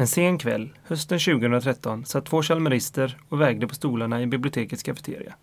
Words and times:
En 0.00 0.06
sen 0.06 0.38
kväll, 0.38 0.68
hösten 0.82 1.18
2013, 1.18 2.04
satt 2.04 2.26
två 2.26 2.42
chalmerister 2.42 3.18
och 3.28 3.40
vägde 3.40 3.66
på 3.66 3.74
stolarna 3.74 4.22
i 4.22 4.26
bibliotekets 4.26 4.82
kafeteria. 4.82 5.34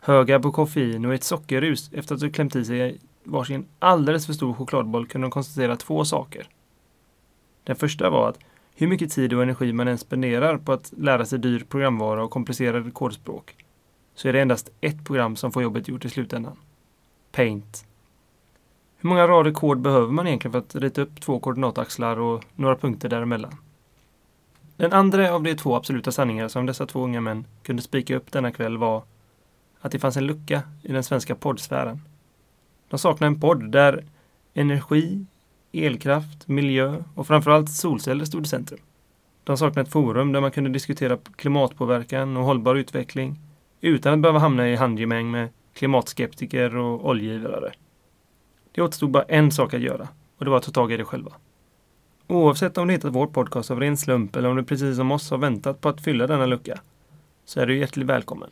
Höga 0.00 0.40
på 0.40 0.52
koffein 0.52 1.04
och 1.04 1.14
ett 1.14 1.24
sockerrus 1.24 1.90
efter 1.92 2.14
att 2.14 2.22
ha 2.22 2.30
klämt 2.30 2.56
i 2.56 2.64
sig 2.64 2.98
varsin 3.24 3.66
alldeles 3.78 4.26
för 4.26 4.32
stor 4.32 4.54
chokladboll 4.54 5.06
kunde 5.06 5.24
de 5.24 5.30
konstatera 5.30 5.76
två 5.76 6.04
saker. 6.04 6.48
Den 7.64 7.76
första 7.76 8.10
var 8.10 8.28
att 8.28 8.38
hur 8.74 8.86
mycket 8.86 9.10
tid 9.10 9.32
och 9.32 9.42
energi 9.42 9.72
man 9.72 9.88
än 9.88 9.98
spenderar 9.98 10.58
på 10.58 10.72
att 10.72 10.92
lära 10.96 11.26
sig 11.26 11.38
dyr 11.38 11.64
programvara 11.68 12.24
och 12.24 12.30
komplicerade 12.30 12.90
kodspråk 12.90 13.56
så 14.14 14.28
är 14.28 14.32
det 14.32 14.40
endast 14.40 14.70
ett 14.80 15.04
program 15.04 15.36
som 15.36 15.52
får 15.52 15.62
jobbet 15.62 15.88
gjort 15.88 16.04
i 16.04 16.10
slutändan. 16.10 16.56
Paint. 17.32 17.86
Hur 18.96 19.08
många 19.08 19.28
rader 19.28 19.52
kod 19.52 19.80
behöver 19.80 20.12
man 20.12 20.26
egentligen 20.26 20.52
för 20.52 20.58
att 20.58 20.74
rita 20.74 21.00
upp 21.00 21.20
två 21.20 21.38
koordinataxlar 21.38 22.18
och 22.18 22.44
några 22.54 22.76
punkter 22.76 23.08
däremellan? 23.08 23.56
Den 24.76 24.92
andra 24.92 25.34
av 25.34 25.42
de 25.42 25.54
två 25.54 25.76
absoluta 25.76 26.12
sanningar 26.12 26.48
som 26.48 26.66
dessa 26.66 26.86
två 26.86 27.04
unga 27.04 27.20
män 27.20 27.46
kunde 27.62 27.82
spika 27.82 28.16
upp 28.16 28.32
denna 28.32 28.52
kväll 28.52 28.78
var 28.78 29.02
att 29.80 29.92
det 29.92 29.98
fanns 29.98 30.16
en 30.16 30.26
lucka 30.26 30.62
i 30.82 30.92
den 30.92 31.04
svenska 31.04 31.34
poddsfären. 31.34 32.00
De 32.88 32.98
saknade 32.98 33.34
en 33.34 33.40
podd 33.40 33.70
där 33.72 34.04
energi, 34.54 35.26
elkraft, 35.72 36.48
miljö 36.48 37.02
och 37.14 37.26
framförallt 37.26 37.70
solceller 37.70 38.24
stod 38.24 38.44
i 38.44 38.48
centrum. 38.48 38.80
De 39.44 39.56
saknade 39.56 39.86
ett 39.86 39.92
forum 39.92 40.32
där 40.32 40.40
man 40.40 40.50
kunde 40.50 40.70
diskutera 40.70 41.18
klimatpåverkan 41.36 42.36
och 42.36 42.44
hållbar 42.44 42.74
utveckling 42.74 43.38
utan 43.80 44.12
att 44.12 44.20
behöva 44.20 44.38
hamna 44.38 44.68
i 44.68 44.76
handgemäng 44.76 45.30
med 45.30 45.48
klimatskeptiker 45.74 46.76
och 46.76 47.08
oljegivare. 47.08 47.72
Det 48.72 48.82
återstod 48.82 49.10
bara 49.10 49.22
en 49.22 49.52
sak 49.52 49.74
att 49.74 49.80
göra 49.80 50.08
och 50.38 50.44
det 50.44 50.50
var 50.50 50.58
att 50.58 50.64
ta 50.64 50.72
tag 50.72 50.92
i 50.92 50.96
det 50.96 51.04
själva. 51.04 51.32
Oavsett 52.28 52.78
om 52.78 52.86
du 52.86 52.94
hittat 52.94 53.14
vår 53.14 53.26
podcast 53.26 53.70
av 53.70 53.80
ren 53.80 53.96
slump 53.96 54.36
eller 54.36 54.48
om 54.48 54.56
du 54.56 54.64
precis 54.64 54.96
som 54.96 55.12
oss 55.12 55.30
har 55.30 55.38
väntat 55.38 55.80
på 55.80 55.88
att 55.88 56.00
fylla 56.00 56.26
denna 56.26 56.46
lucka 56.46 56.80
så 57.44 57.60
är 57.60 57.66
du 57.66 57.78
hjärtligt 57.78 58.06
välkommen. 58.06 58.50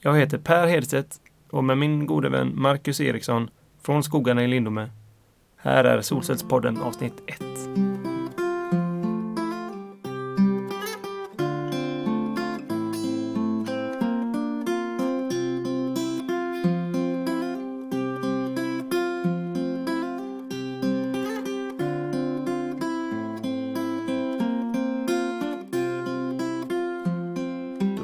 Jag 0.00 0.16
heter 0.16 0.38
Per 0.38 0.66
Hedstedt 0.66 1.20
och 1.50 1.64
med 1.64 1.78
min 1.78 2.06
gode 2.06 2.28
vän 2.28 2.52
Marcus 2.54 3.00
Eriksson 3.00 3.50
från 3.82 4.02
skogarna 4.02 4.44
i 4.44 4.46
Lindome. 4.46 4.90
Här 5.56 5.84
är 5.84 6.00
Solcellspodden 6.00 6.78
avsnitt 6.78 7.22
1. 7.26 7.40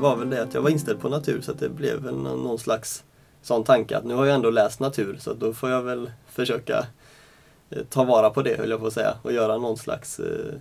Var 0.03 0.17
väl 0.17 0.31
det 0.31 0.43
att 0.43 0.55
jag 0.55 0.63
var 0.63 0.71
inställd 0.71 1.01
på 1.01 1.09
natur 1.09 1.41
så 1.41 1.51
att 1.51 1.59
det 1.59 1.69
blev 1.69 1.99
väl 1.99 2.15
någon 2.15 2.59
slags 2.59 3.05
sån 3.43 3.65
tanke 3.65 3.97
att 3.97 4.05
nu 4.05 4.15
har 4.15 4.27
jag 4.27 4.35
ändå 4.35 4.51
läst 4.51 4.81
natur 4.81 5.17
så 5.21 5.35
då 5.35 5.53
får 5.53 5.71
jag 5.71 5.83
väl 5.83 6.11
försöka 6.27 6.87
eh, 7.71 7.83
ta 7.91 8.05
vara 8.05 8.31
på 8.31 8.43
det 8.43 8.59
höll 8.59 8.71
jag 8.71 8.81
på 8.81 8.87
att 8.87 8.93
säga 8.93 9.15
och 9.23 9.33
göra 9.33 9.59
någon 9.59 9.77
slags 9.77 10.21
eh, 10.21 10.55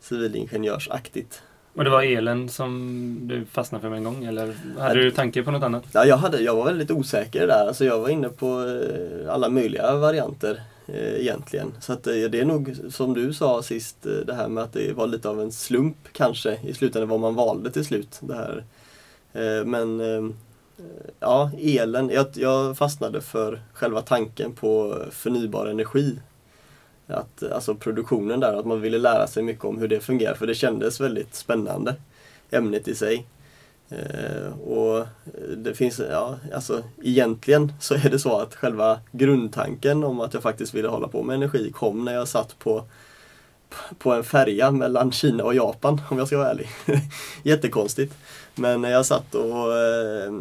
civilingenjörsaktigt. 0.00 1.42
Och 1.74 1.84
det 1.84 1.90
var 1.90 2.02
elen 2.02 2.48
som 2.48 3.18
du 3.22 3.44
fastnade 3.44 3.82
för 3.82 3.88
med 3.88 3.96
en 3.96 4.04
gång 4.04 4.24
eller 4.24 4.54
hade 4.78 5.00
du 5.00 5.10
tanke 5.10 5.42
på 5.42 5.50
något 5.50 5.62
annat? 5.62 5.84
Ja, 5.92 6.04
jag, 6.04 6.16
hade, 6.16 6.40
jag 6.40 6.56
var 6.56 6.64
väldigt 6.64 6.90
osäker 6.90 7.46
där. 7.46 7.66
Alltså 7.68 7.84
jag 7.84 7.98
var 7.98 8.08
inne 8.08 8.28
på 8.28 8.46
eh, 8.46 9.34
alla 9.34 9.48
möjliga 9.48 9.96
varianter 9.96 10.62
eh, 10.86 11.20
egentligen. 11.20 11.72
Så 11.80 11.92
att, 11.92 12.06
eh, 12.06 12.14
det 12.14 12.40
är 12.40 12.44
nog 12.44 12.76
som 12.90 13.14
du 13.14 13.34
sa 13.34 13.62
sist, 13.62 14.06
eh, 14.06 14.12
det 14.12 14.34
här 14.34 14.48
med 14.48 14.64
att 14.64 14.72
det 14.72 14.92
var 14.92 15.06
lite 15.06 15.28
av 15.28 15.40
en 15.40 15.52
slump 15.52 15.96
kanske 16.12 16.58
i 16.62 16.74
slutändan 16.74 17.08
vad 17.08 17.20
man 17.20 17.34
valde 17.34 17.70
till 17.70 17.84
slut. 17.84 18.20
Det 18.20 18.34
här. 18.34 18.64
Eh, 19.32 19.64
men 19.64 20.00
eh, 20.00 20.34
ja, 21.20 21.50
elen. 21.58 22.10
Jag, 22.10 22.26
jag 22.32 22.78
fastnade 22.78 23.20
för 23.20 23.62
själva 23.72 24.00
tanken 24.00 24.52
på 24.52 25.02
förnybar 25.10 25.66
energi. 25.66 26.18
Att, 27.06 27.42
alltså 27.52 27.74
produktionen 27.74 28.40
där, 28.40 28.54
att 28.54 28.66
man 28.66 28.80
ville 28.80 28.98
lära 28.98 29.26
sig 29.26 29.42
mycket 29.42 29.64
om 29.64 29.78
hur 29.78 29.88
det 29.88 30.00
fungerar 30.00 30.34
för 30.34 30.46
det 30.46 30.54
kändes 30.54 31.00
väldigt 31.00 31.34
spännande 31.34 31.94
ämnet 32.50 32.88
i 32.88 32.94
sig. 32.94 33.26
Eh, 33.88 34.58
och 34.60 35.06
det 35.56 35.74
finns, 35.74 36.00
ja, 36.10 36.38
alltså 36.54 36.82
egentligen 37.02 37.72
så 37.80 37.94
är 37.94 38.10
det 38.10 38.18
så 38.18 38.38
att 38.38 38.54
själva 38.54 39.00
grundtanken 39.12 40.04
om 40.04 40.20
att 40.20 40.34
jag 40.34 40.42
faktiskt 40.42 40.74
ville 40.74 40.88
hålla 40.88 41.08
på 41.08 41.22
med 41.22 41.34
energi 41.34 41.72
kom 41.72 42.04
när 42.04 42.14
jag 42.14 42.28
satt 42.28 42.58
på, 42.58 42.84
på 43.98 44.12
en 44.12 44.24
färja 44.24 44.70
mellan 44.70 45.12
Kina 45.12 45.44
och 45.44 45.54
Japan 45.54 46.00
om 46.10 46.18
jag 46.18 46.26
ska 46.26 46.38
vara 46.38 46.50
ärlig. 46.50 46.68
Jättekonstigt. 47.42 48.14
Men 48.54 48.82
när 48.82 48.90
jag 48.90 49.06
satt 49.06 49.34
och 49.34 49.76
eh, 49.76 50.32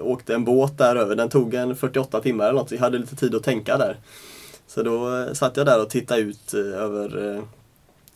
åkte 0.00 0.34
en 0.34 0.44
båt 0.44 0.78
där 0.78 0.96
över, 0.96 1.16
den 1.16 1.28
tog 1.28 1.54
en 1.54 1.76
48 1.76 2.20
timmar 2.20 2.44
eller 2.44 2.58
något, 2.58 2.68
så 2.68 2.74
jag 2.74 2.80
hade 2.80 2.98
lite 2.98 3.16
tid 3.16 3.34
att 3.34 3.42
tänka 3.42 3.78
där. 3.78 3.96
Så 4.66 4.82
då 4.82 5.16
eh, 5.16 5.32
satt 5.32 5.56
jag 5.56 5.66
där 5.66 5.82
och 5.82 5.90
tittade 5.90 6.20
ut 6.20 6.54
eh, 6.54 6.60
över 6.60 7.34
eh, 7.36 7.42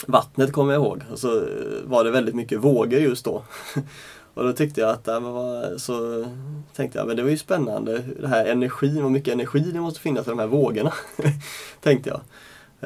vattnet 0.06 0.52
kommer 0.52 0.72
jag 0.72 0.82
ihåg. 0.82 1.02
Och 1.12 1.18
så 1.18 1.36
eh, 1.36 1.44
var 1.84 2.04
det 2.04 2.10
väldigt 2.10 2.34
mycket 2.34 2.58
vågor 2.58 3.00
just 3.00 3.24
då. 3.24 3.42
Och 4.36 4.44
då 4.44 4.52
tyckte 4.52 4.80
jag 4.80 4.90
att, 4.90 5.08
äh, 5.08 5.14
ja, 5.14 5.20
var, 5.20 5.78
så 5.78 6.26
tänkte 6.74 6.98
jag, 6.98 7.06
men 7.06 7.16
det 7.16 7.22
var 7.22 7.30
ju 7.30 7.38
spännande, 7.38 8.02
det 8.20 8.28
här 8.28 8.46
energin, 8.46 9.02
vad 9.02 9.12
mycket 9.12 9.34
energi 9.34 9.60
det 9.60 9.80
måste 9.80 10.00
finnas 10.00 10.26
i 10.26 10.30
de 10.30 10.38
här 10.38 10.46
vågorna. 10.46 10.92
tänkte 11.80 12.10
jag. 12.10 12.20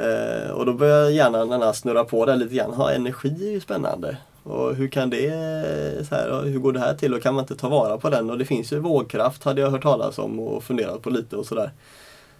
Eh, 0.04 0.50
och 0.50 0.66
då 0.66 0.72
började 0.72 1.12
hjärnan 1.12 1.48
den 1.48 1.62
här 1.62 1.72
snurra 1.72 2.04
på 2.04 2.26
det 2.26 2.36
lite 2.36 2.54
grann. 2.54 2.72
Ha, 2.72 2.90
energi 2.90 3.48
är 3.48 3.50
ju 3.50 3.60
spännande. 3.60 4.16
Och 4.42 4.74
hur 4.74 4.88
kan 4.88 5.10
det, 5.10 6.06
så 6.08 6.14
här, 6.14 6.42
hur 6.44 6.58
går 6.58 6.72
det 6.72 6.80
här 6.80 6.94
till 6.94 7.14
och 7.14 7.22
kan 7.22 7.34
man 7.34 7.44
inte 7.44 7.56
ta 7.56 7.68
vara 7.68 7.98
på 7.98 8.10
den? 8.10 8.30
Och 8.30 8.38
det 8.38 8.44
finns 8.44 8.72
ju 8.72 8.78
vågkraft 8.78 9.44
hade 9.44 9.60
jag 9.60 9.70
hört 9.70 9.82
talas 9.82 10.18
om 10.18 10.40
och 10.40 10.64
funderat 10.64 11.02
på 11.02 11.10
lite 11.10 11.36
och 11.36 11.46
sådär. 11.46 11.70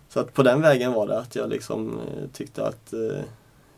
Så 0.08 0.20
att 0.20 0.34
på 0.34 0.42
den 0.42 0.62
vägen 0.62 0.92
var 0.92 1.06
det 1.06 1.18
att 1.18 1.36
jag 1.36 1.50
liksom 1.50 1.98
eh, 1.98 2.28
tyckte 2.32 2.66
att 2.66 2.92
eh, 2.92 3.20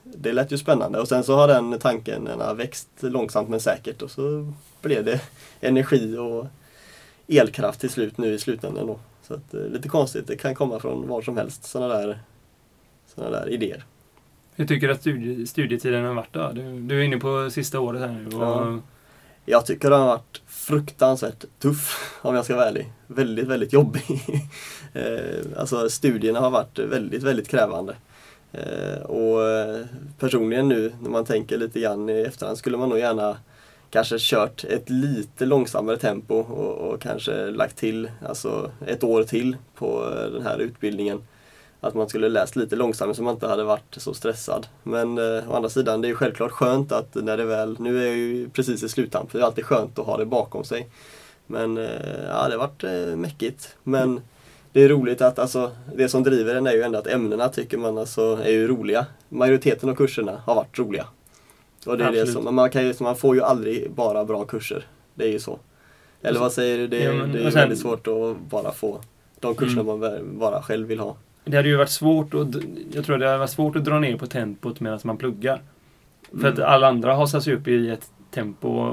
det 0.04 0.32
lät 0.32 0.52
ju 0.52 0.58
spännande 0.58 1.00
och 1.00 1.08
sen 1.08 1.24
så 1.24 1.36
har 1.36 1.48
den 1.48 1.78
tanken 1.78 2.24
den 2.24 2.56
växt 2.56 2.88
långsamt 3.00 3.48
men 3.48 3.60
säkert 3.60 4.02
och 4.02 4.10
så 4.10 4.52
blev 4.82 5.04
det 5.04 5.20
energi 5.60 6.16
och 6.16 6.46
elkraft 7.28 7.80
till 7.80 7.90
slut 7.90 8.18
nu 8.18 8.34
i 8.34 8.38
slutändan 8.38 8.86
då. 8.86 8.98
Så 9.22 9.34
att, 9.34 9.54
eh, 9.54 9.60
lite 9.60 9.88
konstigt, 9.88 10.26
det 10.26 10.36
kan 10.36 10.54
komma 10.54 10.80
från 10.80 11.08
var 11.08 11.22
som 11.22 11.36
helst 11.36 11.64
sådana 11.64 11.94
där, 11.94 12.18
såna 13.14 13.30
där 13.30 13.48
idéer. 13.48 13.84
Hur 14.54 14.66
tycker 14.66 14.88
du 14.88 14.94
att 14.94 15.00
studie, 15.00 15.46
studietiden 15.46 16.04
har 16.04 16.14
varit 16.14 16.32
då? 16.32 16.50
Du, 16.54 16.80
du 16.80 17.00
är 17.00 17.02
inne 17.02 17.16
på 17.18 17.50
sista 17.50 17.80
året 17.80 18.00
här 18.00 18.08
nu. 18.08 18.36
Och, 18.36 18.42
Ja. 18.42 18.78
Jag 19.44 19.66
tycker 19.66 19.90
den 19.90 20.00
har 20.00 20.06
varit 20.06 20.42
fruktansvärt 20.46 21.44
tuff 21.58 22.18
om 22.22 22.34
jag 22.34 22.44
ska 22.44 22.56
vara 22.56 22.68
ärlig. 22.68 22.92
Väldigt, 23.06 23.46
väldigt 23.46 23.72
jobbig. 23.72 24.02
Eh, 24.94 25.40
alltså 25.56 25.88
studierna 25.88 26.40
har 26.40 26.50
varit 26.50 26.78
väldigt, 26.78 27.22
väldigt 27.22 27.48
krävande. 27.48 27.96
Eh, 28.52 29.02
och 29.02 29.48
eh, 29.48 29.86
personligen 30.18 30.68
nu 30.68 30.92
när 31.02 31.10
man 31.10 31.24
tänker 31.24 31.58
lite 31.58 31.80
grann 31.80 32.08
i 32.08 32.20
efterhand 32.20 32.58
skulle 32.58 32.76
man 32.76 32.88
nog 32.88 32.98
gärna 32.98 33.36
kanske 33.90 34.16
kört 34.18 34.64
ett 34.64 34.90
lite 34.90 35.46
långsammare 35.46 35.96
tempo 35.96 36.34
och, 36.34 36.74
och 36.74 37.00
kanske 37.00 37.50
lagt 37.50 37.76
till 37.76 38.10
alltså 38.26 38.70
ett 38.86 39.04
år 39.04 39.24
till 39.24 39.56
på 39.74 40.04
eh, 40.16 40.32
den 40.32 40.42
här 40.42 40.58
utbildningen. 40.58 41.22
Att 41.80 41.94
man 41.94 42.08
skulle 42.08 42.28
läst 42.28 42.56
lite 42.56 42.76
långsammare 42.76 43.14
så 43.14 43.22
man 43.22 43.34
inte 43.34 43.46
hade 43.46 43.64
varit 43.64 43.94
så 43.96 44.14
stressad. 44.14 44.66
Men 44.82 45.18
eh, 45.18 45.50
å 45.50 45.54
andra 45.54 45.68
sidan, 45.68 46.00
det 46.00 46.06
är 46.06 46.08
ju 46.08 46.14
självklart 46.14 46.50
skönt 46.50 46.92
att 46.92 47.14
när 47.14 47.36
det 47.36 47.44
väl, 47.44 47.76
nu 47.80 48.02
är 48.02 48.06
jag 48.06 48.16
ju 48.16 48.48
precis 48.48 48.82
i 48.82 48.88
sluttampen, 48.88 49.40
det 49.40 49.44
är 49.44 49.46
alltid 49.46 49.64
skönt 49.64 49.98
att 49.98 50.06
ha 50.06 50.16
det 50.16 50.26
bakom 50.26 50.64
sig. 50.64 50.88
Men 51.46 51.78
eh, 51.78 51.84
ja, 52.28 52.48
det 52.48 52.54
har 52.54 52.58
varit 52.58 52.84
eh, 52.84 53.16
mäckigt. 53.16 53.76
Men 53.82 54.02
mm 54.02 54.22
det 54.72 54.82
är 54.82 54.88
roligt 54.88 55.20
att 55.20 55.38
alltså, 55.38 55.70
det 55.96 56.08
som 56.08 56.22
driver 56.22 56.54
den 56.54 56.66
är 56.66 56.72
ju 56.72 56.82
ändå 56.82 56.98
att 56.98 57.06
ämnena 57.06 57.48
tycker 57.48 57.78
man 57.78 57.98
alltså 57.98 58.38
är 58.44 58.50
ju 58.50 58.66
roliga. 58.68 59.06
Majoriteten 59.28 59.88
av 59.88 59.94
kurserna 59.94 60.32
har 60.46 60.54
varit 60.54 60.78
roliga. 60.78 61.06
Och 61.86 61.98
det 61.98 62.04
är 62.04 62.12
det 62.12 62.26
som, 62.26 62.54
man, 62.54 62.70
kan 62.70 62.84
ju, 62.86 62.94
man 63.00 63.16
får 63.16 63.34
ju 63.36 63.42
aldrig 63.42 63.90
bara 63.90 64.24
bra 64.24 64.44
kurser. 64.44 64.86
Det 65.14 65.24
är 65.24 65.28
ju 65.32 65.38
så. 65.38 65.58
Eller 66.22 66.40
vad 66.40 66.52
säger 66.52 66.78
du? 66.78 66.86
Det, 66.86 66.98
Ja, 67.02 67.12
men- 67.12 67.32
det 67.32 67.38
är 67.38 67.42
sen- 67.42 67.52
väldigt 67.60 67.78
svårt 67.78 68.06
att 68.06 68.36
bara 68.50 68.72
få 68.72 69.00
de 69.40 69.54
kurserna 69.54 69.80
Mm. 69.80 70.00
man 70.00 70.38
bara 70.38 70.62
själv 70.62 70.86
vill 70.88 70.98
ha. 71.00 71.16
Det 71.44 71.56
hade 71.56 71.68
ju 71.68 71.76
varit 71.76 71.90
svårt 71.90 72.34
att, 72.34 72.48
jag 72.92 73.04
tror 73.04 73.18
det 73.18 73.26
hade 73.26 73.38
varit 73.38 73.50
svårt 73.50 73.76
att 73.76 73.84
dra 73.84 73.98
ner 73.98 74.16
på 74.16 74.26
tempot 74.26 74.80
medan 74.80 74.98
man 75.04 75.16
pluggar. 75.16 75.62
För 76.30 76.38
Mm. 76.38 76.52
att 76.52 76.58
alla 76.58 76.88
andra 76.88 77.14
hasar 77.14 77.40
sig 77.40 77.54
upp 77.54 77.68
i 77.68 77.90
ett 77.90 78.10
tempo. 78.30 78.92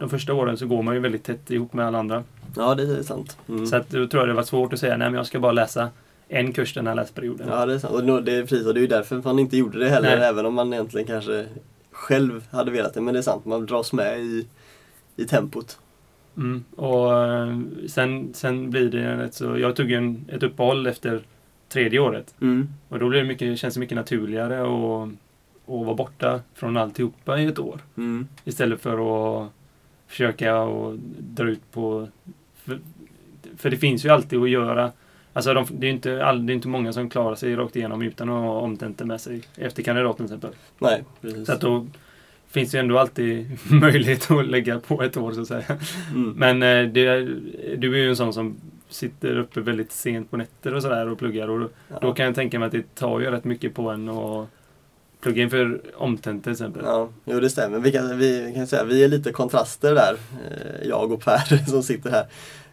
De 0.00 0.08
första 0.08 0.34
åren 0.34 0.56
så 0.56 0.66
går 0.66 0.82
man 0.82 0.94
ju 0.94 1.00
väldigt 1.00 1.24
tätt 1.24 1.50
ihop 1.50 1.72
med 1.72 1.86
alla 1.86 1.98
andra. 1.98 2.24
Ja, 2.56 2.74
det 2.74 2.82
är 2.82 3.02
sant. 3.02 3.38
Mm. 3.48 3.66
Så 3.66 3.76
att 3.76 3.90
då 3.90 4.06
tror 4.06 4.22
jag 4.22 4.28
det 4.28 4.34
var 4.34 4.42
svårt 4.42 4.72
att 4.72 4.80
säga 4.80 4.96
nej 4.96 5.08
men 5.10 5.14
jag 5.14 5.26
ska 5.26 5.40
bara 5.40 5.52
läsa 5.52 5.90
en 6.28 6.52
kurs 6.52 6.74
den 6.74 6.86
här 6.86 6.94
läsperioden. 6.94 7.48
Ja, 7.48 7.66
det 7.66 7.74
är 7.74 7.78
sant. 7.78 7.94
Och 7.94 8.22
det 8.22 8.32
är 8.32 8.42
precis, 8.42 8.66
och 8.66 8.74
det 8.74 8.80
är 8.80 8.82
ju 8.82 8.86
därför 8.86 9.22
man 9.24 9.38
inte 9.38 9.56
gjorde 9.56 9.78
det 9.78 9.88
heller, 9.88 10.16
Nej. 10.16 10.28
även 10.28 10.46
om 10.46 10.54
man 10.54 10.72
egentligen 10.72 11.06
kanske 11.06 11.46
själv 11.90 12.46
hade 12.50 12.70
velat 12.70 12.94
det. 12.94 13.00
Men 13.00 13.14
det 13.14 13.20
är 13.20 13.22
sant, 13.22 13.44
man 13.44 13.66
dras 13.66 13.92
med 13.92 14.20
i, 14.20 14.46
i 15.16 15.24
tempot. 15.24 15.78
Mm. 16.36 16.64
Och 16.76 17.24
eh, 17.24 17.58
sen, 17.88 18.34
sen 18.34 18.70
blir 18.70 18.90
det 18.90 19.16
rätt 19.16 19.34
så... 19.34 19.58
Jag 19.58 19.76
tog 19.76 19.92
en, 19.92 20.24
ett 20.28 20.42
uppehåll 20.42 20.86
efter 20.86 21.22
tredje 21.68 22.00
året. 22.00 22.34
Mm. 22.40 22.68
Och 22.88 22.98
då 22.98 23.08
blir 23.08 23.20
det 23.20 23.26
mycket, 23.26 23.58
känns 23.58 23.74
det 23.74 23.80
mycket 23.80 23.96
naturligare 23.96 24.62
och, 24.62 25.02
att 25.02 25.86
vara 25.86 25.94
borta 25.94 26.40
från 26.54 26.76
alltihopa 26.76 27.40
i 27.40 27.46
ett 27.46 27.58
år. 27.58 27.80
Mm. 27.96 28.28
Istället 28.44 28.80
för 28.80 29.42
att 29.42 29.50
försöka 30.06 30.60
och 30.60 30.98
dra 31.18 31.44
ut 31.44 31.72
på... 31.72 32.08
För, 33.56 33.70
det 33.70 33.76
finns 33.76 34.04
ju 34.04 34.08
alltid 34.08 34.38
att 34.42 34.50
göra. 34.50 34.92
Alltså 35.32 35.54
de, 35.54 35.66
det, 35.70 35.86
är 35.86 35.90
inte 35.90 36.24
all, 36.24 36.46
det 36.46 36.52
är 36.52 36.54
inte 36.54 36.68
många 36.68 36.92
som 36.92 37.10
klarar 37.10 37.34
sig 37.34 37.56
rakt 37.56 37.76
igenom 37.76 38.02
utan 38.02 38.28
att 38.28 38.34
ha 38.34 38.60
omtentor 38.60 39.04
med 39.04 39.20
sig 39.20 39.42
efter 39.56 39.82
kandidaten 39.82 40.26
till 40.26 40.36
exempel. 40.36 40.50
Nej, 40.78 41.04
precis. 41.20 41.46
Så 41.46 41.52
att 41.52 41.60
då 41.60 41.86
finns 42.48 42.70
det 42.70 42.76
ju 42.76 42.80
ändå 42.80 42.98
alltid 42.98 43.58
möjlighet 43.70 44.30
att 44.30 44.46
lägga 44.46 44.80
på 44.80 45.02
ett 45.02 45.16
år 45.16 45.32
så 45.32 45.40
att 45.40 45.48
säga. 45.48 45.64
Mm. 46.14 46.32
Men 46.36 46.62
eh, 46.62 46.92
det, 46.92 47.20
du 47.76 47.94
är 47.94 47.98
ju 47.98 48.08
en 48.08 48.16
sån 48.16 48.32
som 48.32 48.56
sitter 48.88 49.38
uppe 49.38 49.60
väldigt 49.60 49.92
sent 49.92 50.30
på 50.30 50.36
nätter 50.36 50.74
och 50.74 50.82
sådär 50.82 51.08
och 51.08 51.18
pluggar. 51.18 51.48
Och 51.50 51.70
Ja. 51.88 51.98
då 52.02 52.14
kan 52.14 52.26
jag 52.26 52.34
tänka 52.34 52.58
mig 52.58 52.66
att 52.66 52.72
det 52.72 52.94
tar 52.94 53.20
ju 53.20 53.30
rätt 53.30 53.44
mycket 53.44 53.74
på 53.74 53.90
en 53.90 54.08
att 54.08 54.48
plugga 55.20 55.42
inför 55.42 55.80
omtentor 55.96 56.42
till 56.42 56.52
exempel. 56.52 56.82
Ja, 56.84 57.08
jo 57.24 57.40
det 57.40 57.50
stämmer. 57.50 57.78
Vi 57.78 57.92
kan, 57.92 58.18
vi, 58.18 58.42
vi 58.42 58.54
kan 58.54 58.66
säga 58.66 58.84
vi 58.84 59.04
är 59.04 59.08
lite 59.08 59.32
kontraster 59.32 59.94
där, 59.94 60.12
eh, 60.12 60.88
jag 60.88 61.12
och 61.12 61.20
Per 61.24 61.56
som 61.70 61.82
sitter 61.82 62.10
här. 62.10 62.24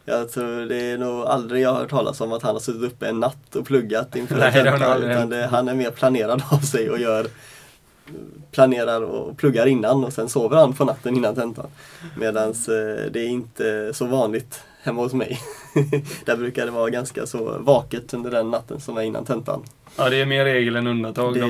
Jag 0.09 0.31
tror 0.31 0.65
det 0.65 0.92
är 0.92 0.98
nog 0.98 1.25
aldrig 1.25 1.63
jag 1.63 1.69
har 1.69 1.80
hört 1.80 1.89
talas 1.89 2.21
om 2.21 2.33
att 2.33 2.44
han 2.44 2.56
har 2.56 2.59
suttit 2.59 2.81
uppe 2.81 3.07
en 3.07 3.19
natt 3.19 3.56
och 3.56 3.65
pluggat 3.65 4.15
inför 4.15 4.36
en 4.36 4.39
Nej, 4.39 4.63
nog 4.63 4.80
tenta, 4.80 4.98
utan 4.98 5.30
det, 5.30 5.48
han 5.48 5.68
är 5.68 5.74
mer 5.74 5.92
planerad 5.92 6.44
av 6.50 6.59
sig 6.59 6.89
och 6.89 7.00
gör 7.00 7.27
planerar 8.51 9.01
och 9.01 9.38
pluggar 9.38 9.65
innan 9.65 10.04
och 10.04 10.13
sen 10.13 10.30
sover 10.30 10.57
han 10.57 10.74
på 10.74 10.86
natten 10.86 11.18
innan 11.18 11.36
tentan. 11.36 11.68
Medan 12.18 12.54
det 13.12 13.19
är 13.19 13.27
inte 13.27 13.94
så 13.94 14.06
vanligt 14.06 14.62
hemma 14.88 15.01
hos 15.01 15.13
mig. 15.13 15.39
Där 16.25 16.38
brukar 16.38 16.66
det 16.66 16.72
vara 16.72 16.89
ganska 16.89 17.25
så 17.25 17.57
vaket 17.60 18.13
under 18.13 18.31
den 18.31 18.51
natten 18.51 18.80
som 18.80 18.98
är 18.98 19.01
innan 19.01 19.25
tentan. 19.25 19.63
Ja, 19.98 20.10
det 20.10 20.22
är 20.22 20.25
mer 20.25 20.45
regel 20.45 20.75
än 20.75 20.88
undantag 20.88 21.34
Det 21.34 21.39
de, 21.39 21.48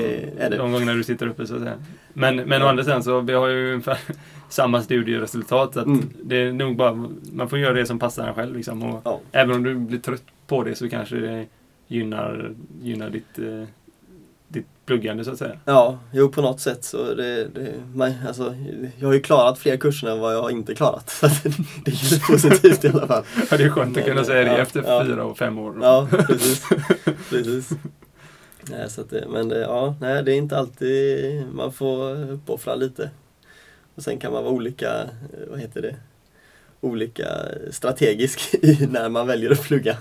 det. 0.49 0.57
de 0.57 0.71
gånger 0.71 0.93
du 0.93 1.03
sitter 1.03 1.27
uppe 1.27 1.47
så 1.47 1.55
att 1.55 1.61
säga. 1.61 1.73
Men, 2.13 2.35
men 2.35 2.61
å 2.61 2.65
Ja. 2.65 2.69
andra 2.69 2.83
sidan 2.83 3.03
så 3.03 3.19
vi 3.21 3.33
har 3.33 3.47
ju 3.47 3.71
ungefär 3.71 3.97
samma 4.49 4.81
studieresultat. 4.81 5.73
Så 5.73 5.79
Mm. 5.81 6.09
det 6.23 6.35
är 6.37 6.51
nog 6.53 6.75
bara, 6.75 7.09
man 7.33 7.49
får 7.49 7.59
göra 7.59 7.73
det 7.73 7.85
som 7.85 7.99
passar 7.99 8.27
en 8.27 8.33
själv. 8.33 8.55
Liksom. 8.55 8.83
Och 8.83 9.01
Ja. 9.03 9.19
Även 9.31 9.55
om 9.55 9.63
du 9.63 9.75
blir 9.75 9.99
trött 9.99 10.23
på 10.47 10.63
det 10.63 10.75
så 10.75 10.89
kanske 10.89 11.15
det 11.15 11.45
gynnar, 11.87 12.51
gynnar 12.81 13.09
ditt, 13.09 13.39
eh, 13.39 13.45
ditt 13.45 13.86
pluggande 14.87 15.25
så 15.25 15.31
att 15.31 15.37
säga. 15.37 15.59
Ja, 15.65 15.99
jo 16.11 16.29
på 16.29 16.41
något 16.41 16.59
sätt 16.59 16.83
så 16.83 17.13
det, 17.13 17.47
det 17.47 17.73
man, 17.93 18.13
alltså, 18.27 18.55
jag 18.99 19.07
har 19.07 19.13
ju 19.13 19.21
klarat 19.21 19.59
fler 19.59 19.77
kurser 19.77 20.07
än 20.07 20.19
vad 20.19 20.33
jag 20.33 20.41
har 20.41 20.49
inte 20.49 20.75
klarat. 20.75 21.09
Så 21.19 21.27
det, 21.85 21.91
är 21.91 22.13
ju 22.13 22.19
positivt 22.19 22.85
i 22.85 22.87
alla 22.87 23.07
fall. 23.07 23.23
Ja, 23.51 23.57
det 23.57 23.63
är 23.63 23.69
skönt 23.69 23.97
att 23.97 24.05
kunna 24.05 24.23
säga 24.23 24.43
det 24.43 24.51
ja, 24.51 24.57
efter 24.57 24.83
ja. 24.83 25.03
fyra 25.05 25.25
och 25.25 25.37
fem 25.37 25.57
år. 25.57 25.77
Ja, 25.81 26.07
precis. 26.27 26.63
precis. 27.29 27.69
Nej, 28.69 28.89
så 28.89 29.01
att 29.01 29.09
det, 29.09 29.27
men 29.29 29.49
det, 29.49 29.59
ja, 29.59 29.95
nej, 30.01 30.23
det 30.23 30.33
är 30.33 30.35
inte 30.35 30.57
alltid 30.57 31.45
man 31.53 31.73
får 31.73 32.31
uppoffra 32.31 32.75
lite. 32.75 33.09
Och 33.95 34.03
sen 34.03 34.17
kan 34.17 34.31
man 34.31 34.43
vara 34.43 34.53
olika, 34.53 34.89
vad 35.49 35.59
heter 35.59 35.81
det, 35.81 35.95
olika 36.81 37.27
strategisk 37.71 38.53
i 38.61 38.87
när 38.91 39.09
man 39.09 39.27
väljer 39.27 39.51
att 39.51 39.61
plugga. 39.61 39.97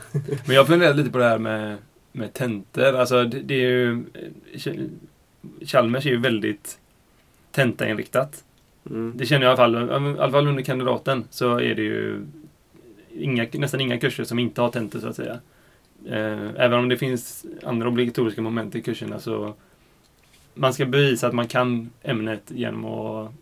Men 0.46 0.56
jag 0.56 0.66
funderar 0.66 0.94
lite 0.94 1.10
på 1.10 1.18
det 1.18 1.24
här 1.24 1.38
med, 1.38 1.76
med 2.16 2.32
tentor. 2.32 2.94
Alltså 2.94 3.24
det, 3.24 3.40
det 3.40 3.54
är 3.54 3.70
ju... 3.70 4.04
Ch- 4.54 4.90
Chalmers 5.60 6.06
är 6.06 6.10
ju 6.10 6.16
väldigt 6.20 6.78
tentainriktat. 7.50 8.44
Mm. 8.90 9.12
Det 9.16 9.26
känner 9.26 9.46
jag 9.46 9.58
i 9.58 9.62
alla 9.62 9.88
fall. 9.88 10.16
I 10.16 10.20
alla 10.20 10.32
fall 10.32 10.48
under 10.48 10.62
kandidaten 10.62 11.24
så 11.30 11.60
är 11.60 11.74
det 11.74 11.82
ju 11.82 12.26
inga, 13.18 13.46
nästan 13.52 13.80
inga 13.80 13.98
kurser 13.98 14.24
som 14.24 14.38
inte 14.38 14.60
har 14.60 14.68
tentor 14.70 14.98
så 15.00 15.08
att 15.08 15.16
säga. 15.16 15.38
Eh, 16.06 16.50
Även 16.56 16.78
om 16.78 16.88
det 16.88 16.96
finns 16.96 17.46
andra 17.62 17.88
obligatoriska 17.88 18.42
moment 18.42 18.74
i 18.74 18.82
kurserna 18.82 19.18
så 19.18 19.54
man 20.54 20.74
ska 20.74 20.86
bevisa 20.86 21.26
att 21.26 21.34
man 21.34 21.48
kan 21.48 21.90
ämnet 22.02 22.42
genom 22.54 22.84
att 22.84 23.32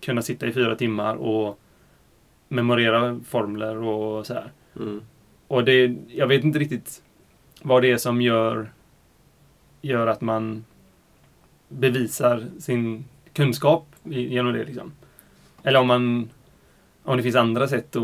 kunna 0.00 0.22
sitta 0.22 0.46
i 0.46 0.52
fyra 0.52 0.76
timmar 0.76 1.16
och 1.16 1.58
memorera 2.48 3.20
formler 3.28 3.76
och 3.76 4.26
så 4.26 4.34
här. 4.34 4.52
Mm. 4.76 5.02
Och 5.48 5.64
det, 5.64 5.94
jag 6.08 6.26
vet 6.26 6.44
inte 6.44 6.58
riktigt 6.58 7.02
vad 7.66 7.82
det 7.82 7.90
är 7.90 7.96
som 7.96 8.22
gör, 8.22 8.70
gör 9.82 10.06
att 10.06 10.20
man 10.20 10.64
bevisar 11.68 12.44
sin 12.58 13.04
kunskap 13.32 13.86
genom 14.04 14.52
det. 14.52 14.64
Liksom. 14.64 14.92
Eller 15.62 15.80
om, 15.80 15.86
man, 15.86 16.30
om 17.02 17.16
det 17.16 17.22
finns 17.22 17.36
andra 17.36 17.68
sätt 17.68 17.96
att, 17.96 18.02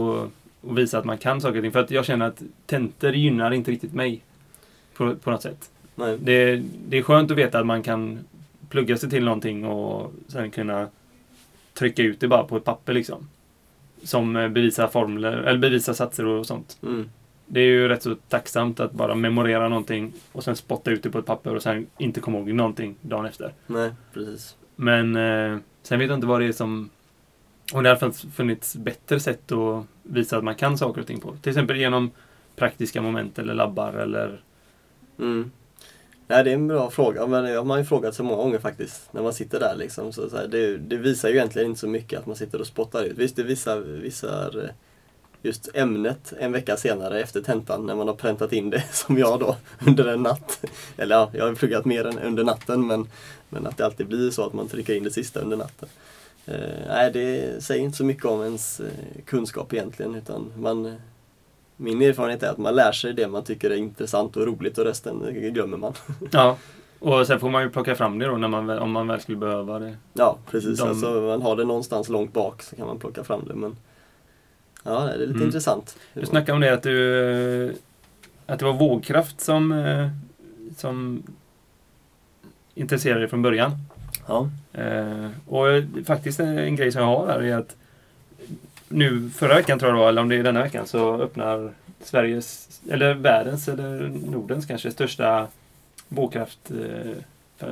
att 0.71 0.79
visa 0.79 0.99
att 0.99 1.05
man 1.05 1.19
kan 1.19 1.41
saker 1.41 1.57
och 1.57 1.63
ting. 1.63 1.73
För 1.73 1.81
att 1.81 1.91
jag 1.91 2.05
känner 2.05 2.27
att 2.27 2.43
tentor 2.67 3.13
gynnar 3.13 3.51
inte 3.51 3.71
riktigt 3.71 3.95
mig. 3.95 4.23
På, 4.95 5.17
på 5.17 5.31
något 5.31 5.43
sätt. 5.43 5.71
Nej. 5.95 6.19
Det, 6.23 6.63
det 6.89 6.99
är 6.99 7.03
skönt 7.03 7.31
att 7.31 7.37
veta 7.37 7.59
att 7.59 7.67
man 7.67 7.83
kan 7.83 8.19
plugga 8.69 8.97
sig 8.97 9.11
till 9.11 9.25
någonting 9.25 9.65
och 9.65 10.13
sen 10.29 10.51
kunna 10.51 10.89
trycka 11.75 12.03
ut 12.03 12.21
det 12.21 12.29
bara 12.29 12.45
på 12.45 12.57
ett 12.57 12.65
papper 12.65 12.93
liksom. 12.93 13.29
Som 14.03 14.37
eh, 14.37 14.49
bevisar 14.49 14.89
formler, 14.89 15.33
eller 15.33 15.59
bevisar 15.59 15.93
satser 15.93 16.27
och 16.27 16.47
sånt. 16.47 16.79
Mm. 16.83 17.09
Det 17.53 17.61
är 17.61 17.65
ju 17.65 17.89
rätt 17.89 18.03
så 18.03 18.15
tacksamt 18.29 18.81
att 18.81 18.93
bara 18.93 19.15
memorera 19.15 19.69
någonting 19.69 20.13
och 20.33 20.45
sen 20.45 20.57
spotta 20.57 20.91
ut 20.91 21.03
det 21.03 21.11
på 21.11 21.19
ett 21.19 21.27
papper 21.27 21.55
och 21.55 21.63
sen 21.63 21.87
inte 21.99 22.21
komma 22.21 22.39
ihåg 22.39 22.53
någonting 22.53 22.97
dagen 23.01 23.27
efter. 23.27 23.55
Nej, 23.67 23.91
precis. 24.13 24.57
Men 24.77 25.17
eh, 25.17 25.59
sen 25.83 25.99
vet 25.99 26.09
jag 26.09 26.17
inte 26.17 26.27
vad 26.27 26.41
det 26.41 26.47
är 26.47 26.53
som... 26.53 26.91
Om 27.73 27.83
det 27.83 27.89
har 27.89 27.97
funnits- 28.11 28.77
bättre 28.79 29.21
sätt 29.21 29.53
att 29.53 29.85
visa 30.03 30.37
att 30.37 30.45
man 30.45 30.55
kan 30.55 30.79
saker 30.79 31.01
och 31.01 31.07
ting 31.07 31.21
på. 31.21 31.37
Till 31.43 31.51
exempel 31.51 31.77
genom 31.77 32.11
praktiska 32.57 33.03
moment 33.03 33.39
eller 33.39 33.55
labbar 33.55 33.93
eller... 33.93 34.41
Mm. 35.19 35.51
Nej, 36.27 36.45
det 36.45 36.51
är 36.51 36.55
en 36.55 36.69
bra 36.69 36.91
fråga, 36.91 37.27
men 37.27 37.45
det 37.45 37.51
har 37.51 37.65
man 37.65 37.79
ju 37.79 37.85
frågat 37.85 38.15
så 38.15 38.25
många 38.25 38.43
gånger 38.43 38.59
faktiskt. 38.59 39.13
När 39.13 39.23
man 39.23 39.33
sitter 39.33 39.61
där 39.61 39.77
liksom. 39.77 40.13
Så, 40.13 40.31
så 40.31 40.37
här, 40.37 40.47
det, 40.47 40.77
det 40.77 40.97
visar 40.97 41.29
ju 41.29 41.35
egentligen 41.35 41.69
inte 41.69 41.81
så 41.81 41.89
mycket 41.89 42.19
att 42.19 42.27
man 42.27 42.37
sitter 42.37 42.61
och 42.61 42.67
spottar 42.67 43.05
ut. 43.05 43.19
Visst, 43.19 43.37
det 43.37 43.43
visar, 43.43 43.81
visar 43.81 44.65
eh, 44.65 44.71
just 45.43 45.69
ämnet 45.75 46.33
en 46.39 46.53
vecka 46.53 46.77
senare 46.77 47.21
efter 47.21 47.41
tentan 47.41 47.87
när 47.87 47.95
man 47.95 48.09
har 48.09 48.15
präntat 48.15 48.53
in 48.53 48.71
det 48.71 48.85
som 48.93 49.19
jag 49.19 49.41
då 49.41 49.57
under 49.87 50.07
en 50.07 50.23
natt. 50.23 50.65
Eller 50.97 51.15
ja, 51.17 51.31
jag 51.33 51.47
har 51.47 51.55
pluggat 51.55 51.85
mer 51.85 52.07
än 52.07 52.19
under 52.19 52.45
natten 52.45 52.87
men, 52.87 53.09
men 53.49 53.67
att 53.67 53.77
det 53.77 53.85
alltid 53.87 54.07
blir 54.07 54.31
så 54.31 54.47
att 54.47 54.53
man 54.53 54.69
trycker 54.69 54.95
in 54.95 55.05
det 55.05 55.11
sista 55.11 55.41
under 55.41 55.57
natten. 55.57 55.89
Eh, 56.47 56.55
nej, 56.89 57.11
det 57.13 57.65
säger 57.65 57.83
inte 57.85 57.97
så 57.97 58.05
mycket 58.05 58.25
om 58.25 58.43
ens 58.43 58.81
eh, 58.81 58.87
kunskap 59.27 59.73
egentligen 59.73 60.15
utan 60.15 60.53
man 60.57 60.97
min 61.77 62.03
erfarenhet 62.03 62.43
är 62.43 62.49
att 62.51 62.59
man 62.59 62.75
lär 62.75 62.93
sig 62.93 63.13
det 63.13 63.29
man 63.29 63.45
tycker 63.45 63.71
är 63.71 63.77
intressant 63.77 64.37
och 64.37 64.47
roligt 64.47 64.79
och 64.79 64.85
resten 64.85 65.25
eh, 65.25 65.51
glömmer 65.53 65.77
man. 65.77 65.93
Ja. 66.31 66.57
Och 66.99 67.27
sen 67.27 67.41
får 67.41 67.51
man 67.51 67.63
ju 67.63 67.71
plocka 67.71 67.95
fram 67.95 68.19
det 68.19 68.27
då 68.27 68.37
när 68.37 68.49
man, 68.49 68.71
om 68.71 68.91
man 68.93 69.07
väl 69.09 69.21
skulle 69.21 69.39
behöva 69.39 69.79
det. 69.79 69.97
Ja, 70.13 70.39
precis. 70.51 70.79
De- 70.79 70.89
Alltså, 70.89 71.07
man 71.21 71.43
har 71.43 71.57
det 71.57 71.65
någonstans 71.65 72.09
långt 72.09 72.33
bak 72.33 72.63
så 72.63 72.77
kan 72.77 72.87
man 72.87 72.99
plocka 72.99 73.25
fram 73.25 73.41
det. 73.49 73.55
Men 73.55 73.77
Ja, 74.83 75.01
det 75.05 75.13
är 75.13 75.19
lite 75.19 75.31
Mm. 75.31 75.43
intressant. 75.43 75.97
Du 76.15 76.27
snackade 76.27 76.53
om 76.53 76.61
det 76.61 76.73
att 76.73 76.83
du... 76.83 77.75
Att 78.47 78.59
det 78.59 78.65
var 78.65 78.73
vågkraft 78.73 79.41
som... 79.41 79.73
eh, 79.73 80.09
Som 80.77 81.23
intresserade 82.75 83.21
dig 83.21 83.29
från 83.29 83.43
början. 83.43 83.71
Ja. 84.27 84.49
Eh, 84.73 85.29
och 85.47 85.67
faktiskt 86.07 86.41
en 86.41 86.77
grej 86.77 86.93
som 86.93 87.01
jag 87.03 87.09
har 87.09 87.27
här 87.27 87.43
är 87.43 87.57
att 87.57 87.77
nu 88.89 89.31
förra 89.31 89.55
veckan 89.55 89.79
tror 89.79 89.89
jag 89.91 89.97
det 89.97 90.01
var, 90.01 90.09
eller 90.09 90.23
om 90.23 90.29
det 90.29 90.37
är 90.37 90.43
denna 90.43 90.63
veckan, 90.63 90.87
så 90.87 91.15
öppnar 91.23 91.73
Sveriges, 92.05 92.81
eller 92.91 93.15
världens, 93.15 93.69
eller 93.69 94.09
Nordens 94.31 94.67
kanske 94.67 94.91
största 94.91 95.47
vågkraft 96.09 96.71
eh, 96.71 97.69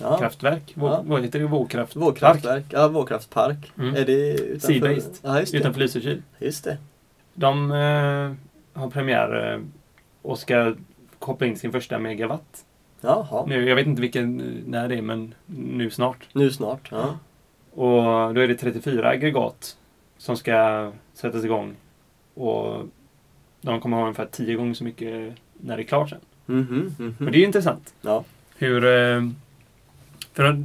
ja. 0.00 0.18
kraftverk. 0.18 0.72
Våg, 0.74 0.90
Ja. 0.90 1.02
Vad 1.06 1.22
heter 1.22 1.38
det? 1.38 1.46
Vågkraft? 1.46 1.96
Vågkraftverk. 1.96 2.64
Ja, 2.68 2.88
vågkraftspark. 2.88 3.72
Mm. 3.78 3.94
Är 3.94 4.04
det 4.04 4.40
utanför? 4.40 4.72
Sea-based. 4.72 5.20
Ja, 5.22 5.40
just 5.40 5.52
det. 5.52 5.58
Utanför 5.58 5.80
Lysekil. 5.80 6.22
Just 6.38 6.64
det. 6.64 6.78
De 7.34 7.70
eh, 7.70 8.32
har 8.80 8.90
premiär 8.90 9.52
eh, 9.52 9.60
och 10.22 10.38
ska 10.38 10.74
koppla 11.18 11.46
in 11.46 11.56
sin 11.56 11.72
första 11.72 11.98
megawatt. 11.98 12.64
Jaha. 13.00 13.44
Nu, 13.46 13.68
jag 13.68 13.76
vet 13.76 13.86
inte 13.86 14.02
vilken, 14.02 14.36
när 14.66 14.88
det 14.88 14.94
är, 14.94 15.02
men 15.02 15.34
nu 15.46 15.90
snart. 15.90 16.28
Nu 16.32 16.50
snart. 16.50 16.88
Ja. 16.90 17.18
Och 17.74 18.34
då 18.34 18.40
är 18.40 18.48
det 18.48 18.54
34 18.54 19.08
aggregat 19.08 19.76
som 20.18 20.36
ska 20.36 20.92
sättas 21.14 21.44
igång. 21.44 21.76
Och 22.34 22.86
de 23.60 23.80
kommer 23.80 23.96
ha 23.96 24.04
ungefär 24.04 24.28
10 24.32 24.54
gånger 24.54 24.74
så 24.74 24.84
mycket 24.84 25.34
när 25.60 25.76
det 25.76 25.82
är 25.82 25.86
klart 25.86 26.08
sen. 26.08 26.20
Mhm, 26.46 26.94
mhm. 26.98 27.14
Och 27.18 27.32
det 27.32 27.38
är 27.38 27.40
ju 27.40 27.46
intressant. 27.46 27.94
Ja. 28.02 28.24
Hur... 28.58 28.84
För 30.40 30.46
att 30.46 30.56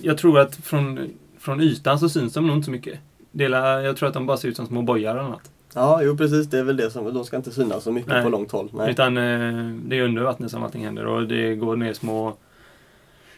jag 0.00 0.18
tror 0.18 0.38
att 0.38 0.56
från, 0.56 1.10
från 1.38 1.60
ytan 1.60 1.98
så 1.98 2.08
syns 2.08 2.32
de 2.34 2.46
nog 2.46 2.56
inte 2.56 2.64
så 2.64 2.70
mycket. 2.70 2.98
Dela, 3.30 3.82
jag 3.82 3.96
tror 3.96 4.08
att 4.08 4.14
de 4.14 4.26
bara 4.26 4.36
ser 4.36 4.48
ut 4.48 4.56
som 4.56 4.66
små 4.66 4.82
bojar 4.82 5.16
eller 5.16 5.28
något. 5.28 5.50
ja, 5.74 6.02
jo 6.02 6.16
precis. 6.16 6.46
Det 6.46 6.58
är 6.58 6.62
väl 6.62 6.76
det 6.76 6.90
som, 6.90 7.14
de 7.14 7.24
ska 7.24 7.36
inte 7.36 7.50
synas 7.50 7.84
så 7.84 7.92
mycket 7.92 8.10
Nej. 8.10 8.22
på 8.22 8.28
långt 8.28 8.52
håll. 8.52 8.70
Nej. 8.72 8.90
Utan 8.90 9.16
eh, 9.16 9.76
det 9.86 9.98
är 9.98 10.02
under 10.02 10.22
vattnet 10.22 10.50
som 10.50 10.62
allting 10.62 10.84
händer 10.84 11.06
och 11.06 11.28
det 11.28 11.54
går 11.54 11.76
ner 11.76 11.92
små... 11.92 12.36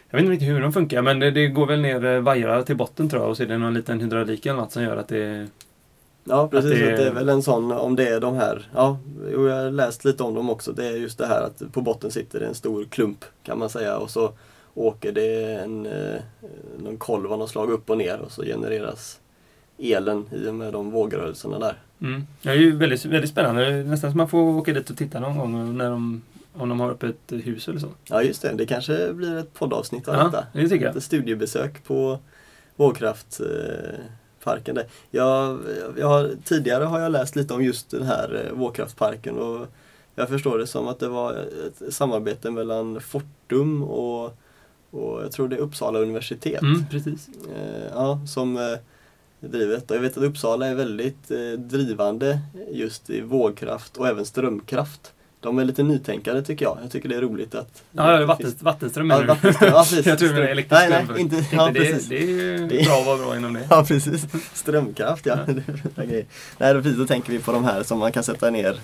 Jag 0.09 0.17
vet 0.17 0.21
inte 0.21 0.31
riktigt 0.33 0.49
hur 0.49 0.61
de 0.61 0.73
funkar 0.73 1.01
men 1.01 1.19
det, 1.19 1.31
det 1.31 1.47
går 1.47 1.65
väl 1.67 1.81
ner 1.81 2.05
eh, 2.05 2.19
vajrar 2.19 2.61
till 2.61 2.75
botten 2.77 3.09
tror 3.09 3.21
jag 3.21 3.29
och 3.29 3.37
så 3.37 3.43
är 3.43 3.47
det 3.47 3.57
någon 3.57 3.73
liten 3.73 3.99
hydraulik 3.99 4.45
eller 4.45 4.59
något 4.59 4.71
som 4.71 4.83
gör 4.83 4.97
att 4.97 5.07
det... 5.07 5.47
Ja, 6.23 6.47
precis. 6.47 6.71
Att 6.71 6.77
det- 6.79 6.85
Det... 6.85 6.97
det 6.97 7.07
är 7.07 7.13
väl 7.13 7.29
en 7.29 7.41
sån, 7.43 7.71
om 7.71 7.95
det 7.95 8.07
är 8.07 8.19
de 8.19 8.35
här, 8.35 8.67
ja, 8.75 8.97
jag 9.31 9.39
har 9.39 9.71
läst 9.71 10.05
lite 10.05 10.23
om 10.23 10.33
dem 10.33 10.49
också. 10.49 10.71
Det 10.71 10.87
är 10.87 10.91
just 10.97 11.17
det 11.17 11.27
här 11.27 11.41
att 11.41 11.73
på 11.73 11.81
botten 11.81 12.11
sitter 12.11 12.41
en 12.41 12.55
stor 12.55 12.83
klump 12.83 13.25
kan 13.43 13.59
man 13.59 13.69
säga 13.69 13.97
och 13.97 14.09
så 14.09 14.31
åker 14.77 15.11
det 15.11 15.53
en, 15.53 15.85
eh, 15.85 16.21
någon 16.79 16.97
kolv 16.97 17.33
av 17.33 17.39
något 17.39 17.49
slag 17.49 17.69
upp 17.71 17.89
och 17.89 17.97
ner 17.97 18.19
och 18.19 18.31
så 18.31 18.43
genereras 18.43 19.19
elen 19.77 20.25
i 20.31 20.47
och 20.47 20.55
med 20.55 20.73
de 20.73 20.91
vågrörelserna 20.91 21.59
där. 21.59 21.77
Mm. 22.01 22.23
Det 22.41 22.49
är 22.49 22.53
ju 22.53 22.75
väldigt, 22.77 23.05
väldigt 23.05 23.29
spännande. 23.31 23.83
Nästan 23.83 24.11
som 24.11 24.17
man 24.17 24.29
får 24.29 24.39
åka 24.39 24.73
dit 24.73 24.89
och 24.89 24.97
titta 24.97 25.19
någon 25.19 25.37
gång 25.37 25.77
när 25.77 25.89
de, 25.89 26.21
om 26.53 26.69
de 26.69 26.79
har 26.79 26.91
uppe 26.91 27.07
ett 27.07 27.31
hus 27.31 27.67
eller 27.67 27.79
så. 27.79 27.87
Ja 28.09 28.23
just 28.23 28.41
det, 28.41 28.53
det 28.53 28.65
kanske 28.65 29.13
blir 29.13 29.37
ett 29.37 29.53
poddavsnitt 29.53 30.07
av 30.07 30.15
Ja, 30.15 30.23
detta. 30.23 30.45
det 30.53 30.69
tycker 30.69 30.85
jag. 30.85 30.97
Ett 30.97 31.03
studiebesök 31.03 31.83
på 31.83 32.19
vågkraftparken. 32.75 34.75
där. 34.75 34.85
Jag, 35.11 35.59
jag 35.97 36.07
har, 36.07 36.31
tidigare 36.43 36.83
har 36.83 36.99
jag 36.99 37.11
läst 37.11 37.35
lite 37.35 37.53
om 37.53 37.63
just 37.63 37.89
den 37.91 38.03
här 38.03 38.45
eh, 38.45 38.51
vågkraftparken 38.57 39.37
och 39.37 39.67
jag 40.15 40.29
förstår 40.29 40.57
det 40.57 40.67
som 40.67 40.87
att 40.87 40.99
det 40.99 41.07
var 41.07 41.33
ett 41.33 41.93
samarbete 41.93 42.51
mellan 42.51 43.01
Fortum 43.01 43.83
och, 43.83 44.37
och 44.91 45.23
jag 45.23 45.31
tror 45.31 45.47
det 45.47 45.55
är 45.55 45.59
Uppsala 45.59 45.99
universitet. 45.99 46.61
Mm, 46.61 46.85
precis. 46.91 47.27
Eh, 47.55 47.87
ja, 47.93 48.19
som 48.27 48.57
eh, 48.57 48.63
driver 49.39 49.73
detta. 49.75 49.93
Jag 49.95 50.01
vet 50.01 50.17
att 50.17 50.23
Uppsala 50.23 50.67
är 50.67 50.75
väldigt 50.75 51.31
eh, 51.31 51.59
drivande 51.59 52.39
just 52.71 53.09
i 53.09 53.21
vågkraft 53.21 53.97
och 53.97 54.07
även 54.07 54.25
strömkraft. 54.25 55.13
De 55.39 55.59
är 55.59 55.65
lite 55.65 55.83
nytänkande 55.83 56.41
tycker 56.41 56.65
jag. 56.65 56.77
Jag 56.83 56.91
tycker 56.91 57.09
det 57.09 57.15
är 57.15 57.21
roligt 57.21 57.55
att... 57.55 57.83
Ja, 57.91 58.11
ja 58.11 58.19
det 58.19 58.25
vatten, 58.25 58.45
finns- 58.51 58.61
vattenström 58.61 59.09
Ja, 59.09 59.15
menar 59.15 59.21
du? 59.21 59.27
vattenström. 59.27 59.69
Ja, 59.73 59.79
precis. 59.89 60.05
jag 60.05 60.19
tror 60.19 60.27
du 60.29 60.33
menar 60.35 60.47
elektrisk 60.47 60.81
Nej, 60.81 60.89
nej, 60.89 61.03
ström. 61.03 61.17
inte- 61.17 61.45
ja, 61.55 61.65
det, 61.73 61.79
precis. 61.79 62.09
det 62.09 62.17
är 62.17 62.27
ju 62.27 62.57
Det- 62.67 62.85
bra 62.85 62.99
att 62.99 63.05
vara 63.05 63.17
bra 63.17 63.37
inom 63.37 63.53
det. 63.53 63.67
Ja 63.69 63.85
precis, 63.87 64.25
strömkraft 64.53 65.25
ja. 65.25 65.35
Det 65.95 66.01
är 66.01 66.05
grejer. 66.05 66.25
Nej, 66.57 66.73
då, 66.73 66.81
precis, 66.81 66.97
då 66.97 67.05
tänker 67.07 67.31
vi 67.31 67.39
på 67.39 67.51
de 67.51 67.63
här 67.63 67.83
som 67.83 67.99
man 67.99 68.11
kan 68.11 68.23
sätta 68.23 68.49
ner 68.49 68.79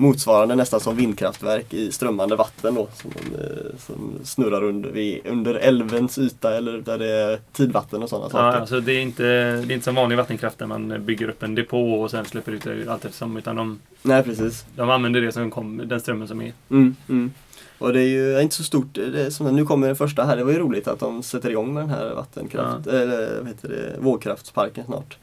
motsvarande 0.00 0.54
nästan 0.54 0.80
som 0.80 0.96
vindkraftverk 0.96 1.74
i 1.74 1.92
strömmande 1.92 2.36
vatten 2.36 2.74
då, 2.74 2.88
som, 2.94 3.10
eh, 3.10 3.78
som 3.78 4.12
snurrar 4.24 4.62
under, 4.64 4.90
vid, 4.90 5.26
under 5.26 5.54
älvens 5.54 6.18
yta 6.18 6.56
eller 6.56 6.78
där 6.78 6.98
det 6.98 7.10
är 7.10 7.38
tidvatten 7.52 8.02
och 8.02 8.08
sådana 8.08 8.26
Ja, 8.26 8.30
saker. 8.30 8.60
alltså 8.60 8.80
det, 8.80 8.92
är 8.92 9.00
inte, 9.00 9.22
det 9.22 9.72
är 9.72 9.72
inte 9.72 9.84
som 9.84 9.94
vanlig 9.94 10.16
vattenkraft 10.16 10.58
där 10.58 10.66
man 10.66 11.04
bygger 11.04 11.28
upp 11.28 11.42
en 11.42 11.54
depå 11.54 12.00
och 12.00 12.10
sen 12.10 12.24
släpper 12.24 12.52
ut 12.52 12.62
det 12.62 12.88
allt 12.92 13.04
eftersom. 13.04 13.36
Utan 13.36 13.56
de, 13.56 13.80
Nej 14.02 14.22
precis. 14.22 14.64
de 14.76 14.90
använder 14.90 15.20
det 15.20 15.32
som 15.32 15.50
kom, 15.50 15.82
den 15.84 16.00
strömmen 16.00 16.28
som 16.28 16.40
är. 16.42 16.52
Mm, 16.70 16.96
mm. 17.08 17.32
Och 17.78 17.92
det 17.92 18.00
är 18.00 18.06
ju 18.08 18.40
inte 18.40 18.54
så 18.54 18.62
stort, 18.64 18.94
det 18.94 19.22
är 19.26 19.30
som, 19.30 19.56
nu 19.56 19.64
kommer 19.64 19.86
den 19.86 19.96
första 19.96 20.24
här, 20.24 20.36
det 20.36 20.44
var 20.44 20.52
ju 20.52 20.58
roligt 20.58 20.88
att 20.88 21.00
de 21.00 21.22
sätter 21.22 21.50
igång 21.50 21.74
med 21.74 21.82
den 21.82 21.90
här 21.90 22.14
vattenkraft, 22.14 22.86
eller 22.86 23.38
vad 23.38 23.48
heter 23.48 23.68
det, 23.68 23.96
vågkraftsparken 24.00 24.84
snart. 24.84 25.16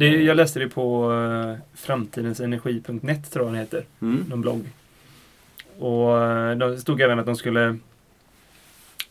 Det, 0.00 0.22
jag 0.22 0.36
läste 0.36 0.58
det 0.58 0.68
på 0.68 1.12
uh, 1.12 1.56
framtidensenergi.net 1.74 3.30
tror 3.30 3.46
jag 3.46 3.54
den 3.54 3.60
heter. 3.60 3.84
Mm. 4.00 4.24
Någon 4.28 4.40
blogg. 4.40 4.64
Och 5.78 6.22
eh, 6.22 6.56
det 6.56 6.78
stod 6.78 7.00
även 7.00 7.18
att 7.18 7.26
de 7.26 7.36
skulle 7.36 7.76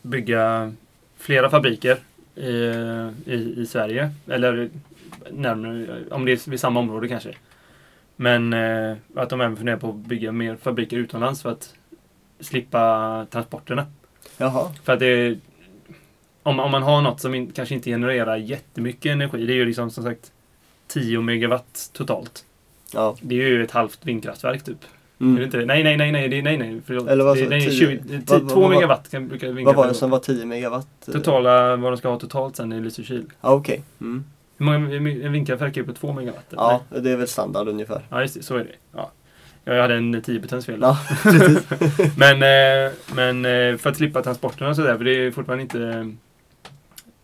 bygga 0.02 0.72
flera 1.16 1.50
fabriker 1.50 1.98
i, 2.34 2.50
i, 3.26 3.54
i 3.56 3.66
Sverige. 3.66 4.10
Eller 4.28 4.70
närmare, 5.30 6.04
om 6.10 6.24
det 6.24 6.32
är 6.32 6.50
vid 6.50 6.60
samma 6.60 6.80
område 6.80 7.08
kanske. 7.08 7.34
Men 8.16 8.52
eh, 8.52 8.96
att 9.14 9.30
de 9.30 9.40
även 9.40 9.56
funderar 9.56 9.76
på 9.76 9.88
att 9.88 9.96
bygga 9.96 10.32
mer 10.32 10.56
fabriker 10.56 10.96
utomlands 10.96 11.42
för 11.42 11.50
att 11.50 11.74
slippa 12.40 13.26
transporterna. 13.30 13.86
Jaha, 14.38 14.72
För 14.84 14.92
att 14.92 15.00
det 15.00 15.38
om, 16.42 16.60
om 16.60 16.70
man 16.70 16.82
har 16.82 17.02
något 17.02 17.20
som 17.20 17.34
in, 17.34 17.52
kanske 17.52 17.74
inte 17.74 17.90
genererar 17.90 18.36
jättemycket 18.36 19.12
energi. 19.12 19.46
Det 19.46 19.52
är 19.52 19.56
ju 19.56 19.66
liksom 19.66 19.90
som 19.90 20.04
sagt 20.04 20.32
10 20.90 21.20
megawatt 21.22 21.90
totalt. 21.92 22.44
ja. 22.94 23.16
Det 23.20 23.34
är 23.34 23.48
ju 23.48 23.64
ett 23.64 23.70
halvt 23.70 23.98
vindkraftverk 24.06 24.64
typ. 24.64 24.78
Mm. 25.20 25.34
Är 25.36 25.38
det 25.40 25.44
inte 25.44 25.56
det? 25.58 25.66
Nej, 25.66 25.84
nej, 25.84 25.96
nej, 25.96 26.12
nej, 26.12 26.38
är- 26.38 26.42
nej, 26.42 26.58
nej. 26.58 26.80
Förlåt. 26.86 27.08
Eller 27.08 27.24
vad 27.24 27.36
det, 27.36 27.48
nej, 27.48 27.60
du? 27.64 27.70
20, 27.70 27.86
10? 28.02 28.08
10, 28.08 28.22
Vad- 28.26 28.40
vad- 28.42 28.50
2 28.50 28.60
vad- 28.60 28.70
megawatt 28.70 29.10
kan 29.10 29.28
brukar 29.28 29.46
Vad 29.46 29.54
var 29.54 29.62
det 29.62 29.66
vindkraftverk 29.66 29.96
som 29.96 30.10
var 30.10 30.18
10 30.18 30.46
megawatt? 30.46 30.86
Totala, 31.12 31.76
vad 31.76 31.92
de 31.92 31.96
ska 31.96 32.08
ha 32.08 32.18
totalt 32.18 32.56
sen 32.56 32.72
i 32.72 32.80
Lysekil. 32.80 33.24
Ja 33.40 33.50
okej. 33.52 33.82
Mm. 34.00 34.24
Hur 34.58 34.64
många 34.66 35.28
vindkraftverk 35.30 35.76
är 35.76 35.82
på 35.82 35.92
2 35.92 36.12
megawatt? 36.12 36.46
Ja, 36.50 36.80
Nej. 36.90 37.00
det 37.02 37.10
är 37.10 37.16
väl 37.16 37.28
standard 37.28 37.68
ungefär. 37.68 38.02
ja, 38.10 38.20
just 38.22 38.34
det. 38.34 38.42
Så 38.42 38.54
är 38.56 38.58
det. 38.58 38.70
Ja. 38.96 39.10
Ja, 39.64 39.74
Jag 39.74 39.82
hade 39.82 39.94
en 39.94 40.22
10 40.22 40.40
potens 40.40 40.66
fel. 40.66 40.78
Ja. 40.82 40.98
Men, 42.16 42.42
eh, 42.42 42.92
men 43.14 43.44
eh, 43.44 43.76
för 43.76 43.90
att 43.90 43.96
slippa 43.96 44.22
transporterna 44.22 44.70
och 44.70 44.76
sådär, 44.76 44.96
för 44.96 45.04
det 45.04 45.10
är 45.26 45.30
fortfarande 45.30 45.62
inte... 45.62 45.78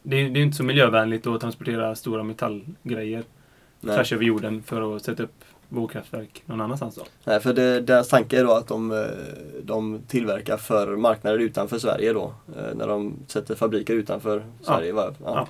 Det 0.02 0.16
är, 0.20 0.30
det 0.30 0.40
är 0.40 0.42
inte 0.42 0.56
så 0.56 0.62
miljövänligt 0.64 1.26
att 1.26 1.40
transportera 1.40 1.94
stora 1.94 2.22
metallgrejer 2.22 3.22
Nej. 3.86 3.96
tvärs 3.96 4.12
över 4.12 4.24
jorden 4.24 4.62
för 4.62 4.96
att 4.96 5.02
sätta 5.04 5.22
upp 5.22 5.44
vågkraftverk 5.68 6.42
någon 6.46 6.60
annanstans 6.60 6.94
då. 6.96 7.02
Nej, 7.24 7.40
för 7.40 7.52
det, 7.52 7.80
deras 7.80 8.08
tanke 8.08 8.40
är 8.40 8.44
då 8.44 8.52
att 8.52 8.66
de, 8.68 8.92
eh, 8.92 8.98
de 9.62 10.00
tillverkar 10.08 10.56
för 10.56 10.96
marknader 10.96 11.38
utanför 11.38 11.78
Sverige 11.78 12.12
då. 12.12 12.34
eh, 12.56 12.74
När 12.74 12.86
de 12.88 13.14
sätter 13.26 13.54
fabriker 13.54 13.94
utanför 13.94 14.42
Sverige. 14.62 14.92
Ja. 14.96 15.12
Ja. 15.24 15.48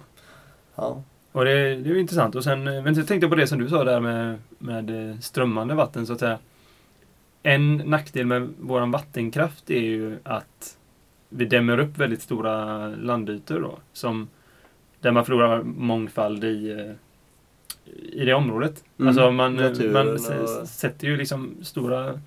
Ja. 0.74 1.02
Och 1.32 1.44
det, 1.44 1.52
det 1.52 1.90
är 1.90 1.94
ju 1.94 2.00
intressant. 2.00 2.34
Och 2.34 2.44
sen, 2.44 2.68
eh, 2.68 2.82
men 2.82 2.94
jag 2.94 3.06
tänkte 3.06 3.28
på 3.28 3.34
det 3.34 3.46
som 3.46 3.58
du 3.58 3.68
sa 3.68 3.84
där 3.84 4.00
med, 4.00 4.38
med 4.58 5.10
eh, 5.10 5.18
strömmande 5.18 5.74
vatten 5.74 6.06
så 6.06 6.12
att 6.12 6.18
säga. 6.20 6.38
En 7.42 7.76
nackdel 7.76 8.26
med 8.26 8.48
våran 8.60 8.90
vattenkraft 8.90 9.70
är 9.70 9.80
ju 9.80 10.18
att 10.22 10.76
vi 11.28 11.44
dämmer 11.44 11.78
upp 11.78 11.98
väldigt 11.98 12.22
stora 12.22 12.86
landytor 12.88 13.60
då. 13.60 13.78
Som, 13.92 14.28
där 15.00 15.12
man 15.12 15.24
förlorar 15.24 15.62
mångfald 15.62 16.44
i, 16.44 16.70
eh, 16.70 16.92
i 18.12 18.24
det 18.24 18.34
området. 18.34 18.84
Mm, 18.98 19.08
Alltså 19.08 19.30
man, 19.30 19.58
eh, 19.58 19.64
naturen 19.70 19.92
man 19.92 20.08
och- 20.08 20.68
sätter 20.68 21.06
ju 21.06 21.16
liksom 21.16 21.54
stora, 21.62 22.20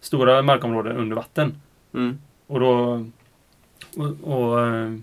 stora 0.00 0.42
markområden 0.42 0.96
under 0.96 1.16
vatten. 1.16 1.52
Mm. 1.94 2.18
Och 2.46 2.60
då, 2.60 3.06
och, 3.96 4.06
och, 4.22 4.66
eh, 4.66 4.94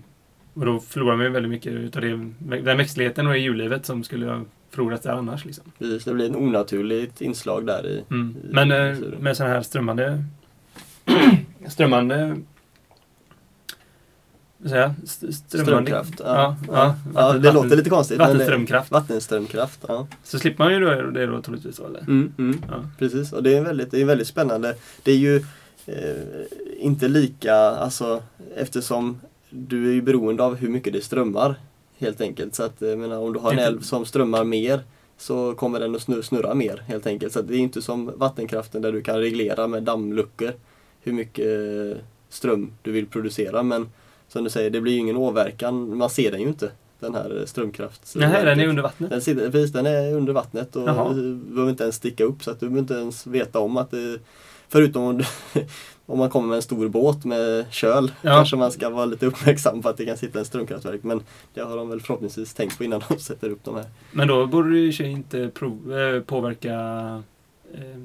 och 0.54 0.66
då 0.66 0.80
förlorar 0.80 1.16
man 1.16 1.26
ju 1.26 1.32
väldigt 1.32 1.50
mycket 1.50 1.72
utav 1.72 2.02
det, 2.02 2.16
den 2.60 2.76
växtligheten 2.76 3.26
och 3.26 3.32
det 3.32 3.38
djurlivet 3.38 3.86
som 3.86 4.04
skulle 4.04 4.26
ha 4.26 4.40
förlorats 4.70 5.02
där 5.02 5.12
annars. 5.12 5.44
Liksom. 5.44 5.64
Precis, 5.78 6.04
det 6.04 6.14
blir 6.14 6.26
en 6.28 6.36
onaturligt 6.36 7.20
inslag 7.20 7.66
där 7.66 7.86
i. 7.86 8.04
Mm. 8.10 8.36
I 8.44 8.46
Men 8.54 8.72
eh, 8.72 8.78
naturen. 8.88 9.20
med 9.22 9.36
sådana 9.36 9.54
här 9.54 9.62
strömmande 9.62 10.24
strömmande 11.66 12.36
strömmande 14.66 15.36
Strömkraft. 15.48 16.14
Ja, 16.18 16.24
Ja, 16.26 16.56
ja. 16.68 16.94
ja. 17.14 17.22
Vatten- 17.22 17.42
det 17.42 17.52
låter 17.52 17.76
lite 17.76 17.90
konstigt. 17.90 18.18
Vattenströmkraft. 18.18 18.90
Vattenströmkraft, 18.90 19.80
ja. 19.88 20.06
Så 20.24 20.38
slipper 20.38 20.64
man 20.64 20.72
ju 20.72 20.80
då, 20.80 21.10
det 21.10 21.26
då 21.26 21.42
troligtvis. 21.42 21.80
Eller? 21.80 22.00
Mm, 22.00 22.32
mm. 22.38 22.58
Precis, 22.98 23.32
och 23.32 23.42
det 23.42 23.56
är 23.56 23.64
väldigt, 23.64 23.90
det 23.90 24.00
är 24.00 24.04
väldigt 24.04 24.28
spännande. 24.28 24.74
Det 25.02 25.12
är 25.12 25.16
ju 25.16 25.36
eh, 25.86 26.16
inte 26.78 27.08
lika, 27.08 27.54
alltså 27.54 28.22
eftersom 28.56 29.20
du 29.50 29.88
är 29.88 29.92
ju 29.92 30.02
beroende 30.02 30.42
av 30.42 30.56
hur 30.56 30.68
mycket 30.68 30.92
det 30.92 31.04
strömmar. 31.04 31.54
Helt 31.98 32.20
enkelt. 32.20 32.54
Så 32.54 32.62
att, 32.62 32.74
jag 32.78 32.98
menar, 32.98 33.18
om 33.18 33.32
du 33.32 33.38
har 33.38 33.52
en 33.52 33.58
älv 33.58 33.80
som 33.80 34.04
strömmar 34.06 34.44
mer 34.44 34.80
så 35.18 35.54
kommer 35.54 35.80
den 35.80 35.94
att 35.94 36.02
snurra, 36.02 36.22
snurra 36.22 36.54
mer 36.54 36.82
helt 36.86 37.06
enkelt. 37.06 37.32
Så 37.32 37.38
att 37.40 37.48
det 37.48 37.54
är 37.54 37.58
inte 37.58 37.82
som 37.82 38.12
vattenkraften 38.16 38.82
där 38.82 38.92
du 38.92 39.02
kan 39.02 39.18
reglera 39.18 39.66
med 39.66 39.82
dammluckor 39.82 40.52
hur 41.00 41.12
mycket 41.12 41.46
eh, 41.46 42.02
ström 42.28 42.70
du 42.82 42.92
vill 42.92 43.06
producera. 43.06 43.62
Men 43.62 43.88
som 44.28 44.44
du 44.44 44.50
säger, 44.50 44.70
det 44.70 44.80
blir 44.80 44.92
ju 44.92 44.98
ingen 44.98 45.16
åverkan. 45.16 45.96
Man 45.96 46.10
ser 46.10 46.30
den 46.30 46.40
ju 46.40 46.48
inte, 46.48 46.70
den 47.00 47.14
här 47.14 47.42
strömkrafts... 47.46 48.16
Nej, 48.16 48.44
den 48.44 48.60
är 48.60 48.66
under 48.66 48.82
vattnet. 48.82 49.10
Den, 49.10 49.20
sitter, 49.20 49.50
precis, 49.50 49.72
den 49.72 49.86
är 49.86 50.12
under 50.14 50.32
vattnet 50.32 50.76
och 50.76 50.88
Jaha. 50.88 51.12
du 51.12 51.34
behöver 51.34 51.70
inte 51.70 51.82
ens 51.82 51.96
sticka 51.96 52.24
upp 52.24 52.42
så 52.44 52.50
att 52.50 52.60
du 52.60 52.66
behöver 52.66 52.80
inte 52.80 52.94
ens 52.94 53.26
veta 53.26 53.58
om 53.58 53.76
att 53.76 53.90
det 53.90 54.18
Förutom 54.70 55.02
om, 55.02 55.18
du, 55.18 55.24
om 56.06 56.18
man 56.18 56.30
kommer 56.30 56.48
med 56.48 56.56
en 56.56 56.62
stor 56.62 56.88
båt 56.88 57.24
med 57.24 57.66
köl 57.70 58.12
Ja. 58.22 58.30
kanske 58.30 58.56
man 58.56 58.72
ska 58.72 58.90
vara 58.90 59.04
lite 59.04 59.26
uppmärksam 59.26 59.82
på 59.82 59.88
att 59.88 59.96
det 59.96 60.04
kan 60.04 60.16
sitta 60.16 60.38
en 60.38 60.44
strömkraftverk 60.44 61.02
men 61.02 61.20
det 61.54 61.60
har 61.60 61.76
de 61.76 61.88
väl 61.90 62.00
förhoppningsvis 62.00 62.54
tänkt 62.54 62.78
på 62.78 62.84
innan 62.84 63.02
de 63.08 63.18
sätter 63.18 63.50
upp 63.50 63.64
de 63.64 63.74
här. 63.74 63.84
Men 64.12 64.28
då 64.28 64.46
borde 64.46 64.70
det 64.70 64.78
ju 64.78 65.10
inte 65.10 65.48
prov, 65.54 65.98
eh, 65.98 66.22
påverka 66.22 66.74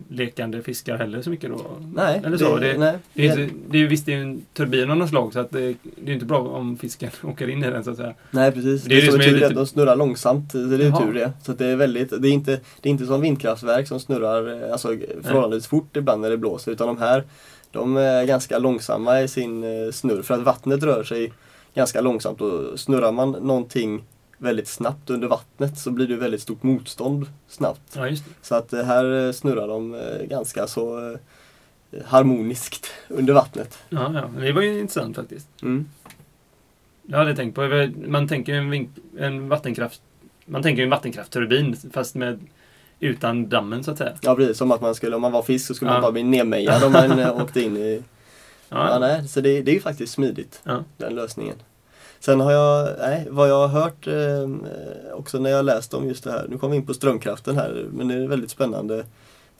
lekande 0.10 0.62
fiskar 0.62 0.98
heller 0.98 1.22
så 1.22 1.29
mycket 1.29 1.50
då. 1.50 1.62
Nej, 1.96 2.22
Eller 2.25 2.38
så. 2.38 2.58
Det, 2.58 2.77
nej, 2.77 2.98
det, 3.13 3.27
är, 3.27 3.50
det 3.70 3.77
är 3.77 3.82
ju 3.82 3.88
visst 3.88 4.05
det 4.05 4.13
är 4.13 4.17
en 4.17 4.46
turbin 4.53 4.91
av 4.91 4.98
något 4.98 5.10
slag 5.10 5.34
så 5.34 5.39
att 5.39 5.51
det, 5.51 5.75
det 5.96 6.12
är 6.12 6.13
inte 6.13 6.25
bra 6.25 6.39
om 6.39 6.77
fisken 6.77 7.10
åker 7.24 7.48
in 7.50 7.63
i 7.63 7.70
den 7.72 7.84
så 7.84 7.91
att 7.91 7.98
säga. 7.98 8.13
nej 8.32 8.51
precis. 8.51 8.84
det 8.84 8.89
Det 8.89 8.98
är 9.01 9.05
det 9.05 9.12
så 9.12 9.17
är 9.17 9.24
tur 9.24 9.32
lite- 9.32 9.48
att 9.48 9.55
de 9.55 9.67
snurrar 9.67 9.96
långsamt. 9.96 10.51
Så 10.51 10.58
det 10.58 10.75
är 10.75 10.79
Jaha. 10.89 11.01
tur 11.05 11.13
det. 11.13 11.32
Så 11.46 11.51
att 11.51 11.58
det 11.58 11.65
är 11.65 11.75
väldigt, 11.75 12.22
det 12.22 12.27
är 12.27 12.32
inte, 12.32 12.60
det 12.82 12.89
är 12.89 12.91
inte 12.91 13.05
som 13.05 13.22
vindkraftverk 13.22 13.88
som 13.88 14.00
snurrar 14.00 14.63
eh, 14.65 14.72
alltså, 14.72 14.88
förhållandevis 15.24 15.67
fort 15.67 15.98
ibland 15.98 16.22
när 16.22 16.29
det 16.29 16.38
blåser 16.38 16.72
utan 16.72 16.88
de 16.88 16.98
här 16.98 17.24
de 17.72 17.98
är 17.98 18.25
ganska 18.25 18.60
långsamma 18.60 19.22
i 19.22 19.27
sin 19.27 19.63
eh, 19.63 19.91
snurr 19.91 20.22
för 20.22 20.34
att 20.34 20.41
vattnet 20.41 20.84
rör 20.84 21.03
sig 21.03 21.34
ganska 21.75 22.01
långsamt 22.01 22.41
och 22.41 22.79
snurrar 22.79 23.12
man 23.12 23.32
någonting 23.32 24.03
väldigt 24.43 24.67
snabbt 24.67 25.09
under 25.09 25.27
vattnet 25.27 25.77
så 25.77 25.91
blir 25.91 26.07
det 26.07 26.15
väldigt 26.15 26.41
stort 26.41 26.63
motstånd 26.63 27.27
snabbt. 27.47 27.81
Ja. 27.95 28.07
Så 28.41 28.55
att 28.55 28.73
eh, 28.73 28.83
här 28.83 29.25
eh, 29.27 29.31
snurrar 29.31 29.67
de 29.67 29.93
eh, 29.95 30.25
ganska 30.29 30.67
så 30.67 31.17
harmoniskt 32.05 32.88
under 33.07 33.33
vattnet. 33.33 33.77
Ja, 33.89 34.12
ja. 34.13 34.41
Det 34.41 34.51
var 34.51 34.62
ju 34.62 34.79
intressant 34.79 35.15
faktiskt. 35.15 35.47
Mm. 35.62 35.89
Jag 37.07 37.17
hade 37.17 37.35
tänkt 37.35 37.55
på, 37.55 37.89
man 38.07 38.27
tänker 38.27 38.53
en, 38.53 38.89
en 39.17 39.50
vattenkraft, 39.50 40.01
man 40.45 40.63
tänker 40.63 40.83
en 40.83 40.89
vattenkraftturbin 40.89 41.75
fast 41.93 42.15
med 42.15 42.39
utan 43.00 43.50
dammen 43.50 43.83
så 43.83 43.91
att 43.91 43.97
säga. 43.97 44.13
Ja 44.21 44.35
precis, 44.35 44.57
som 44.57 44.71
att 44.71 44.81
man 44.81 44.95
skulle, 44.95 45.15
om 45.15 45.21
man 45.21 45.31
var 45.31 45.43
fisk 45.43 45.67
så 45.67 45.73
skulle 45.73 45.89
Ja. 45.91 45.93
man 45.93 46.01
bara 46.01 46.12
bli 46.12 46.23
nedmejad 46.23 46.83
om 46.83 46.91
man 46.91 47.19
åkte 47.41 47.62
in 47.62 47.77
i 47.77 48.03
Ja, 48.69 48.89
Ja, 48.89 49.00
nej, 49.00 49.27
så 49.27 49.41
det, 49.41 49.62
det 49.62 49.71
är 49.71 49.75
ju 49.75 49.81
faktiskt 49.81 50.13
smidigt, 50.13 50.62
Ja. 50.63 50.83
den 50.97 51.15
lösningen. 51.15 51.55
Sen 52.25 52.39
har 52.39 52.51
jag, 52.51 52.89
nej, 53.00 53.27
vad 53.30 53.50
jag 53.50 53.68
har 53.68 53.82
hört 53.82 54.08
eh, 54.08 55.13
också 55.13 55.39
när 55.39 55.50
jag 55.50 55.65
läst 55.65 55.94
om 55.94 56.08
just 56.08 56.24
det 56.24 56.32
här, 56.32 56.46
nu 56.50 56.58
kom 56.58 56.72
vi 56.72 56.77
in 56.77 56.86
på 56.86 56.94
strömkraften 56.94 57.56
här, 57.56 57.86
men 57.92 58.08
det 58.08 58.13
är 58.13 58.18
en 58.18 58.30
väldigt 58.30 58.51
spännande 58.51 59.06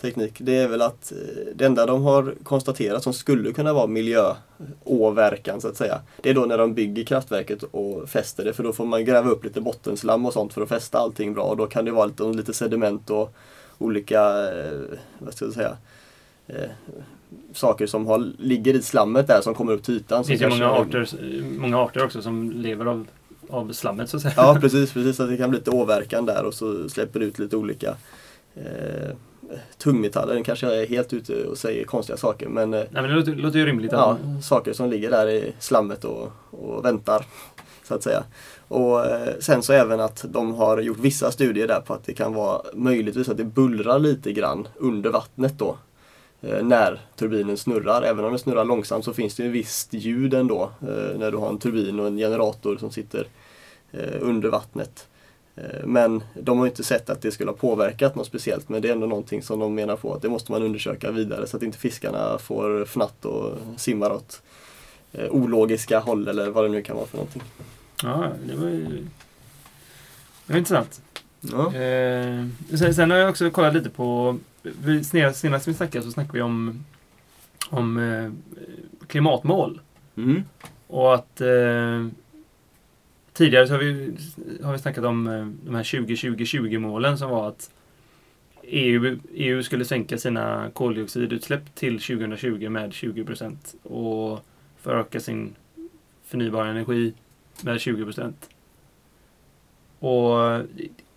teknik. 0.02 0.34
Det 0.38 0.56
är 0.56 0.68
väl 0.68 0.82
att 0.82 1.12
eh, 1.12 1.18
det 1.56 1.66
enda 1.66 1.86
de 1.86 2.04
har 2.04 2.36
konstaterat 2.44 3.04
som 3.04 3.14
skulle 3.14 3.52
kunna 3.52 3.74
vara 3.74 3.88
miljöåverkan 3.88 5.62
så 5.62 5.68
att 5.68 5.78
säga, 5.78 6.02
det 6.22 6.30
är 6.30 6.34
då 6.34 6.46
när 6.46 6.58
de 6.58 6.74
bygger 6.74 7.04
kraftverket 7.04 7.64
och 7.64 8.10
fäster 8.10 8.46
det, 8.46 8.54
för 8.54 8.64
då 8.64 8.74
får 8.74 8.86
man 8.86 9.06
gräva 9.06 9.30
upp 9.30 9.44
lite 9.44 9.62
bottenslam 9.62 10.26
och 10.26 10.34
sånt 10.34 10.54
för 10.54 10.62
att 10.62 10.70
fästa 10.70 10.98
allting 10.98 11.34
bra 11.34 11.44
och 11.44 11.58
då 11.58 11.66
kan 11.66 11.86
det 11.86 11.92
vara 11.92 12.06
lite, 12.06 12.24
lite 12.24 12.54
sediment 12.54 13.10
och 13.10 13.34
olika, 13.78 14.22
eh, 14.54 14.80
vad 15.20 15.34
ska 15.34 15.46
jag 15.46 15.54
säga, 15.54 15.78
eh, 16.48 16.70
saker 17.54 17.88
som 17.88 18.08
har, 18.08 18.32
ligger 18.38 18.74
i 18.74 18.82
slammet 18.82 19.28
där 19.28 19.42
som 19.42 19.54
kommer 19.54 19.74
upp 19.74 19.84
till 19.84 19.96
ytan. 19.96 20.22
Det 20.22 20.28
finns 20.28 20.42
ju 20.42 20.50
många 20.50 20.72
arter, 20.72 21.08
många 21.60 21.78
arter 21.80 22.06
också 22.06 22.22
som 22.22 22.52
lever 22.52 22.86
av, 22.86 23.08
av 23.50 23.72
slammet 23.72 24.10
så 24.10 24.18
att 24.18 24.24
säga. 24.24 24.34
Ja 24.38 24.58
precis, 24.62 24.94
precis. 24.94 25.20
Att 25.20 25.30
det 25.30 25.38
kan 25.38 25.50
bli 25.50 25.60
lite 25.60 25.72
åverkan 25.72 26.26
där 26.26 26.46
och 26.46 26.54
så 26.54 26.90
släpper 26.90 27.20
det 27.20 27.26
ut 27.26 27.40
lite 27.40 27.58
olika 27.58 27.96
eh, 28.56 29.16
tungmetaller. 29.78 30.34
Den 30.34 30.44
kanske 30.44 30.66
jag 30.66 30.82
är 30.82 30.88
helt 30.88 31.14
ute 31.14 31.44
och 31.46 31.58
säger 31.58 31.86
konstiga 31.86 32.18
saker 32.18 32.48
men 32.48 32.74
eh, 32.74 32.80
Nej, 32.80 32.88
men 33.02 33.04
det 33.04 33.16
låter, 33.16 33.36
låter 33.36 33.60
ju 33.60 33.66
rimligt. 33.66 33.92
ja, 33.92 34.18
saker 34.44 34.74
som 34.74 34.90
ligger 34.90 35.12
där 35.12 35.30
i 35.30 35.54
slammet 35.60 36.06
och, 36.06 36.32
och 36.50 36.86
väntar. 36.86 37.26
Så 37.84 37.96
att 37.96 38.04
säga. 38.04 38.24
Och 38.68 39.06
eh, 39.06 39.34
sen 39.40 39.64
så 39.64 39.74
även 39.74 40.00
att 40.00 40.26
de 40.30 40.54
har 40.56 40.78
gjort 40.78 41.00
vissa 41.00 41.32
studier 41.32 41.68
där 41.68 41.80
på 41.80 41.94
att 41.94 42.06
det 42.06 42.14
kan 42.14 42.34
vara 42.34 42.62
möjligtvis 42.74 43.30
att 43.30 43.38
det 43.38 43.44
bullrar 43.44 44.00
lite 44.00 44.32
grann 44.32 44.68
under 44.78 45.10
vattnet 45.10 45.60
då. 45.60 45.78
Eh, 46.44 46.64
när 46.64 47.00
turbinen 47.16 47.58
snurrar. 47.58 48.02
Även 48.02 48.26
om 48.26 48.32
den 48.32 48.40
snurrar 48.40 48.66
långsamt 48.66 49.06
så 49.06 49.14
finns 49.14 49.36
det 49.36 49.44
ju 49.44 49.50
visst 49.50 49.94
ljud 49.94 50.34
ändå. 50.34 50.72
Eh, 50.82 51.18
när 51.18 51.32
du 51.32 51.38
har 51.38 51.50
en 51.50 51.58
turbin 51.58 52.00
och 52.00 52.08
en 52.08 52.18
generator 52.18 52.78
som 52.78 52.92
sitter 52.92 53.28
eh, 53.92 54.18
under 54.22 54.50
vattnet. 54.50 55.08
Men 55.84 56.24
de 56.34 56.60
har 56.60 56.66
inte 56.66 56.84
sett 56.84 57.10
att 57.10 57.22
det 57.22 57.32
skulle 57.32 57.52
ha 57.52 57.58
påverkat 57.58 58.16
något 58.16 58.28
speciellt 58.28 58.70
men 58.70 58.82
det 58.82 58.90
är 58.90 58.94
ändå 58.94 59.08
någonting 59.08 59.44
som 59.44 59.60
de 59.60 59.76
menar 59.76 59.96
på 59.96 60.14
att 60.14 60.22
det 60.22 60.30
måste 60.30 60.52
man 60.52 60.64
undersöka 60.64 61.12
vidare 61.12 61.48
så 61.48 61.58
att 61.58 61.64
inte 61.64 61.78
fiskarna 61.78 62.38
får 62.38 62.86
fnatt 62.86 63.26
och 63.26 63.58
simmar 63.78 64.12
åt 64.12 64.42
ologiska 65.30 66.00
håll 66.00 66.28
eller 66.28 66.50
vad 66.50 66.66
det 66.66 66.70
nu 66.70 66.82
kan 66.82 66.96
vara 66.96 67.06
för 67.06 67.18
någonting. 67.18 67.42
ja, 68.04 68.32
det 68.48 68.56
var 68.56 68.68
ju 68.68 69.08
det 70.46 70.54
var 70.54 70.58
intressant. 70.58 71.02
Ja. 71.52 71.76
Eh, 71.76 72.46
sen, 72.78 72.94
sen 72.94 73.12
har 73.12 73.18
jag 73.18 73.30
också 73.30 73.50
kollat 73.50 73.74
lite 73.74 73.90
på, 73.90 74.38
vi, 74.62 75.04
senast, 75.04 75.68
vi 75.68 75.74
snackade 75.74 76.06
så 76.06 76.12
snackade 76.12 76.38
vi 76.38 76.42
om, 76.42 76.86
om 77.70 77.98
eh, 77.98 78.32
klimatmål. 79.08 79.82
Mm. 80.18 80.44
Och 80.88 81.16
att 81.16 81.42
eh, 81.42 82.08
tidigare 83.34 83.68
så 83.68 83.74
har 83.74 83.80
vi, 83.80 84.18
har 84.64 84.72
vi 84.72 84.80
snackat 84.80 85.06
om 85.06 85.28
eh, 85.28 85.48
de 85.66 85.76
här 85.76 85.84
20-20-20 85.84 86.78
målen 86.78 87.18
som 87.18 87.30
var 87.30 87.48
att 87.48 87.70
EU, 88.64 89.20
EU 89.34 89.64
skulle 89.64 89.86
sänka 89.86 90.18
sina 90.18 90.70
koldioxidutsläpp 90.74 91.76
till 91.76 92.00
2020 92.00 92.70
med 92.70 92.94
20 92.94 93.26
procent 93.26 93.76
och 93.84 94.46
föröka 94.82 95.20
sin 95.20 95.56
förnybara 96.26 96.70
energi 96.70 97.14
med 97.62 97.82
20 97.82 98.04
procent. 98.04 98.50
Och 100.00 100.62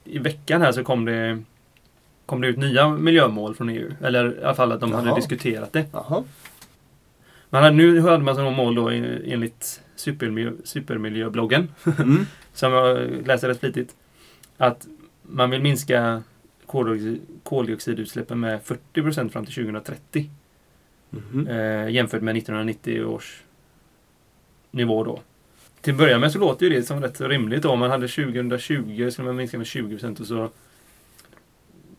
i- 0.06 0.18
veckan 0.18 0.62
här 0.62 0.72
så 0.72 0.84
kom 0.84 1.04
det, 1.04 1.42
kom 2.26 2.40
det 2.40 2.48
ut 2.48 2.56
nya 2.58 2.88
miljömål 2.88 3.54
från 3.54 3.68
EU. 3.68 3.90
Eller 4.02 4.38
i 4.40 4.44
alla 4.44 4.54
fall 4.54 4.72
att 4.72 4.80
de 4.80 4.92
hade 4.92 5.06
Jaha. 5.08 5.16
diskuterat 5.16 5.72
det. 5.72 5.86
Jaha. 5.92 6.24
Man 7.50 7.62
hade, 7.62 7.76
nu 7.76 8.00
hade 8.00 8.24
man 8.24 8.34
som 8.34 8.54
mål 8.54 8.74
då 8.74 8.90
en- 8.90 9.22
enligt 9.26 9.82
supermiljö, 9.96 10.52
supermiljöbloggen, 10.64 11.68
Mm. 11.98 12.26
som 12.52 12.72
jag 12.72 13.08
läser 13.26 13.48
rätt 13.48 13.60
flitigt, 13.60 13.94
att 14.56 14.86
man 15.22 15.50
vill 15.50 15.62
minska 15.62 16.22
koldioxid, 16.66 17.20
koldioxidutsläppen 17.42 18.40
med 18.40 18.60
40% 18.94 19.28
fram 19.32 19.44
till 19.46 19.54
2030 19.54 20.30
Mhm. 21.10 21.46
eh, 21.46 21.88
jämfört 21.90 22.22
med 22.22 22.36
1990 22.36 23.04
års 23.04 23.42
nivå 24.70 25.04
då. 25.04 25.20
Till 25.86 25.94
att 25.94 25.98
börja 25.98 26.18
med 26.18 26.32
så 26.32 26.38
låter 26.38 26.66
ju 26.66 26.72
det 26.72 26.82
som 26.82 27.02
rätt 27.02 27.16
så 27.16 27.28
rimligt. 27.28 27.64
Om 27.64 27.78
man 27.78 27.90
hade 27.90 28.08
2020 28.08 29.10
skulle 29.10 29.26
man 29.26 29.36
minska 29.36 29.58
med 29.58 29.66
20% 29.66 30.20
och 30.20 30.26
så 30.26 30.50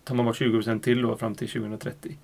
tar 0.03 0.15
man 0.15 0.25
bort 0.25 0.41
20% 0.41 0.81
till 0.81 1.01
då 1.01 1.17
fram 1.17 1.35
till 1.35 1.49
2030. 1.49 2.17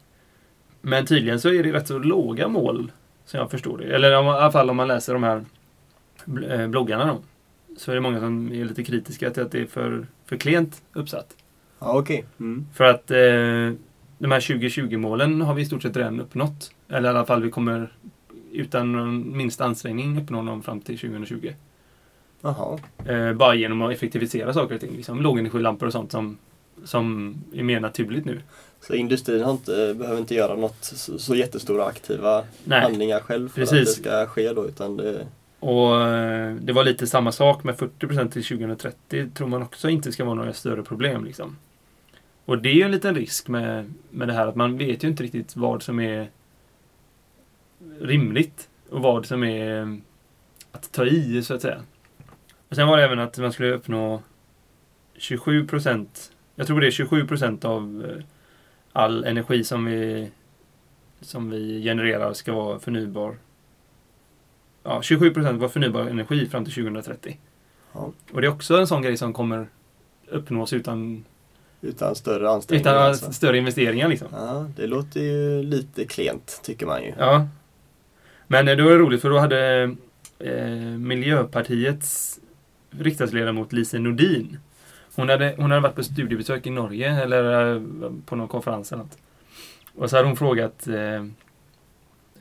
Men 0.82 1.06
tydligen 1.06 1.40
så 1.40 1.50
är 1.50 1.64
det 1.64 1.74
rätt 1.74 1.88
så 1.88 2.00
låga 2.00 2.48
mål 2.48 2.92
som 3.26 3.40
jag 3.40 3.52
förstår 3.52 3.78
det. 3.78 3.96
Eller 3.96 4.12
i 4.12 4.16
alla 4.16 4.52
fall 4.52 4.70
om 4.70 4.78
man 4.78 4.88
läser 4.88 5.14
de 5.14 5.24
här 5.24 5.46
eh, 6.50 6.68
bloggarna 6.68 7.06
då. 7.06 7.22
Så 7.78 7.92
är 7.92 7.96
det 7.96 8.02
många 8.02 8.20
som 8.20 8.52
är 8.52 8.66
lite 8.66 8.84
kritiska 8.84 9.30
till 9.30 9.44
att 9.44 9.52
det 9.52 9.60
är 9.60 9.66
för, 9.66 10.08
för 10.26 10.38
klent 10.38 10.82
uppsatt. 10.94 11.36
Ja, 11.80 12.00
okej. 12.00 12.26
Mm. 12.40 12.68
För 12.74 12.84
att 12.84 13.12
eh, 13.12 13.80
de 14.18 14.32
här 14.32 14.40
2020-målen 14.40 15.42
har 15.42 15.54
vi 15.54 15.62
i 15.62 15.66
stort 15.66 15.82
sett 15.82 15.98
redan 15.98 16.22
uppnått. 16.22 16.72
Eller 16.90 17.10
i 17.10 17.16
alla 17.16 17.26
fall 17.26 17.44
vi 17.44 17.52
kommer 17.52 17.92
utan 18.54 19.38
minsta 19.38 19.66
ansträngning 19.66 20.22
uppnå 20.22 20.44
dem 20.44 20.64
fram 20.64 20.82
till 20.82 21.00
2020. 21.00 21.54
Jaha. 22.42 22.80
Eh, 23.06 23.34
bara 23.34 23.56
genom 23.56 23.82
att 23.82 23.94
effektivisera 23.94 24.54
saker 24.54 24.76
och 24.76 24.82
ting. 24.82 24.96
Liksom 24.96 25.22
lågenergilampor 25.22 25.86
och 25.86 25.94
sånt 25.94 26.12
som, 26.12 26.38
som 26.84 27.36
är 27.54 27.64
mer 27.64 27.80
naturligt 27.80 28.26
nu. 28.26 28.42
Så 28.82 28.94
industrin 28.94 29.50
inte, 29.50 29.96
behöver 29.98 30.20
inte 30.20 30.36
göra 30.36 30.56
något 30.56 30.84
så, 30.84 31.20
så 31.20 31.36
jättestora 31.36 31.86
aktiva 31.86 32.44
Nej. 32.64 32.82
handlingar 32.82 33.20
själv 33.20 33.50
för 33.50 33.62
Precis. 33.62 33.80
att 33.80 33.86
det 33.86 34.10
ska 34.10 34.26
ske 34.26 34.54
då 34.54 34.68
utan 34.68 34.98
det... 34.98 35.28
Och 35.60 36.02
eh, 36.02 36.56
det 36.56 36.74
var 36.74 36.84
lite 36.84 37.08
samma 37.08 37.32
sak 37.32 37.64
med 37.64 37.76
40% 37.76 38.30
till 38.30 38.44
2030. 38.44 39.30
tror 39.34 39.48
man 39.48 39.62
också 39.62 39.90
inte 39.90 40.12
ska 40.12 40.26
vara 40.26 40.36
några 40.36 40.54
större 40.54 40.84
problem. 40.84 41.26
Liksom. 41.26 41.58
Och 42.46 42.58
det 42.58 42.70
är 42.70 42.74
ju 42.74 42.84
en 42.84 42.92
liten 42.92 43.16
risk 43.16 43.48
med, 43.48 43.94
med 44.10 44.28
det 44.28 44.34
här 44.34 44.48
att 44.48 44.56
man 44.56 44.78
vet 44.78 45.04
ju 45.04 45.08
inte 45.08 45.24
riktigt 45.24 45.56
vad 45.56 45.84
som 45.84 46.00
är 46.00 46.30
rimligt 48.00 48.70
och 48.90 49.02
vad 49.02 49.26
som 49.26 49.44
är 49.44 49.82
eh, 49.82 49.96
att 50.72 50.92
ta 50.92 51.06
i 51.06 51.44
så 51.44 51.54
att 51.54 51.62
säga. 51.62 51.82
Och 52.70 52.76
sen 52.76 52.88
var 52.88 52.98
det 52.98 53.04
även 53.04 53.20
att 53.20 53.38
man 53.38 53.54
skulle 53.54 53.74
uppnå 53.74 54.22
27% 55.18 56.08
jag 56.56 56.68
tror 56.68 56.82
det 56.82 56.88
är 56.88 56.92
27% 56.92 57.66
av 57.66 58.06
eh, 58.10 58.24
all 58.92 59.24
energi 59.24 59.64
som 59.64 59.86
vi 59.86 60.32
som 61.22 61.50
vi 61.50 61.84
genererar 61.84 62.34
ska 62.34 62.54
vara 62.54 62.80
förnybar 62.80 63.38
ja, 64.84 65.00
27% 65.04 65.58
var 65.58 65.70
förnybar 65.70 66.02
energi 66.02 66.50
fram 66.50 66.66
till 66.66 66.74
2030. 66.74 67.38
Ja. 67.94 68.12
Och 68.32 68.42
det 68.42 68.48
är 68.48 68.52
också 68.52 68.78
en 68.78 68.88
sån 68.88 69.02
grej 69.02 69.18
som 69.18 69.34
kommer 69.34 69.68
uppnås 70.28 70.74
utan, 70.74 71.26
Utan 71.82 72.16
större 72.16 72.50
ansträngningar. 72.50 72.92
utan 72.92 73.06
alltså. 73.06 73.34
större 73.34 73.58
investeringar. 73.58 74.08
Liksom. 74.08 74.28
Ja, 74.32 74.68
det 74.76 74.88
låter 74.88 75.20
ju 75.22 75.64
lite 75.64 76.06
klent 76.06 76.60
tycker 76.64 76.86
man 76.86 77.04
ju. 77.04 77.14
Ja. 77.18 77.48
Men 78.48 78.68
eh, 78.68 78.76
det 78.78 78.84
var 78.84 78.92
roligt 78.92 79.22
för 79.22 79.30
då 79.30 79.38
hade 79.38 79.84
eh, 80.40 80.98
Miljöpartiets 80.98 82.40
riksdagsledamot 82.92 83.74
Lise 83.74 84.00
Nordin 84.00 84.58
hon 85.16 85.30
hade, 85.30 85.54
hon 85.58 85.72
hade 85.72 85.82
varit 85.82 85.96
på 85.96 86.04
studiebesök 86.04 86.68
i 86.68 86.70
Norge 86.70 87.24
eller 87.24 87.76
eh, 87.76 87.82
på 88.26 88.36
någon 88.36 88.48
konferens 88.48 88.92
eller 88.92 89.04
något. 89.04 89.18
Och 89.96 90.10
så 90.10 90.16
hade 90.16 90.28
hon 90.28 90.38
frågat 90.38 90.88
eh, 90.88 91.26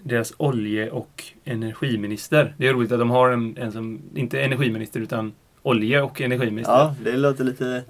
deras 0.02 0.32
olje 0.36 0.90
och 0.90 1.24
energiminister. 1.44 2.54
Det 2.56 2.68
är 2.68 2.72
roligt 2.72 2.92
att 2.92 2.98
de 2.98 3.10
har 3.10 3.30
en, 3.30 3.56
en 3.58 3.72
som, 3.72 4.00
inte 4.14 4.40
energiminister 4.42 5.00
utan 5.00 5.32
olje 5.62 6.02
och 6.02 6.20
energiminister. 6.20 6.72
Ja, 6.72 6.94
det 7.04 7.16
låter 7.16 7.44
lite 7.44 7.82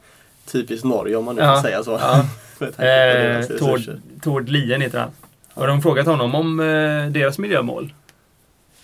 typiskt 0.47 0.85
Norge 0.85 1.17
om 1.17 1.25
man 1.25 1.37
nu 1.37 1.43
Ja, 1.43 1.55
får 1.55 1.63
säga 1.63 1.83
så. 1.83 1.91
ja. 1.91 2.25
Eh, 2.63 3.45
Tord. 3.59 3.81
Tord 4.23 4.49
Lien 4.49 4.81
heter 4.81 4.99
han. 4.99 5.11
Och 5.55 5.67
de 5.67 5.83
frågat 5.83 6.07
honom 6.07 6.35
om 6.35 6.61
eh, 6.61 7.07
deras 7.11 7.39
miljömål. 7.39 7.93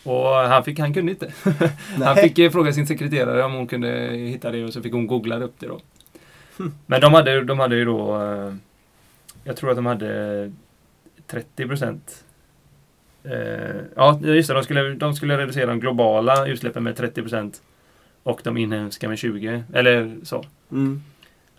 Och 0.04 0.28
han, 0.28 0.64
fick, 0.64 0.78
han 0.78 0.94
kunde 0.94 1.12
inte. 1.12 1.32
han 2.04 2.16
fick 2.16 2.38
eh, 2.38 2.50
fråga 2.50 2.72
sin 2.72 2.86
sekreterare 2.86 3.44
om 3.44 3.52
hon 3.52 3.66
kunde 3.66 3.88
hitta 4.12 4.50
det 4.50 4.64
och 4.64 4.72
så 4.72 4.82
fick 4.82 4.92
hon 4.92 5.06
googla 5.06 5.38
upp 5.38 5.54
det 5.58 5.66
då. 5.66 5.80
Hmm. 6.58 6.74
Men 6.86 7.00
de 7.00 7.14
hade, 7.14 7.44
de 7.44 7.58
hade 7.58 7.76
ju 7.76 7.84
då, 7.84 8.22
eh, 8.22 8.54
jag 9.44 9.56
tror 9.56 9.70
att 9.70 9.76
de 9.76 9.86
hade 9.86 10.52
30 11.26 11.66
procent. 11.66 12.24
Eh, 13.24 13.80
ja, 13.96 14.20
just 14.22 14.48
det. 14.48 14.54
De 14.54 14.64
skulle, 14.64 14.94
de 14.94 15.14
skulle 15.14 15.38
reducera 15.38 15.66
de 15.66 15.80
globala 15.80 16.46
utsläppen 16.46 16.84
med 16.84 16.96
30 16.96 17.22
procent. 17.22 17.62
Och 18.22 18.40
de 18.44 18.56
inhemska 18.56 19.08
med 19.08 19.18
20. 19.18 19.62
Eller 19.72 20.16
så. 20.22 20.44
Mm. 20.72 21.02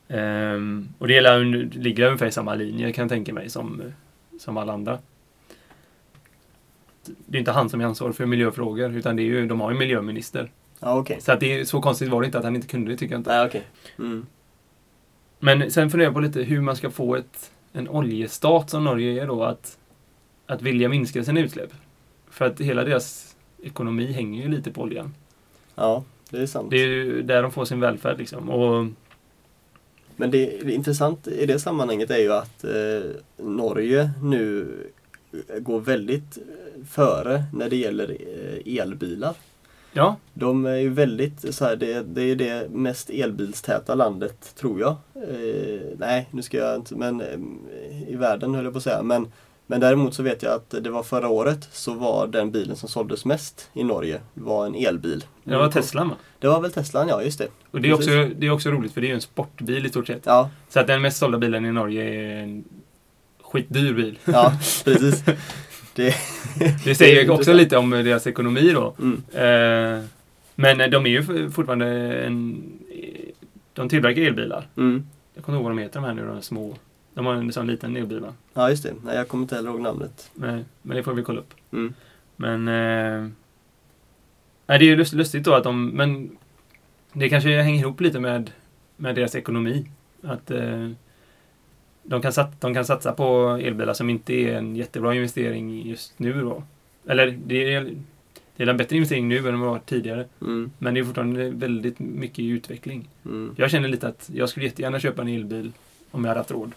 Ehm, 0.08 0.89
och 0.97 1.08
det 1.08 1.21
ligger 1.21 2.06
ungefär 2.06 2.28
i 2.28 2.32
samma 2.32 2.56
linje 2.56 2.91
kan 2.91 3.04
jag 3.04 3.10
tänka 3.10 3.34
mig 3.34 3.49
som, 3.49 3.82
som 4.39 4.58
alla 4.58 4.73
andra. 4.73 4.99
Det 7.03 7.38
är 7.38 7.39
inte 7.39 7.51
han 7.51 7.69
som 7.69 7.81
är 7.81 7.85
ansvarig 7.85 8.15
för 8.15 8.25
miljöfrågor 8.25 8.95
utan 8.95 9.15
det 9.15 9.21
är 9.21 9.25
ju, 9.25 9.47
de 9.47 9.62
har 9.62 9.69
ju 9.69 9.73
en 9.73 9.79
miljöminister. 9.79 10.51
Ja, 10.79 10.99
okej. 10.99 11.21
Så 11.21 11.31
att 11.31 11.39
det 11.39 11.59
är, 11.59 11.65
så 11.65 11.81
konstigt 11.81 12.09
var 12.09 12.21
det 12.21 12.25
inte 12.25 12.38
att 12.38 12.43
han 12.43 12.55
inte 12.55 12.67
kunde 12.67 12.91
det 12.91 12.97
tycker 12.97 13.13
jag 13.13 13.19
inte. 13.19 13.38
Nej, 13.38 13.47
okej. 13.47 13.63
Mm. 13.99 14.25
Men 15.39 15.71
sen 15.71 15.89
funderar 15.89 16.07
jag 16.07 16.13
på 16.13 16.19
lite 16.19 16.41
hur 16.41 16.62
man 16.62 16.75
ska 16.75 16.89
få 16.89 17.15
ett, 17.15 17.51
en 17.73 17.89
oljestat 17.89 18.69
som 18.69 18.83
Norge 18.83 19.23
är 19.23 19.27
då 19.27 19.43
att, 19.43 19.77
att 20.45 20.62
vilja 20.62 20.89
minska 20.89 21.23
sina 21.23 21.39
utsläpp. 21.39 21.73
För 22.29 22.45
att 22.45 22.62
hela 22.62 22.83
deras 22.83 23.35
ekonomi 23.63 24.12
hänger 24.12 24.43
ju 24.43 24.49
lite 24.49 24.71
på 24.71 24.81
oljan. 24.81 25.13
Ja, 25.75 26.03
det 26.29 26.38
är 26.38 26.45
sant. 26.45 26.69
Det 26.69 26.77
är 26.77 26.88
ju 26.88 27.21
där 27.21 27.41
de 27.41 27.51
får 27.51 27.65
sin 27.65 27.79
välfärd 27.79 28.17
liksom. 28.17 28.49
Och 28.49 28.85
Men 30.15 30.31
det, 30.31 30.45
det 30.45 30.71
är 30.71 30.75
intressant 30.75 31.27
i 31.27 31.45
det 31.45 31.59
sammanhanget 31.59 32.12
är 32.12 32.17
ju 32.17 32.33
att 32.33 32.63
eh, 32.63 33.12
Norge 33.38 34.12
nu 34.21 34.67
går 35.59 35.79
väldigt 35.79 36.38
före 36.89 37.44
när 37.54 37.70
det 37.70 37.76
gäller 37.76 38.10
eh, 38.10 38.80
elbilar. 38.82 39.34
ja, 39.94 40.15
De 40.34 40.65
är 40.65 40.76
ju 40.76 40.89
väldigt 40.89 41.56
så 41.56 41.65
här, 41.65 41.76
det, 41.76 42.02
det 42.02 42.22
är 42.22 42.36
det 42.36 42.70
mest 42.72 43.10
elbilstäta 43.10 43.96
landet 43.96 44.56
tror 44.56 44.80
jag. 44.80 44.96
Eh, 45.15 45.82
nej, 45.98 46.28
nu 46.32 46.42
ska 46.42 46.58
jag 46.58 46.76
inte, 46.76 46.96
men 46.96 47.22
eh, 47.22 48.10
i 48.12 48.15
världen 48.15 48.56
höll 48.56 48.63
jag 48.63 48.74
på 48.74 48.78
att 48.78 48.84
säga. 48.84 49.04
Men, 49.04 49.32
men 49.68 49.80
däremot 49.80 50.13
så 50.13 50.24
vet 50.24 50.44
jag 50.44 50.54
att 50.54 50.70
det 50.84 50.89
var 50.89 51.04
förra 51.04 51.28
året 51.30 51.68
så 51.72 51.94
var 51.94 52.28
den 52.28 52.52
bilen 52.52 52.76
som 52.76 52.89
såldes 52.89 53.26
mest 53.26 53.70
i 53.74 53.84
Norge 53.84 54.20
var 54.34 54.65
en 54.65 54.76
elbil. 54.76 55.24
det 55.44 55.58
var 55.58 55.72
Teslan 55.72 56.10
va? 56.10 56.15
Det 56.39 56.48
var 56.48 56.62
väl 56.62 56.72
Teslan, 56.72 57.08
ja 57.08 57.24
just 57.24 57.39
det. 57.39 57.48
Och 57.72 57.82
det 57.82 57.89
är, 57.89 57.96
Precis. 57.96 58.13
också, 58.15 58.36
det 58.39 58.48
är 58.48 58.52
också 58.52 58.70
roligt 58.70 58.94
för 58.94 59.02
det 59.02 59.08
är 59.08 59.10
ju 59.10 59.15
en 59.15 59.22
sportbil 59.22 59.86
i 59.86 59.89
stort 59.89 60.08
sett. 60.08 60.22
Ja, 60.26 60.50
Så 60.70 60.80
att 60.80 60.88
den 60.88 61.02
mest 61.02 61.18
sålda 61.18 61.38
bilen 61.38 61.65
i 61.65 61.72
Norge 61.72 62.04
är 62.04 62.44
en 62.44 62.63
skitdyr 63.42 63.94
bil. 63.94 64.20
ja 64.26 64.54
precis. 64.86 65.24
Det, 65.99 66.15
Det 66.83 66.95
säger 66.95 67.23
Det 67.25 67.29
också 67.29 67.53
lite 67.53 67.77
om 67.77 67.89
deras 67.89 68.27
ekonomi 68.27 68.71
då. 68.73 68.95
mm, 68.99 69.23
Eh, 69.33 70.03
men 70.55 70.91
de 70.91 71.05
är 71.05 71.09
ju 71.09 71.49
fortfarande 71.51 71.88
en... 72.25 72.63
De 73.73 73.89
tillverkar 73.89 74.21
elbilar. 74.21 74.67
mm. 74.77 75.07
Jag 75.33 75.43
kommer 75.43 75.57
inte 75.57 75.63
ihåg 75.63 75.71
vad 75.71 75.77
de 75.77 75.83
heter 75.83 75.99
de 75.99 76.05
här 76.05 76.13
nu, 76.13 76.25
de 76.27 76.41
små. 76.41 76.75
De 77.13 77.25
har 77.25 77.33
en 77.33 77.51
sån 77.53 77.67
liten 77.67 77.95
elbil 77.97 78.19
va? 78.19 78.33
Ja, 78.53 78.69
just 78.69 78.83
det. 78.83 78.93
Nej, 79.05 79.15
jag 79.15 79.27
kommer 79.27 79.41
inte 79.41 79.55
heller 79.55 79.69
ihåg 79.69 79.81
namnet. 79.81 80.29
Men, 80.33 80.65
men 80.81 80.97
det 80.97 81.03
får 81.03 81.13
vi 81.13 81.23
kolla 81.23 81.39
upp. 81.39 81.53
Mm. 81.71 81.93
Men... 82.35 82.67
Eh, 82.67 83.29
nej, 84.67 84.79
det 84.79 84.85
är 84.85 84.89
ju 84.89 84.95
lust, 84.95 85.13
lustigt 85.13 85.43
då 85.43 85.53
att 85.53 85.63
de... 85.63 85.88
Men 85.88 86.29
det 87.13 87.29
kanske 87.29 87.62
hänger 87.62 87.79
ihop 87.79 88.01
lite 88.01 88.19
med, 88.19 88.51
med 88.97 89.15
deras 89.15 89.35
ekonomi. 89.35 89.89
Att 90.23 90.51
eh, 90.51 90.89
de, 92.10 92.22
kan 92.22 92.34
sat, 92.34 92.62
de 92.62 92.74
kan 92.74 92.86
satsa 92.86 93.12
på 93.13 93.60
elbilar 93.62 93.93
som 93.93 94.10
inte 94.10 94.34
är 94.34 94.54
en 94.56 94.76
jättebra 94.76 95.15
investering 95.15 95.88
just 95.88 96.19
nu 96.19 96.41
då. 96.41 96.63
Eller 97.08 97.38
det 97.45 97.74
är, 97.74 97.95
det 98.56 98.63
är 98.63 98.67
en 98.67 98.78
bättre 98.78 98.95
investering 98.95 99.28
nu 99.28 99.38
än 99.38 99.43
vad 99.43 99.54
det 99.54 99.58
var 99.58 99.80
tidigare. 99.80 100.26
Mm, 100.41 100.72
Men 100.78 100.93
det 100.93 101.00
är 101.00 101.04
fortfarande 101.04 101.50
väldigt 101.50 102.00
mycket 102.00 102.39
i 102.39 102.48
utveckling. 102.48 103.10
mm. 103.26 103.56
Jag 103.58 103.72
känner 103.72 103.88
lite 103.89 104.08
att 104.08 104.30
jag 104.34 104.50
skulle 104.50 104.65
jättegärna 104.65 105.00
köpa 105.00 105.22
en 105.22 105.28
elbil 105.28 105.72
om 106.12 106.24
jag 106.24 106.30
hade 106.30 106.39
haft 106.39 106.52
råd. 106.52 106.72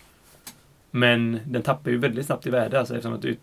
Men 0.91 1.41
den 1.47 1.63
tappar 1.63 1.91
ju 1.91 1.99
väldigt 1.99 2.27
snabbt 2.27 2.47
i 2.47 2.51
värde 2.51 2.79
alltså, 2.79 2.95
eftersom 2.95 3.15
att 3.19 3.25
ut, 3.25 3.39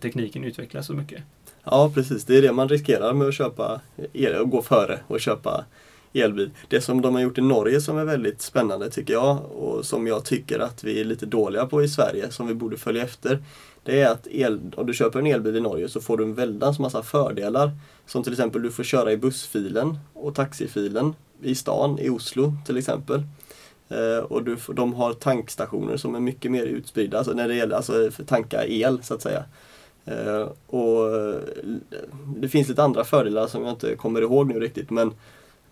tekniken 0.00 0.44
utvecklas 0.44 0.86
så 0.86 0.92
mycket. 0.94 1.22
Ja, 1.64 1.92
precis. 1.94 2.24
Det 2.24 2.38
är 2.38 2.42
det 2.42 2.52
man 2.52 2.68
riskerar 2.68 3.12
med 3.12 3.28
att 3.28 3.34
köpa 3.34 3.80
el 4.12 4.34
och 4.34 4.50
gå 4.50 4.62
före 4.62 4.98
och 5.06 5.20
köpa 5.20 5.64
elbil. 6.12 6.50
Det 6.68 6.80
som 6.80 7.02
de 7.02 7.14
har 7.14 7.22
gjort 7.22 7.38
i 7.38 7.40
Norge 7.40 7.80
som 7.80 7.98
är 7.98 8.04
väldigt 8.04 8.42
spännande 8.42 8.90
tycker 8.90 9.12
jag 9.12 9.38
och 9.52 9.84
som 9.84 10.06
jag 10.06 10.24
tycker 10.24 10.58
att 10.58 10.84
vi 10.84 11.00
är 11.00 11.04
lite 11.04 11.26
dåliga 11.26 11.66
på 11.66 11.82
i 11.82 11.88
Sverige 11.88 12.30
som 12.30 12.46
vi 12.46 12.54
borde 12.54 12.76
följa 12.76 13.02
efter. 13.02 13.38
Det 13.82 14.00
är 14.00 14.10
att 14.10 14.26
el, 14.26 14.60
om 14.76 14.86
du 14.86 14.94
köper 14.94 15.18
en 15.18 15.26
elbil 15.26 15.56
i 15.56 15.60
Norge 15.60 15.88
så 15.88 16.00
får 16.00 16.16
du 16.16 16.24
en 16.24 16.34
väldans 16.34 16.78
massa 16.78 17.02
fördelar. 17.02 17.70
Som 18.06 18.22
till 18.22 18.32
exempel 18.32 18.62
du 18.62 18.70
får 18.70 18.84
köra 18.84 19.12
i 19.12 19.16
bussfilen 19.16 19.98
och 20.12 20.34
taxifilen 20.34 21.14
i 21.42 21.54
stan, 21.54 21.98
i 21.98 22.08
Oslo 22.08 22.54
till 22.66 22.76
exempel. 22.76 23.22
Eh, 23.88 24.24
och 24.24 24.44
du, 24.44 24.56
de 24.74 24.94
har 24.94 25.12
tankstationer 25.12 25.96
som 25.96 26.14
är 26.14 26.20
mycket 26.20 26.50
mer 26.50 26.64
utspridda 26.64 27.18
alltså 27.18 27.32
när 27.32 27.48
det 27.48 27.54
gäller 27.54 27.76
alltså 27.76 28.10
tanka 28.26 28.66
el 28.66 29.02
så 29.02 29.14
att 29.14 29.22
säga. 29.22 29.44
Eh, 30.04 30.48
och 30.66 31.16
eh, 31.16 31.36
det 32.36 32.48
finns 32.48 32.68
lite 32.68 32.82
andra 32.82 33.04
fördelar 33.04 33.46
som 33.46 33.62
jag 33.64 33.72
inte 33.72 33.96
kommer 33.96 34.22
ihåg 34.22 34.46
nu 34.46 34.60
riktigt 34.60 34.90
men 34.90 35.12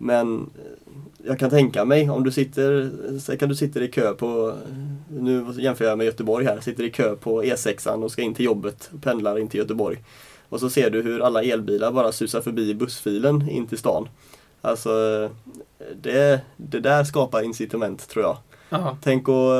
men 0.01 0.41
eh, 0.41 1.27
jag 1.27 1.39
kan 1.39 1.49
tänka 1.49 1.85
mig 1.85 2.09
om 2.09 2.23
du 2.23 2.31
sitter, 2.31 2.91
säg 3.19 3.37
kan 3.37 3.49
du 3.49 3.55
sitter 3.55 3.81
i 3.81 3.87
kö 3.87 4.13
på, 4.13 4.53
nu 5.09 5.45
jämför 5.57 5.85
jag 5.85 5.97
med 5.97 6.05
Göteborg 6.05 6.45
här, 6.45 6.59
sitter 6.59 6.83
i 6.83 6.91
kö 6.91 7.15
på 7.15 7.43
E6an 7.43 8.03
och 8.03 8.11
ska 8.11 8.21
in 8.21 8.33
till 8.33 8.45
jobbet, 8.45 8.91
pendlar 9.01 9.39
in 9.39 9.47
till 9.47 9.59
Göteborg. 9.59 9.97
Och 10.49 10.59
så 10.59 10.69
ser 10.69 10.89
du 10.89 11.01
hur 11.01 11.19
alla 11.21 11.43
elbilar 11.43 11.91
bara 11.91 12.11
susar 12.11 12.41
förbi 12.41 12.73
bussfilen 12.73 13.49
in 13.49 13.67
till 13.67 13.77
stan. 13.77 14.09
Alltså 14.61 14.89
det, 16.01 16.41
det 16.57 16.79
där 16.79 17.03
skapar 17.03 17.41
incitament 17.41 18.09
tror 18.09 18.23
jag. 18.23 18.37
Ja, 18.69 18.97
Tänk 19.01 19.27
och, 19.27 19.53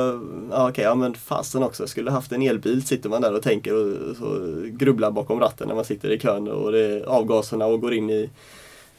ja 0.50 0.68
okej, 0.68 0.84
ja 0.84 0.94
men 0.94 1.14
fasen 1.14 1.62
också, 1.62 1.86
skulle 1.86 2.10
haft 2.10 2.32
en 2.32 2.42
elbil 2.42 2.86
sitter 2.86 3.08
man 3.08 3.22
där 3.22 3.34
och 3.34 3.42
tänker 3.42 3.74
och 3.74 4.16
så 4.16 4.38
grubblar 4.64 5.10
bakom 5.10 5.40
ratten 5.40 5.68
när 5.68 5.74
man 5.74 5.84
sitter 5.84 6.10
i 6.10 6.18
kön 6.18 6.48
och 6.48 6.72
det 6.72 6.80
är 6.80 7.02
avgaserna 7.02 7.66
och 7.66 7.80
går 7.80 7.94
in 7.94 8.10
i 8.10 8.30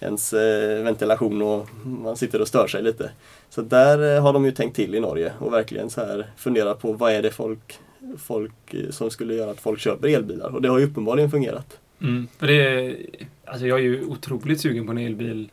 ens 0.02 0.34
eh, 0.34 0.84
ventilation 0.84 1.42
och 1.42 1.68
man 1.84 2.18
sitter 2.18 2.42
och 2.42 2.48
stör 2.48 2.68
sig 2.68 2.84
lite. 2.84 3.12
Så 3.50 3.62
där 3.62 4.16
eh, 4.16 4.24
har 4.24 4.34
de 4.34 4.46
ju 4.46 4.52
tänkt 4.52 4.76
till 4.76 4.96
i 4.96 5.00
Norge 5.00 5.34
och 5.40 5.54
verkligen 5.54 5.90
så 5.90 6.02
här 6.02 6.28
funderat 6.38 6.82
på 6.82 6.94
vad 6.94 7.12
är 7.12 7.22
det 7.22 7.32
folk, 7.32 7.80
folk 8.18 8.74
eh, 8.74 8.90
som 8.90 9.12
skulle 9.12 9.34
göra 9.34 9.52
att 9.52 9.62
folk 9.62 9.80
köper 9.80 10.08
elbilar 10.08 10.56
och 10.56 10.62
det 10.62 10.70
har 10.70 10.80
ju 10.80 10.86
uppenbarligen 10.86 11.32
fungerat. 11.32 11.80
mm. 12.02 12.28
för 12.38 12.48
det 12.48 12.54
är, 12.54 12.98
alltså 13.46 13.68
jag 13.68 13.80
är 13.80 13.84
ju 13.84 14.06
otroligt 14.06 14.62
sugen 14.62 14.86
på 14.86 14.92
en 14.92 14.98
elbil. 14.98 15.50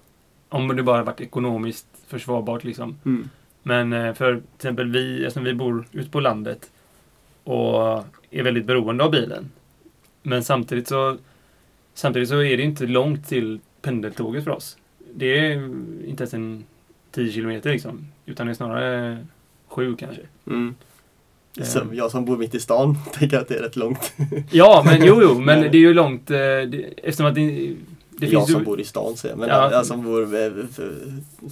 Om 0.49 0.77
det 0.77 0.83
bara 0.83 1.03
varit 1.03 1.21
ekonomiskt 1.21 1.87
försvarbart 2.07 2.65
liksom. 2.65 2.99
Men 3.63 3.93
eh, 3.93 4.15
för 4.15 4.35
till 4.35 4.43
exempel 4.57 4.91
vi, 4.91 5.25
eftersom 5.25 5.45
vi 5.45 5.55
bor 5.55 5.85
ute 5.93 6.11
på 6.11 6.21
landet 6.21 6.71
och 7.45 8.05
är 8.31 8.43
väldigt 8.43 8.65
beroende 8.65 9.05
av 9.05 9.11
bilen. 9.11 9.51
Men 10.23 10.45
samtidigt 10.45 10.89
så, 10.89 11.17
samtidigt 11.95 12.29
så 12.29 12.43
är 12.43 12.57
det 12.57 12.63
inte 12.63 12.87
långt 12.87 13.29
till 13.29 13.61
pendeltåget 13.89 14.45
för 14.45 14.51
oss. 14.51 14.77
Det 15.15 15.39
är 15.39 15.53
inte 16.07 16.23
ens 16.23 16.35
en 16.35 16.65
10 17.13 17.33
kilometer 17.33 17.71
liksom. 17.71 18.07
Utan 18.27 18.47
det 18.47 18.53
är 18.53 18.55
snarare 18.55 19.27
sju 19.69 19.97
kanske. 19.99 20.23
Mm. 20.47 20.75
Eh. 21.59 21.65
Som 21.65 21.95
jag 21.95 22.11
som 22.11 22.25
bor 22.25 22.37
mitt 22.37 22.55
i 22.55 22.61
stan 22.61 22.97
tänker 23.13 23.39
att 23.39 23.49
det 23.49 23.55
är 23.57 23.63
rätt 23.63 23.77
långt. 23.77 24.13
Ja, 24.51 24.83
men 24.87 25.05
jo, 25.05 25.19
jo, 25.23 25.39
men 25.41 25.61
det 25.61 25.69
är 25.79 25.81
ju 25.81 25.95
långt. 25.95 26.31
eh, 26.31 26.37
Det, 26.37 26.85
eftersom 27.03 27.27
att 27.27 27.35
det, 27.35 27.75
det 28.11 28.27
jag 28.27 28.49
som 28.49 28.61
ju... 28.61 28.65
bor 28.67 28.81
i 28.81 28.85
stan 28.85 29.17
säger 29.17 29.33
jag, 29.33 29.39
men 29.41 29.49
Ja. 29.49 29.73
jag 29.73 29.87
som 29.87 30.03
bor 30.05 30.35
eh, 30.35 30.53
f- 30.71 30.81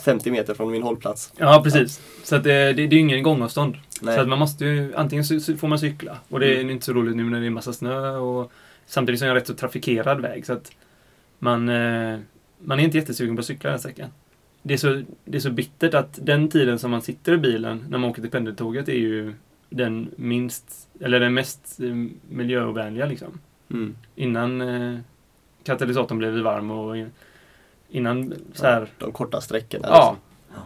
50 0.05 0.31
meter 0.31 0.55
från 0.55 0.71
min 0.73 0.83
hållplats. 0.83 1.33
Ja, 1.37 1.61
precis. 1.65 2.01
Så 2.23 2.37
att 2.37 2.45
det, 2.45 2.73
det, 2.73 2.73
det 2.73 2.83
är 2.83 2.93
ju 2.93 2.99
ingen 2.99 3.23
gångavstånd. 3.23 3.75
Nej. 4.03 4.15
Så 4.15 4.21
att 4.21 4.29
man 4.29 4.39
måste 4.39 4.65
ju, 4.65 4.95
antingen 4.95 5.25
så 5.25 5.57
får 5.57 5.69
man 5.69 5.79
cykla 5.79 6.17
och 6.29 6.41
det 6.41 6.47
är 6.55 6.55
Mm. 6.61 6.71
inte 6.71 6.87
så 6.87 6.93
roligt 6.93 7.17
nu 7.17 7.25
när 7.25 7.41
det 7.41 7.47
är 7.47 7.51
massa 7.51 7.73
snö 7.73 8.17
och 8.17 8.53
samtidigt 8.87 9.19
som 9.19 9.29
jag 9.29 9.37
är 9.37 9.41
rätt 9.41 9.47
så 9.47 9.55
trafikerad 9.55 10.21
väg 10.21 10.47
så 10.47 10.53
att 10.53 10.71
man, 11.39 11.69
eh, 11.69 12.19
man 12.59 12.81
är 12.81 12.85
inte 12.85 12.99
jättesugen 12.99 13.37
på 13.37 13.41
att 13.41 13.47
cykla 13.47 13.71
den 13.71 13.79
sträckan. 13.79 14.09
Det 14.63 14.75
är, 14.75 14.79
så, 14.79 15.03
det 15.25 15.37
är 15.37 15.41
så 15.41 15.51
bittert 15.51 15.95
att 15.95 16.19
den 16.23 16.49
tiden 16.49 16.79
som 16.79 16.91
man 16.91 17.03
sitter 17.03 17.33
i 17.33 17.39
bilen 17.39 17.85
när 17.89 17.99
man 17.99 18.11
åker 18.11 18.23
till 18.23 18.31
pendeltåget 18.31 18.89
är 18.89 18.93
ju 18.93 19.35
den 19.71 20.11
minst, 20.17 20.89
eller 21.01 21.21
den 21.21 21.35
mest 21.35 21.81
eh, 21.81 21.95
miljöovänliga 22.29 23.07
liksom. 23.07 23.41
Mm. 23.71 23.97
Innan 24.15 24.61
eh, 24.61 24.99
katalysatorn 25.65 26.19
blev 26.19 26.39
varm 26.39 26.71
och 26.71 26.97
in- 26.97 27.11
innan 27.91 28.35
så 28.53 28.67
här, 28.67 28.89
De 28.99 29.13
korta 29.13 29.41
sträckorna. 29.41 29.87
Ja, 29.89 30.17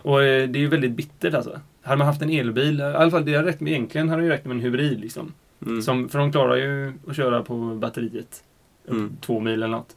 och 0.02 0.22
eh, 0.22 0.48
det 0.48 0.58
är 0.58 0.60
ju 0.60 0.68
väldigt 0.68 0.92
bittert 0.92 1.34
alltså. 1.34 1.60
Hade 1.82 1.98
man 1.98 2.06
haft 2.06 2.22
en 2.22 2.30
elbil, 2.30 2.80
i 2.80 2.82
alla 2.82 3.10
fall 3.10 3.24
det 3.24 3.34
hade 3.36 3.48
räckt 3.48 3.60
med, 3.60 3.72
egentligen 3.72 4.08
hade 4.08 4.22
ju 4.22 4.28
räckt 4.28 4.44
med 4.46 4.54
en 4.54 4.60
hybrid 4.60 5.00
liksom. 5.00 5.32
Liksom. 5.60 5.68
Mm. 5.68 5.82
Som, 5.82 6.08
för 6.08 6.18
de 6.18 6.32
klarar 6.32 6.56
ju 6.56 6.92
att 7.08 7.16
köra 7.16 7.42
på 7.42 7.54
batteriet. 7.56 8.44
Mm. 8.88 9.16
Två 9.20 9.40
mil 9.40 9.54
eller 9.54 9.68
något. 9.68 9.96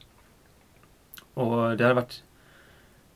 Och 1.34 1.76
det 1.76 1.84
hade 1.84 1.94
varit 1.94 2.22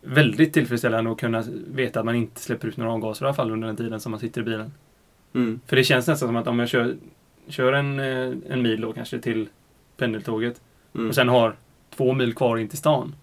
väldigt 0.01 0.53
tillfredsställande 0.53 1.11
att 1.11 1.19
kunna 1.19 1.45
veta 1.67 2.01
att 2.01 2.07
man 2.07 2.15
inte 2.15 2.41
släpper 2.41 2.69
ut 2.69 2.77
några 2.77 2.93
avgaser 2.93 3.25
i 3.25 3.27
alla 3.27 3.35
fall 3.35 3.51
under 3.51 3.67
den 3.69 3.77
tiden 3.77 4.01
som 4.01 4.11
man 4.11 4.21
sitter 4.21 4.41
i 4.41 4.45
bilen. 4.45 4.73
Mm. 5.35 5.61
För 5.67 5.77
det 5.77 5.85
känns 5.85 6.07
nästan 6.07 6.29
som 6.29 6.37
att 6.37 6.47
om 6.47 6.59
jag 6.59 6.69
kör, 6.69 6.97
kör 7.49 7.73
en, 7.73 8.01
eh, 8.01 8.53
en 8.53 8.63
mil 8.63 8.81
då 8.81 8.93
kanske 8.93 9.19
till 9.19 9.49
pendeltåget 9.97 10.61
Mm. 10.95 11.09
och 11.09 11.15
sen 11.15 11.29
har 11.29 11.57
två 11.97 12.13
mil 12.13 12.35
kvar 12.35 12.57
in 12.57 12.69
till 12.69 12.79
stan. 12.79 13.15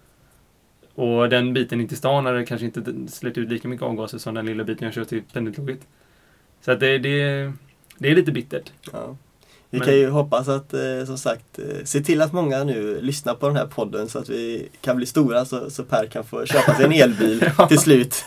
Och 0.94 1.28
den 1.28 1.52
biten 1.54 1.80
in 1.80 1.88
till 1.88 1.96
stan 1.96 2.26
hade 2.26 2.46
kanske 2.46 2.66
inte 2.66 3.08
släppt 3.08 3.38
ut 3.38 3.48
lika 3.48 3.68
mycket 3.68 3.86
avgaser 3.86 4.18
som 4.18 4.34
den 4.34 4.46
lilla 4.46 4.64
biten 4.64 4.84
jag 4.84 4.94
kör 4.94 5.04
till 5.04 5.22
pendeltåget. 5.32 5.86
Så 6.60 6.72
att 6.72 6.80
det, 6.80 6.98
det, 6.98 7.52
det 7.98 8.10
är 8.10 8.14
lite 8.14 8.32
bittert. 8.32 8.72
Ja. 8.92 9.16
Vi 9.70 9.78
Men- 9.78 9.86
kan 9.86 9.96
ju 9.96 10.08
hoppas 10.08 10.48
att, 10.48 10.74
eh, 10.74 11.04
som 11.06 11.18
sagt, 11.18 11.58
eh, 11.58 11.64
se 11.84 12.00
till 12.00 12.22
att 12.22 12.32
många 12.32 12.64
nu 12.64 13.00
lyssnar 13.00 13.34
på 13.34 13.46
den 13.46 13.56
här 13.56 13.66
podden 13.66 14.08
så 14.08 14.18
att 14.18 14.28
vi 14.28 14.68
kan 14.80 14.96
bli 14.96 15.06
stora 15.06 15.44
så, 15.44 15.70
så 15.70 15.82
Per 15.84 16.06
kan 16.06 16.24
få 16.24 16.46
köpa 16.46 16.74
sig 16.74 16.84
en 16.84 16.92
elbil 17.02 17.44
till 17.68 17.78
slut. 17.78 18.14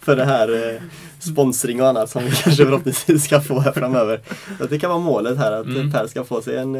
För 0.00 0.16
det 0.16 0.24
här 0.24 0.74
eh, 0.74 0.82
sponsring 1.18 1.82
och 1.82 1.88
annat 1.88 2.10
som 2.10 2.24
vi 2.24 2.30
kanske 2.30 2.64
förhoppningsvis 2.64 3.24
ska 3.24 3.40
få 3.40 3.60
här 3.60 3.72
framöver. 3.72 4.20
Så 4.58 4.66
det 4.66 4.78
kan 4.78 4.90
vara 4.90 5.00
målet 5.00 5.38
här 5.38 5.52
att 5.52 5.66
Mm. 5.66 5.92
Per 5.92 6.06
ska 6.06 6.24
få 6.24 6.42
sig 6.42 6.56
en 6.56 6.76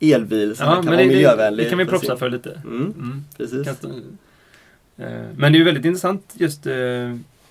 elbil 0.00 0.56
som 0.56 0.66
Ja, 0.66 0.74
kan 0.74 0.84
men 0.84 0.94
vara 0.94 1.02
det, 1.02 1.08
miljövänlig. 1.08 1.66
det 1.66 1.70
kan 1.70 1.78
vi 1.78 1.84
propsa 1.86 2.16
för 2.16 2.30
lite. 2.30 2.50
Mm, 2.64 2.76
Mm. 2.98 3.24
precis. 3.36 3.66
Men 5.36 5.52
det 5.52 5.56
är 5.56 5.58
ju 5.58 5.64
väldigt 5.64 5.84
intressant 5.84 6.34
just 6.34 6.66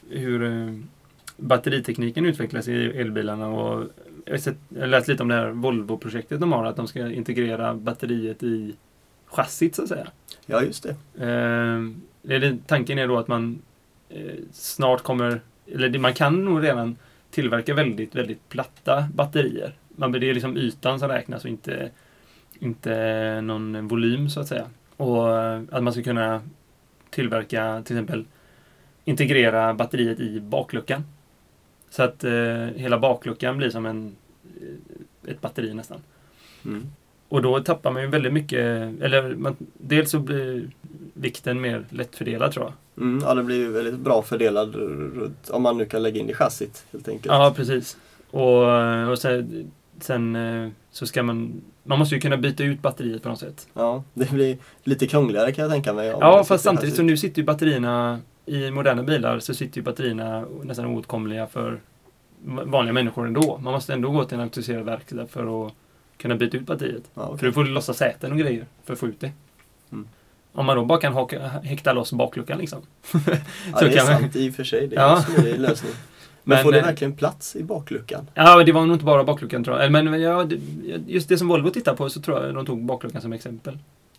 hur 0.09 0.73
batteritekniken 1.37 2.25
utvecklas 2.25 2.67
i 2.67 2.85
elbilarna 2.85 3.47
och 3.47 3.83
jag, 4.25 4.33
har 4.33 4.37
sett, 4.37 4.57
jag 4.69 4.89
läste 4.89 5.11
lite 5.11 5.23
om 5.23 5.29
det 5.29 5.35
här 5.35 5.49
Volvo-projektet 5.49 6.39
de 6.39 6.51
har, 6.51 6.65
att 6.65 6.75
de 6.75 6.87
ska 6.87 7.11
integrera 7.11 7.73
batteriet 7.73 8.43
i 8.43 8.75
chassit 9.25 9.75
så 9.75 9.83
att 9.83 9.89
säga. 9.89 10.07
Ja, 10.45 10.61
just 10.61 10.83
det. 10.83 11.25
Eh, 11.25 11.81
det 12.21 12.57
tanken 12.67 12.99
är 12.99 13.07
då 13.07 13.17
att 13.17 13.27
man 13.27 13.61
eh, 14.09 14.35
snart 14.51 15.01
kommer, 15.01 15.41
eller 15.67 15.99
man 15.99 16.13
kan 16.13 16.45
nog 16.45 16.63
redan 16.63 16.95
tillverka 17.31 17.73
väldigt, 17.73 18.15
väldigt 18.15 18.49
platta 18.49 19.07
batterier. 19.13 19.73
Man, 19.95 20.11
det 20.11 20.29
är 20.29 20.33
liksom 20.33 20.57
ytan 20.57 20.99
som 20.99 21.09
räknas 21.09 21.43
och 21.43 21.49
inte, 21.49 21.91
inte 22.59 23.41
någon 23.41 23.87
volym 23.87 24.29
så 24.29 24.39
att 24.39 24.47
säga. 24.47 24.65
Och 24.97 25.37
eh, 25.39 25.61
att 25.71 25.83
man 25.83 25.93
ska 25.93 26.03
kunna 26.03 26.41
tillverka 27.09 27.81
till 27.85 27.95
exempel 27.95 28.25
integrera 29.05 29.73
batteriet 29.73 30.19
i 30.19 30.39
bakluckan. 30.39 31.03
Så 31.93 32.03
att 32.03 32.23
eh, 32.23 32.31
hela 32.75 32.99
bakluckan 32.99 33.57
blir 33.57 33.69
som 33.69 33.85
en, 33.85 34.15
eh, 34.61 35.31
ett 35.31 35.41
batteri 35.41 35.73
nästan. 35.73 35.97
Mm. 36.65 36.85
Och 37.29 37.41
då 37.41 37.59
tappar 37.59 37.91
man 37.91 38.01
ju 38.01 38.07
väldigt 38.07 38.33
mycket, 38.33 38.59
eller 39.01 39.35
man, 39.35 39.55
dels 39.73 40.11
så 40.11 40.19
blir 40.19 40.69
vikten 41.13 41.61
mer 41.61 41.85
lättfördelad 41.89 42.51
tror 42.51 42.65
jag. 42.65 43.03
Mm, 43.03 43.23
ja, 43.25 43.33
det 43.33 43.43
blir 43.43 43.55
ju 43.55 43.71
väldigt 43.71 43.99
bra 43.99 44.21
fördelad 44.21 44.75
om 45.49 45.61
man 45.61 45.77
nu 45.77 45.85
kan 45.85 46.03
lägga 46.03 46.19
in 46.19 46.29
i 46.29 46.33
chassit 46.33 46.85
helt 46.91 47.07
enkelt. 47.07 47.25
Ja, 47.25 47.53
precis. 47.55 47.97
Och, 48.31 48.63
och 49.11 49.19
sen, 49.19 49.71
sen 49.99 50.35
eh, 50.35 50.69
så 50.91 51.05
ska 51.05 51.23
man, 51.23 51.61
man 51.83 51.99
måste 51.99 52.15
ju 52.15 52.21
kunna 52.21 52.37
byta 52.37 52.63
ut 52.63 52.81
batteriet 52.81 53.23
på 53.23 53.29
något 53.29 53.39
sätt. 53.39 53.67
Ja, 53.73 54.03
det 54.13 54.31
blir 54.31 54.57
lite 54.83 55.07
krångligare 55.07 55.51
kan 55.51 55.63
jag 55.63 55.71
tänka 55.71 55.93
mig. 55.93 56.07
Ja, 56.07 56.43
fast 56.43 56.63
samtidigt 56.63 56.95
så 56.95 57.03
nu 57.03 57.17
sitter 57.17 57.41
ju 57.41 57.45
batterierna 57.45 58.19
i 58.45 58.71
moderna 58.71 59.03
bilar 59.03 59.39
så 59.39 59.53
sitter 59.53 59.77
ju 59.77 59.83
batterierna 59.83 60.45
nästan 60.63 60.85
oåtkomliga 60.85 61.47
för 61.47 61.79
vanliga 62.45 62.93
människor 62.93 63.27
ändå. 63.27 63.59
Man 63.63 63.73
måste 63.73 63.93
ändå 63.93 64.11
gå 64.11 64.25
till 64.25 64.35
en 64.37 64.43
auktoriserad 64.43 64.85
verkstad 64.85 65.27
för 65.27 65.67
att 65.67 65.73
kunna 66.17 66.35
byta 66.35 66.57
ut 66.57 66.65
batteriet. 66.65 67.03
Ja, 67.13 67.23
okej. 67.25 67.37
För 67.37 67.45
du 67.45 67.53
får 67.53 67.65
lossa 67.65 67.93
säten 67.93 68.31
och 68.31 68.37
grejer 68.37 68.65
för 68.85 68.93
att 68.93 68.99
få 68.99 69.07
ut 69.07 69.19
det. 69.19 69.31
Mm. 69.91 70.07
Om 70.51 70.65
man 70.65 70.77
då 70.77 70.85
bara 70.85 70.99
kan 70.99 71.13
haka, 71.13 71.47
häkta 71.47 71.93
loss 71.93 72.13
bakluckan 72.13 72.57
liksom. 72.57 72.81
ja, 73.13 73.19
det 73.79 73.85
är 73.85 73.97
kan 73.97 74.05
man- 74.11 74.19
sant 74.21 74.35
i 74.35 74.49
och 74.49 74.53
för 74.53 74.63
sig. 74.63 74.87
Det 74.87 74.95
är 74.95 75.01
Ja. 75.01 75.23
en 75.37 75.61
lösning. 75.61 75.91
Men, 75.93 76.55
Men, 76.55 76.63
får 76.63 76.71
det 76.71 76.79
eh, 76.79 76.85
verkligen 76.85 77.15
plats 77.15 77.55
i 77.55 77.63
bakluckan? 77.63 78.27
Ja, 78.33 78.57
men 78.57 78.65
det 78.65 78.71
var 78.71 78.85
nog 78.85 78.95
inte 78.95 79.05
bara 79.05 79.23
bakluckan 79.23 79.63
tror 79.63 79.79
jag. 79.81 79.91
Men 79.91 80.21
ja, 80.21 80.47
just 81.07 81.29
det 81.29 81.37
som 81.37 81.47
Volvo 81.47 81.69
tittar 81.69 81.95
på 81.95 82.09
så 82.09 82.21
tror 82.21 82.45
jag 82.45 82.55
de 82.55 82.65
tog 82.65 82.85
bakluckan 82.85 83.21
som 83.21 83.33
exempel. 83.33 83.77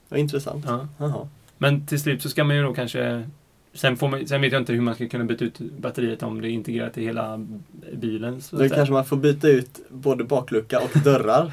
Ja, 0.08 0.16
intressant. 0.16 0.66
Ja. 0.98 1.28
Men 1.58 1.86
till 1.86 2.00
slut 2.00 2.22
så 2.22 2.28
ska 2.28 2.44
man 2.44 2.56
ju 2.56 2.62
då 2.62 2.74
kanske 2.74 3.28
Sen, 3.74 3.96
man, 4.00 4.26
sen 4.26 4.40
vet 4.40 4.52
jag 4.52 4.62
inte 4.62 4.72
hur 4.72 4.80
man 4.80 4.94
ska 4.94 5.08
kunna 5.08 5.24
byta 5.24 5.44
ut 5.44 5.58
batteriet 5.58 6.22
om 6.22 6.40
det 6.40 6.48
är 6.48 6.50
integrerat 6.50 6.98
i 6.98 7.04
hela 7.04 7.46
bilen. 7.92 8.42
Så 8.42 8.56
Då 8.56 8.68
kanske 8.68 8.92
man 8.92 9.04
får 9.04 9.16
byta 9.16 9.48
ut 9.48 9.80
både 9.88 10.24
baklucka 10.24 10.80
och 10.80 11.00
dörrar. 11.04 11.52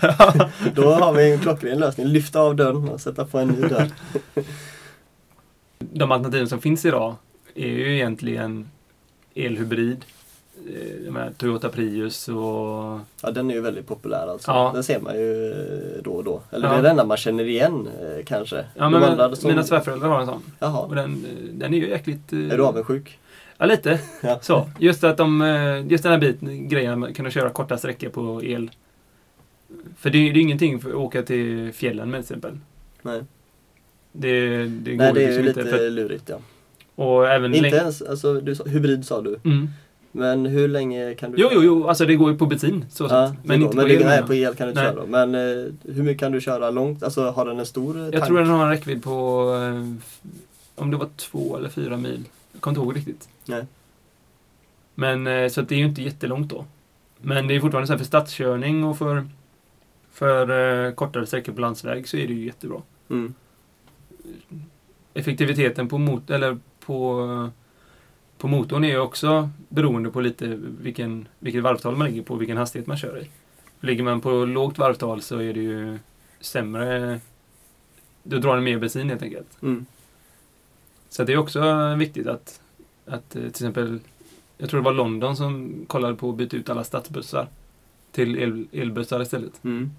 Då 0.76 0.92
har 0.92 1.14
vi 1.14 1.32
en 1.32 1.40
klockren 1.40 1.80
lösning. 1.80 2.08
Lyfta 2.08 2.40
av 2.40 2.56
dörren 2.56 2.90
och 2.90 3.02
sätta 3.02 3.26
på 3.26 3.40
en 3.40 3.48
ny 3.48 3.68
dörr. 3.68 3.92
De 5.80 6.12
alternativen 6.12 6.50
som 6.50 6.62
finns 6.62 6.86
idag 6.86 7.16
är 7.56 7.68
ju 7.68 7.96
egentligen 7.96 8.70
elhybrid. 9.36 10.06
Eh, 10.68 11.12
menar, 11.12 11.32
Toyota 11.38 11.70
Prius 11.70 12.28
och... 12.28 12.36
Ja, 13.22 13.32
den 13.34 13.50
är 13.52 13.56
ju 13.56 13.62
väldigt 13.62 13.88
populär 13.88 14.28
alltså. 14.28 14.52
Ja. 14.52 14.72
Den 14.74 14.84
ser 14.84 15.00
man 15.00 15.16
ju 15.16 15.52
eh, 15.52 16.04
då 16.04 16.12
och 16.12 16.24
då. 16.24 16.42
Eller 16.52 16.68
Ja. 16.68 16.74
det 16.74 16.80
är 16.80 16.82
den 16.82 16.92
enda 16.92 17.06
man 17.06 17.18
känner 17.18 17.44
igen 17.44 17.88
eh, 18.02 18.26
kanske. 18.26 18.66
Ja, 18.76 18.90
men 18.90 19.04
andra 19.04 19.36
som- 19.36 19.50
mina 19.50 19.64
svärföräldrar 19.64 20.10
har 20.10 20.20
en 20.20 20.26
sån. 20.26 20.36
Och 20.36 20.42
Jaha. 20.60 20.88
den, 20.96 21.12
eh, 21.26 21.54
den 21.54 21.74
är 21.74 21.78
ju 21.78 21.90
jäkligt... 21.90 22.34
eh, 22.34 22.40
Är 22.52 22.58
du 22.58 22.64
avundsjuk? 22.66 23.20
Ja, 23.58 23.66
lite. 23.66 24.00
Ja. 24.24 24.40
Så. 24.42 24.70
Just 24.80 25.04
att 25.04 25.18
de, 25.18 25.42
eh, 25.42 25.88
just 25.92 26.04
den 26.04 26.12
här 26.12 26.20
biten, 26.20 26.70
grejen 26.70 27.04
att 27.04 27.16
kunna 27.16 27.30
köra 27.32 27.50
korta 27.50 27.78
sträckor 27.78 28.10
på 28.10 28.44
el. 28.44 28.72
För 29.98 30.10
det, 30.10 30.18
det 30.18 30.40
är 30.40 30.42
ingenting 30.42 30.80
för 30.80 30.90
att 30.90 30.96
åka 30.96 31.22
till 31.24 31.72
fjällen 31.74 32.10
med 32.10 32.28
till 32.28 32.36
exempel. 32.38 32.58
Nej. 33.02 33.22
Det, 34.12 34.50
det 34.66 34.96
Nej, 34.96 35.08
går 35.08 35.14
det 35.16 35.24
är 35.24 35.28
liksom 35.28 35.44
ju 35.44 35.50
inte. 35.50 35.64
lite 35.64 35.78
För, 35.78 35.90
lurigt 35.90 36.30
ja. 36.30 36.38
och 36.96 37.28
även 37.30 37.54
Inte 37.56 37.70
ens, 37.70 38.02
alltså 38.02 38.34
du 38.34 38.56
sa, 38.56 38.64
hybrid 38.64 39.06
sa 39.06 39.22
du. 39.22 39.40
Mm. 39.46 39.70
Men 40.12 40.46
hur 40.46 40.68
länge 40.68 41.14
kan 41.16 41.32
du 41.32 41.38
Jo, 41.42 41.50
jo, 41.52 41.64
jo, 41.64 41.88
alltså 41.88 42.06
det 42.06 42.16
går 42.16 42.32
ju 42.32 42.38
på 42.38 42.46
bensin. 42.46 42.86
Så 42.90 43.08
Ja, 43.10 43.36
Men 43.44 43.60
går. 43.60 43.66
inte 43.66 43.78
men 43.78 43.86
på 43.86 43.92
el. 43.92 44.06
nej, 44.06 44.24
på 44.24 44.34
el 44.34 44.56
kan 44.56 44.68
du 44.68 44.72
inte 44.72 44.84
Nej. 44.84 44.92
köra 44.94 45.02
då. 45.02 45.08
Men 45.08 45.36
eh, 45.36 45.72
hur 45.96 46.04
mycket 46.04 46.20
kan 46.20 46.32
du 46.32 46.42
köra 46.42 46.70
långt? 46.72 47.04
Alltså 47.04 47.30
har 47.32 47.46
den 47.46 47.60
en 47.60 47.66
stor 47.66 47.98
eh, 47.98 48.04
Jag 48.04 48.12
tank? 48.14 48.26
tror 48.26 48.38
den 48.40 48.48
har 48.48 48.64
en 48.64 48.70
räckvidd 48.70 49.04
på 49.04 49.46
eh, 49.56 50.82
om 50.84 50.92
det 50.92 50.98
var 50.98 51.10
två 51.18 51.58
eller 51.58 51.70
fyra 51.70 51.98
mil. 51.98 52.24
Jag 52.52 52.62
kommer 52.62 52.78
inte 52.78 52.86
ihåg 52.86 52.96
riktigt. 52.96 53.30
Nej. 53.46 53.66
Men 54.96 55.28
eh, 55.28 55.50
så 55.50 55.62
det 55.62 55.76
är 55.76 55.80
ju 55.80 55.86
inte 55.86 56.02
jättelångt 56.04 56.50
då. 56.50 56.66
Men 57.22 57.48
det 57.48 57.56
är 57.56 57.60
fortfarande 57.60 57.88
så 57.88 57.94
här 57.94 57.98
för 57.98 58.06
stadskörning 58.06 58.84
och 58.84 58.98
för, 58.98 59.28
för 60.12 60.92
kortare 60.92 61.26
sträckor 61.26 61.54
på 61.54 61.62
landsväg 61.62 62.08
så 62.08 62.18
är 62.18 62.28
det 62.28 62.34
ju 62.34 62.46
jättebra. 62.46 62.82
Mm. 63.10 63.34
Effektiviteten 65.14 65.88
på, 65.88 65.98
mot 65.98 66.30
eller 66.30 66.58
på, 66.86 67.50
på 68.42 68.48
motorn 68.48 68.84
är 68.84 68.90
ju 68.90 69.00
också 69.00 69.50
beroende 69.70 70.10
på 70.10 70.22
lite 70.22 70.48
vilken, 70.82 71.28
vilket 71.40 71.64
varvtal 71.64 71.96
man 71.96 72.08
ligger 72.08 72.24
på, 72.24 72.36
vilken 72.36 72.58
hastighet 72.58 72.88
man 72.88 72.98
kör 72.98 73.20
i. 73.22 73.30
Ligger 73.80 74.04
man 74.04 74.22
på 74.22 74.46
lågt 74.46 74.78
varvtal 74.78 75.22
så 75.22 75.38
är 75.38 75.54
det 75.54 75.60
ju 75.60 76.00
sämre. 76.40 77.20
Då 78.24 78.38
drar 78.38 78.56
den 78.56 78.64
mer 78.64 78.80
bensin 78.80 79.10
helt 79.10 79.24
enkelt. 79.24 79.62
Mm. 79.62 79.86
Så 81.10 81.24
det 81.24 81.34
är 81.34 81.38
också 81.38 81.96
viktigt 81.96 82.28
att, 82.28 82.62
att 83.06 83.36
eh, 83.36 83.42
till 83.42 83.48
exempel, 83.48 84.00
jag 84.58 84.70
tror 84.70 84.80
det 84.80 84.86
var 84.86 84.94
London 84.94 85.38
som 85.38 85.86
kollade 85.88 86.16
på 86.16 86.30
att 86.30 86.36
byta 86.36 86.58
ut 86.58 86.70
alla 86.70 86.84
stadsbussar 86.84 87.48
till 88.12 88.38
el, 88.38 88.68
elbussar 88.72 89.22
istället. 89.22 89.64
Mm. 89.64 89.92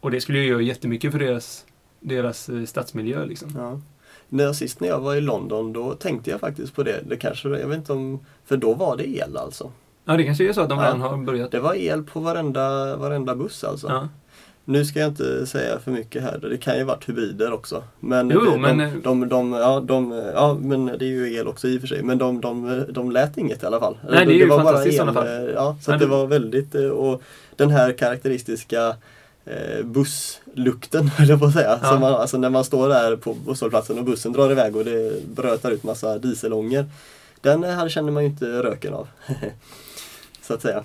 Och 0.00 0.10
det 0.10 0.20
skulle 0.20 0.38
ju 0.38 0.48
göra 0.48 0.60
jättemycket 0.60 1.12
för 1.12 1.18
deras, 1.18 1.66
deras 2.00 2.48
eh, 2.48 2.64
stadsmiljö 2.64 3.26
liksom. 3.26 3.52
Ja. 3.56 3.80
När, 4.28 4.52
sist 4.52 4.80
när 4.80 4.88
jag 4.88 5.00
var 5.00 5.14
i 5.14 5.20
London 5.20 5.72
då 5.72 5.94
tänkte 5.94 6.30
jag 6.30 6.40
faktiskt 6.40 6.74
på 6.74 6.82
det. 6.82 7.00
Det 7.08 7.16
kanske, 7.16 7.48
jag 7.48 7.68
vet 7.68 7.78
inte 7.78 7.92
om, 7.92 8.20
för 8.46 8.56
då 8.56 8.74
var 8.74 8.96
det 8.96 9.08
el 9.08 9.36
alltså. 9.36 9.70
Ja, 10.04 10.16
det 10.16 10.24
kanske 10.24 10.48
är 10.48 10.52
så 10.52 10.60
att 10.60 10.68
de 10.68 10.78
Ja. 10.78 10.84
redan 10.84 11.00
har 11.00 11.16
börjat. 11.16 11.50
Det 11.50 11.60
var 11.60 11.74
el 11.74 12.02
på 12.02 12.20
varenda, 12.20 12.96
varenda 12.96 13.34
buss 13.34 13.64
alltså. 13.64 13.86
Ja. 13.88 14.08
Nu 14.64 14.84
ska 14.84 14.98
jag 15.00 15.08
inte 15.08 15.46
säga 15.46 15.78
för 15.78 15.90
mycket 15.90 16.22
här. 16.22 16.38
Det 16.38 16.56
kan 16.58 16.76
ju 16.78 16.84
varit 16.84 17.08
hybrider 17.08 17.52
också. 17.52 17.82
Men, 18.00 18.30
Jo, 18.30 18.40
de, 18.44 18.60
men, 18.62 18.78
de, 18.78 19.02
de, 19.02 19.28
de, 19.28 19.52
ja, 19.52 19.80
de, 19.80 20.12
ja, 20.34 20.56
men 20.60 20.86
det 20.86 21.04
är 21.04 21.08
ju 21.08 21.34
el 21.34 21.48
också 21.48 21.68
i 21.68 21.76
och 21.76 21.80
för 21.80 21.88
sig. 21.88 22.02
Men 22.02 22.18
de, 22.18 22.40
de, 22.40 22.84
de 22.90 23.10
lät 23.10 23.38
inget 23.38 23.62
i 23.62 23.66
alla 23.66 23.80
fall. 23.80 23.98
Nej, 24.10 24.26
det 24.26 24.32
är 24.32 24.34
ju 24.34 24.46
var 24.46 24.56
bara 24.56 24.64
fantastiskt 24.64 24.94
i 24.94 24.98
sådana 24.98 25.12
fall. 25.12 25.50
Ja, 25.54 25.76
så 25.82 25.92
att 25.92 26.00
det 26.00 26.06
var 26.06 26.26
väldigt, 26.26 26.74
eh, 26.74 26.84
och 26.88 27.22
den 27.56 27.70
här 27.70 27.92
karaktäristiska 27.92 28.96
busslukten, 29.84 31.08
höll 31.16 31.28
jag 31.28 31.38
på 31.40 31.44
att 31.46 31.52
säga. 31.52 31.78
Ja. 31.82 31.98
Man, 31.98 32.14
alltså 32.14 32.38
när 32.38 32.50
man 32.50 32.64
står 32.64 32.88
där 32.88 33.16
på 33.16 33.34
busshållplatsen 33.34 33.98
och 33.98 34.04
bussen 34.04 34.32
drar 34.32 34.50
iväg 34.50 34.76
och 34.76 34.84
det 34.84 35.26
brötar 35.36 35.70
ut 35.70 35.82
massa 35.84 36.18
dieselångor. 36.18 36.84
Den 37.40 37.64
eh, 37.64 37.70
här 37.70 37.88
känner 37.88 38.12
man 38.12 38.22
ju 38.22 38.28
inte 38.28 38.46
röken 38.62 38.94
av. 38.94 39.08
så 40.42 40.54
att 40.54 40.62
säga. 40.62 40.82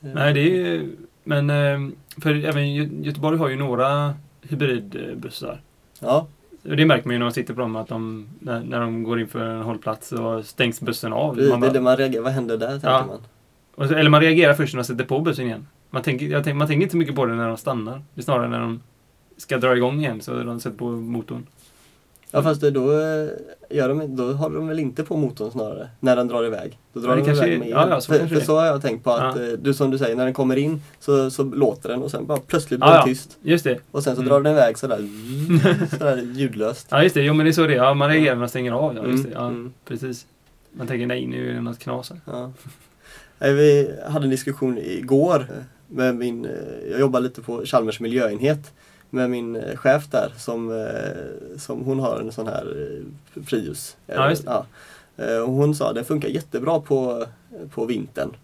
Nej, 0.00 0.32
det 0.34 0.40
är 0.40 0.44
ju, 0.44 0.96
men 1.24 1.50
eh, 1.50 1.78
för 2.22 2.44
även 2.44 2.62
Gö- 2.62 3.04
Göteborg 3.04 3.38
har 3.38 3.48
ju 3.48 3.56
några 3.56 4.14
hybridbussar. 4.42 5.60
Ja, 6.00 6.26
Det 6.62 6.86
märker 6.86 7.06
man 7.06 7.12
ju 7.14 7.18
när 7.18 7.26
man 7.26 7.32
sitter 7.32 7.54
på 7.54 7.60
dem 7.60 7.76
att 7.76 7.88
de, 7.88 8.28
när, 8.40 8.60
när 8.60 8.80
de 8.80 9.02
går 9.02 9.20
in 9.20 9.28
för 9.28 9.40
en 9.40 9.62
hållplats 9.62 10.08
så 10.08 10.42
stängs 10.42 10.80
bussen 10.80 11.12
av. 11.12 11.36
det, 11.36 11.48
Man 11.48 11.60
bara- 11.60 11.72
det 11.72 11.80
man 11.80 11.96
reagerar, 11.96 12.22
vad 12.22 12.32
händer 12.32 12.56
där 12.56 12.70
tänker 12.70 12.88
Ja. 12.88 13.06
man. 13.76 13.88
Så, 13.88 13.94
eller 13.94 14.10
man 14.10 14.20
reagerar 14.20 14.54
först 14.54 14.74
när 14.74 14.78
man 14.78 14.84
sätter 14.84 15.04
på 15.04 15.20
bussen 15.20 15.46
igen. 15.46 15.66
Man 15.94 16.02
tänker, 16.02 16.26
jag 16.26 16.44
tänker, 16.44 16.54
man 16.58 16.66
tänker 16.68 16.82
inte 16.82 16.92
så 16.92 16.96
mycket 16.98 17.14
på 17.16 17.26
det 17.26 17.34
när 17.34 17.48
de 17.48 17.56
stannar. 17.56 18.02
Det 18.14 18.20
är 18.20 18.22
snarare 18.24 18.48
när 18.48 18.60
de 18.60 18.80
ska 19.36 19.58
dra 19.58 19.76
igång 19.76 19.98
igen 20.00 20.20
så 20.20 20.34
de 20.42 20.60
sätter 20.60 20.76
på 20.78 20.84
motorn. 20.90 21.46
Ja 22.30 22.42
fast 22.42 22.60
det, 22.60 22.70
då, 22.70 22.92
eh, 22.92 23.28
gör 23.70 23.88
de, 23.88 24.16
då 24.16 24.32
håller 24.32 24.56
de 24.56 24.68
väl 24.68 24.78
inte 24.78 25.04
på 25.04 25.16
motorn 25.16 25.50
snarare, 25.50 25.88
när 26.00 26.16
den 26.16 26.28
drar 26.28 26.44
iväg. 26.46 26.78
Då 26.92 27.00
drar 27.00 27.08
Ja, 27.10 27.14
det 27.16 27.20
de 27.22 27.26
kanske 27.26 27.46
iväg 27.46 27.58
med 27.58 27.68
ja, 27.68 27.88
ja, 27.90 28.00
så 28.00 28.12
för, 28.12 28.26
för 28.26 28.34
det. 28.34 28.40
så 28.44 28.56
har 28.58 28.66
jag 28.66 28.82
tänkt 28.82 29.04
på 29.04 29.10
att, 29.10 29.36
Ja. 29.36 29.42
eh, 29.42 29.52
du 29.52 29.74
som 29.74 29.90
du 29.90 29.98
säger, 29.98 30.16
när 30.16 30.24
den 30.24 30.34
kommer 30.34 30.56
in 30.56 30.82
så, 31.00 31.30
så 31.30 31.42
låter 31.42 31.88
den 31.88 32.02
och 32.02 32.10
sen 32.10 32.26
bara 32.26 32.38
plötsligt 32.46 32.80
blir 32.80 32.88
den 32.90 32.96
ja. 32.98 33.04
tyst. 33.04 33.38
Just 33.42 33.64
det. 33.64 33.78
Och 33.90 34.02
sen 34.02 34.14
så 34.16 34.20
Mm. 34.22 34.28
drar 34.30 34.40
den 34.40 34.52
iväg 34.52 34.78
sådär, 34.78 34.98
sådär 35.98 36.22
ljudlöst. 36.34 36.86
Ja, 36.90 37.02
just 37.02 37.14
det. 37.14 37.22
Jo, 37.22 37.34
men 37.34 37.44
det 37.46 37.50
är 37.50 37.52
så 37.52 37.66
det 37.66 37.74
är. 37.76 37.94
Man 37.94 38.08
reagerar 38.08 38.34
när 38.34 38.40
man 38.40 38.48
stänger 38.48 38.72
av. 38.72 38.96
Ja, 38.96 39.06
just 39.06 39.24
det. 39.24 39.30
Mm, 39.30 39.42
Ja, 39.42 39.48
mm. 39.48 39.72
precis. 39.84 40.26
Man 40.72 40.86
tänker 40.86 41.06
nej, 41.06 41.26
nu 41.26 41.50
är 41.50 41.54
det 41.54 41.60
något 41.60 41.78
knas 41.78 42.12
här. 42.26 42.52
Vi 43.38 43.94
hade 44.08 44.24
en 44.24 44.30
diskussion 44.30 44.78
igår 44.78 45.46
med 45.88 46.16
min, 46.16 46.44
eh, 46.44 46.90
jag 46.90 47.00
jobbar 47.00 47.20
lite 47.20 47.42
på 47.42 47.66
Chalmers 47.66 48.00
miljöenhet 48.00 48.72
med 49.10 49.30
min 49.30 49.56
eh, 49.56 49.76
chef 49.76 50.10
där 50.10 50.32
som, 50.38 50.70
eh, 50.80 51.58
som 51.58 51.84
hon 51.84 52.00
har 52.00 52.20
en 52.20 52.32
sån 52.32 52.46
här 52.46 52.76
Prius. 53.46 53.96
Ja. 54.06 54.34
Ja. 54.46 54.66
Och 55.42 55.52
Hon 55.52 55.74
sa 55.74 55.88
att 55.88 55.94
den 55.94 56.04
funkar 56.04 56.28
jättebra 56.28 56.80
på, 56.80 57.26
på 57.70 57.84
vintern. 57.84 58.36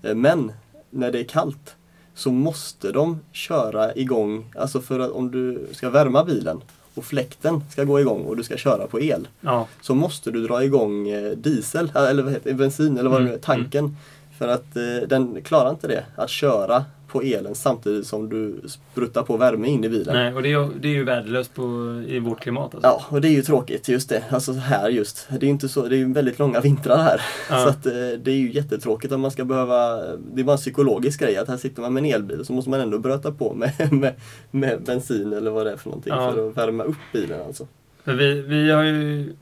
Men 0.00 0.52
när 0.90 1.12
det 1.12 1.20
är 1.20 1.24
kallt 1.24 1.74
så 2.14 2.30
måste 2.30 2.92
de 2.92 3.20
köra 3.32 3.94
igång, 3.94 4.52
alltså 4.56 4.80
för 4.80 5.00
att 5.00 5.10
om 5.10 5.30
du 5.30 5.66
ska 5.72 5.90
värma 5.90 6.24
bilen 6.24 6.60
och 6.94 7.04
fläkten 7.04 7.62
ska 7.70 7.84
gå 7.84 8.00
igång 8.00 8.24
och 8.24 8.36
du 8.36 8.42
ska 8.42 8.56
köra 8.56 8.86
på 8.86 9.00
el 9.00 9.28
Ja, 9.40 9.68
så 9.80 9.94
måste 9.94 10.30
du 10.30 10.46
dra 10.46 10.64
igång 10.64 11.04
diesel, 11.36 11.92
eller 11.94 12.22
vad 12.22 12.32
heter 12.32 12.50
det, 12.50 12.56
bensin 12.56 12.98
eller 12.98 13.10
vad 13.10 13.20
det 13.20 13.24
nu 13.24 13.30
är, 13.30 13.34
Mm, 13.34 13.42
tanken. 13.42 13.96
För 14.38 14.48
att 14.48 14.76
eh, 14.76 15.08
den 15.08 15.42
klarar 15.42 15.70
inte 15.70 15.88
det. 15.88 16.04
Att 16.16 16.30
köra 16.30 16.84
på 17.08 17.22
elen 17.22 17.54
samtidigt 17.54 18.06
som 18.06 18.28
du 18.28 18.60
spruttar 18.68 19.22
på 19.22 19.36
värme 19.36 19.68
in 19.68 19.84
i 19.84 19.88
bilen. 19.88 20.14
Nej, 20.16 20.34
och 20.34 20.42
det 20.42 20.52
är, 20.52 20.70
det 20.80 20.88
är 20.88 20.92
ju 20.92 21.04
värdelöst 21.04 21.54
på, 21.54 21.62
i 22.08 22.18
vårt 22.18 22.40
klimat. 22.40 22.74
Alltså. 22.74 22.88
Ja, 22.88 23.04
och 23.08 23.20
det 23.20 23.28
är 23.28 23.32
ju 23.32 23.42
tråkigt 23.42 23.88
just 23.88 24.08
det. 24.08 24.24
Alltså 24.30 24.52
här 24.52 24.88
just. 24.88 25.28
Det 25.30 25.36
är 25.36 25.40
ju 25.42 25.48
inte 25.48 25.68
så, 25.68 25.88
det 25.88 25.96
är 25.96 26.04
väldigt 26.14 26.38
långa 26.38 26.60
vintrar 26.60 26.96
här. 26.96 27.20
Ja. 27.50 27.62
Så 27.64 27.68
att 27.68 27.86
eh, 27.86 27.92
det 27.92 28.30
är 28.30 28.36
ju 28.36 28.52
jättetråkigt 28.52 29.12
om 29.12 29.20
man 29.20 29.30
ska 29.30 29.44
behöva, 29.44 29.96
det 30.34 30.40
är 30.40 30.44
bara 30.44 30.52
en 30.52 30.58
psykologisk 30.58 31.20
grej 31.20 31.36
att 31.36 31.48
här 31.48 31.56
sitter 31.56 31.82
man 31.82 31.92
med 31.94 32.04
en 32.04 32.10
elbil 32.14 32.44
så 32.44 32.52
måste 32.52 32.70
man 32.70 32.80
ändå 32.80 32.98
bröta 32.98 33.32
på 33.32 33.54
med, 33.54 33.72
med, 33.92 34.14
med 34.50 34.82
bensin 34.82 35.32
eller 35.32 35.50
vad 35.50 35.66
det 35.66 35.72
är 35.72 35.76
för 35.76 35.88
någonting 35.90 36.12
Ja. 36.16 36.32
för 36.32 36.48
att 36.50 36.56
värma 36.56 36.84
upp 36.84 36.96
bilen 37.12 37.40
alltså. 37.46 37.66
För 38.04 38.14
vi, 38.14 38.40
vi 38.42 38.70
har 38.70 38.82
ju... 38.82 39.32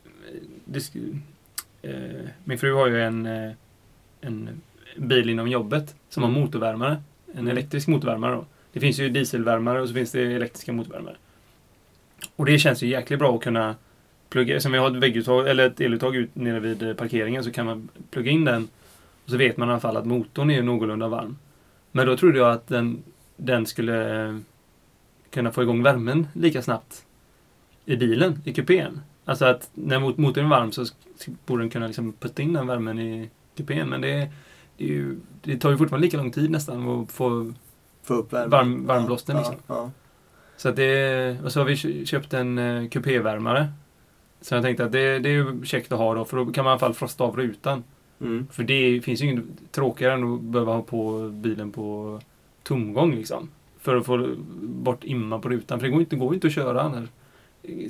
disk- 0.64 0.96
eh, 1.83 1.92
min 2.44 2.59
fru 2.59 2.74
har 2.74 2.87
ju 2.87 3.02
en, 3.02 3.26
eh, 3.26 3.50
en 4.20 4.48
bil 4.96 5.30
inom 5.30 5.48
jobbet 5.48 5.94
som 6.09 6.22
har 6.22 6.30
Mm. 6.30 6.42
motorvärmare. 6.42 7.02
En 7.33 7.38
Mm. 7.38 7.48
elektrisk 7.50 7.88
motorvärmare 7.88 8.33
då. 8.35 8.44
Det 8.72 8.80
finns 8.80 9.00
ju 9.00 9.09
dieselvärmare 9.09 9.80
och 9.83 9.88
så 9.88 9.94
finns 9.94 10.12
det 10.12 10.20
elektriska 10.33 10.72
motorvärmare. 10.72 11.16
Och 12.37 12.46
det 12.46 12.59
känns 12.59 12.83
ju 12.83 12.87
jäkligt 12.87 13.18
bra 13.18 13.35
att 13.37 13.42
kunna 13.42 13.74
plugga, 14.28 14.61
som 14.61 14.72
vi 14.72 14.78
har 14.78 14.90
ett 14.90 14.96
vägguttag, 15.02 15.48
eller 15.48 15.66
ett 15.66 15.80
eluttag 15.80 16.16
ut 16.16 16.35
nere 16.35 16.61
vid 16.61 16.96
parkeringen 16.96 17.44
så 17.44 17.50
kan 17.50 17.66
man 17.66 17.88
plugga 18.11 18.30
in 18.30 18.44
den 18.44 18.68
och 19.24 19.30
så 19.30 19.37
vet 19.37 19.57
man 19.57 19.68
i 19.68 19.70
alla 19.72 19.80
fall 19.80 19.96
att 19.96 20.07
motorn 20.07 20.50
är 20.50 20.62
någorlunda 20.62 21.09
varm. 21.09 21.37
Men 21.92 22.07
då 22.07 22.16
trodde 22.16 22.38
jag 22.38 22.50
att 22.52 22.66
den, 22.68 23.02
den 23.37 23.66
skulle 23.66 24.40
kunna 25.30 25.52
få 25.52 25.62
igång 25.62 25.83
värmen 25.83 26.26
lika 26.33 26.62
snabbt 26.62 27.04
i 27.87 27.96
bilen, 27.96 28.38
i 28.44 28.52
kupén. 28.52 29.00
Alltså 29.24 29.44
att 29.44 29.70
när 29.74 29.98
mot- 29.98 30.16
motorn 30.18 30.44
är 30.44 30.48
varm 30.48 30.72
så 30.72 30.85
borde 31.46 31.62
den 31.62 31.70
kunna 31.70 31.87
liksom 31.87 32.12
putta 32.12 32.42
in 32.42 32.52
den 32.52 32.66
värmen 32.66 32.98
i 32.98 33.30
kupén. 33.57 33.88
Men 33.88 34.00
det, 34.00 34.28
det, 34.77 34.85
ju, 34.85 35.17
det 35.43 35.57
tar 35.57 35.71
ju 35.71 35.77
fortfarande 35.77 36.07
lika 36.07 36.17
lång 36.17 36.31
tid 36.31 36.51
nästan 36.51 36.89
att 36.89 37.13
få 37.13 37.53
Få 38.03 38.15
upp 38.15 38.33
värmen. 38.33 38.51
Varm- 38.51 38.87
varmblåsten, 38.87 39.37
ja, 39.37 39.41
liksom. 39.43 39.57
Ja, 39.67 39.91
Så 40.57 40.69
att 40.69 40.77
det, 40.77 41.37
och 41.45 41.53
så 41.53 41.61
har 41.61 41.65
vi 41.67 41.77
kö- 41.77 42.05
köpt 42.05 42.35
en 42.35 42.59
uh, 42.59 42.89
kupévärmare. 42.89 43.69
Så 44.41 44.55
jag 44.55 44.63
tänkte 44.63 44.85
att 44.85 44.93
det, 44.93 45.19
det 45.19 45.29
är 45.29 45.33
ju 45.33 45.65
käckt 45.65 45.93
att 45.93 45.99
ha 45.99 46.15
då, 46.15 46.25
för 46.25 46.37
då 46.37 46.47
kan 46.47 46.65
man 46.65 46.71
i 46.71 46.73
alla 46.73 46.79
fall 46.79 46.95
frosta 46.95 47.25
av 47.25 47.37
rutan. 47.37 47.85
Mm. 48.21 48.47
För 48.51 48.63
det 48.63 49.01
finns 49.05 49.23
ju 49.23 49.27
inget 49.31 49.45
tråkigare 49.73 50.15
än 50.15 50.35
att 50.35 50.41
behöva 50.41 50.73
ha 50.73 50.83
på 50.83 51.31
bilen 51.35 51.73
på 51.73 52.21
tomgång 52.63 53.15
liksom. 53.15 53.49
För 53.79 53.97
att 53.97 54.07
få 54.07 54.35
bort 54.63 55.05
imman 55.05 55.41
på 55.41 55.49
rutan, 55.49 55.79
för 55.81 55.87
det 55.87 55.91
går 55.93 56.01
inte, 56.01 56.17
går 56.17 56.35
inte 56.35 56.47
att 56.47 56.53
köra 56.53 56.83
annars. 56.83 57.09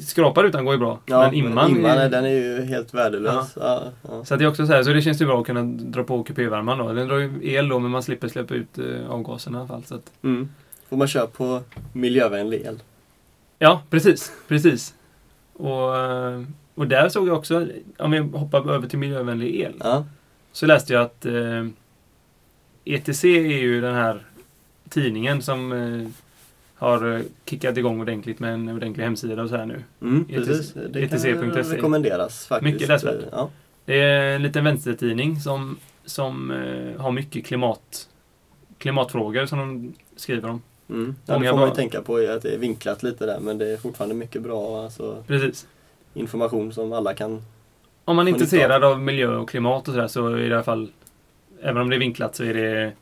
Skrapa 0.00 0.42
rutan 0.42 0.64
går 0.64 0.74
ju 0.74 0.78
bra, 0.78 0.98
Ja, 1.06 1.20
men 1.20 1.34
imman... 1.34 1.70
imman 1.70 1.90
är- 1.98 2.08
den 2.08 2.24
är 2.24 2.28
ju 2.28 2.62
helt 2.64 2.94
värdelös. 2.94 3.52
Ja. 3.60 3.82
Ja, 4.08 4.24
Så 4.24 4.36
det 4.36 4.44
är 4.44 4.48
också 4.48 4.66
så 4.66 4.72
här, 4.72 4.82
så 4.82 4.92
det 4.92 5.02
känns 5.02 5.22
ju 5.22 5.26
bra 5.26 5.40
att 5.40 5.46
kunna 5.46 5.62
dra 5.62 6.04
på 6.04 6.22
kupévärmaren 6.24 6.78
då. 6.78 6.92
Den 6.92 7.08
drar 7.08 7.16
ju 7.18 7.32
el 7.42 7.68
då, 7.68 7.78
men 7.78 7.90
man 7.90 8.02
slipper 8.02 8.28
släppa 8.28 8.54
ut 8.54 8.78
eh, 8.78 9.10
avgaserna 9.10 9.58
i 9.58 9.60
alla 9.60 9.68
fall. 9.68 9.84
Så 9.84 9.94
att, 9.94 10.12
Mm. 10.22 10.48
Får 10.88 10.96
man 10.96 11.08
köra 11.08 11.26
på 11.26 11.62
miljövänlig 11.92 12.60
el. 12.66 12.82
Ja, 13.58 13.82
precis. 13.90 14.32
Precis. 14.48 14.94
Och, 15.52 15.96
eh, 15.96 16.42
och 16.74 16.86
där 16.86 17.08
såg 17.08 17.28
jag 17.28 17.36
också, 17.36 17.66
om 17.98 18.10
vi 18.10 18.18
hoppar 18.18 18.70
över 18.70 18.88
till 18.88 18.98
miljövänlig 18.98 19.60
el, 19.60 19.82
så 20.52 20.66
läste 20.66 20.92
jag 20.92 21.02
att 21.02 21.26
eh, 21.26 21.66
ETC 22.84 23.24
är 23.24 23.58
ju 23.58 23.80
den 23.80 23.94
här 23.94 24.20
tidningen 24.88 25.42
som 25.42 25.72
eh, 25.72 26.08
har 26.84 27.16
eh, 27.16 27.20
kickat 27.44 27.76
igång 27.76 28.00
ordentligt 28.00 28.40
med 28.40 28.54
en 28.54 28.68
ordentlig 28.68 29.04
hemsida 29.04 29.42
och 29.42 29.48
så 29.48 29.56
här 29.56 29.66
nu. 29.66 29.82
Mm, 30.00 30.26
ETC 30.28 30.46
precis. 30.46 30.72
Det 30.72 31.08
kan 31.08 31.18
ETC.se. 31.18 31.76
rekommenderas 31.76 32.46
faktiskt. 32.46 32.72
Mycket 32.72 32.88
läsvärt. 32.88 33.24
Ja. 33.32 33.50
Det 33.84 34.00
är 34.00 34.36
en 34.36 34.42
liten 34.42 34.64
vänstertidning 34.64 35.40
som, 35.40 35.76
som 36.04 36.50
eh, 36.50 37.00
har 37.00 37.12
mycket 37.12 37.46
klimat, 37.46 38.08
klimatfrågor 38.78 39.46
som 39.46 39.58
de 39.58 39.94
skriver 40.16 40.48
om. 40.48 40.62
Mm. 40.88 41.14
Ja, 41.26 41.38
det 41.38 41.48
får 41.48 41.56
man 41.56 41.68
ju 41.68 41.74
tänka 41.74 42.02
på 42.02 42.20
är 42.20 42.36
att 42.36 42.42
det 42.42 42.54
är 42.54 42.58
vinklat 42.58 43.02
lite 43.02 43.26
där 43.26 43.40
men 43.40 43.58
det 43.58 43.66
är 43.72 43.76
fortfarande 43.76 44.14
mycket 44.14 44.42
bra 44.42 44.84
alltså, 44.84 45.24
Precis. 45.26 45.66
information 46.14 46.72
som 46.72 46.92
alla 46.92 47.14
kan. 47.14 47.42
Om 48.04 48.16
man 48.16 48.28
är 48.28 48.32
intresserad 48.32 48.84
av 48.84 49.00
miljö 49.00 49.36
och 49.36 49.48
klimat 49.48 49.88
och 49.88 49.94
sådär 49.94 50.08
så 50.08 50.26
är 50.26 50.36
det 50.36 50.46
i 50.46 50.52
alla 50.52 50.62
fall, 50.62 50.88
även 51.62 51.82
om 51.82 51.90
det 51.90 51.96
är 51.96 52.00
vinklat 52.00 52.36
så 52.36 52.44
är 52.44 52.54
det 52.54 52.92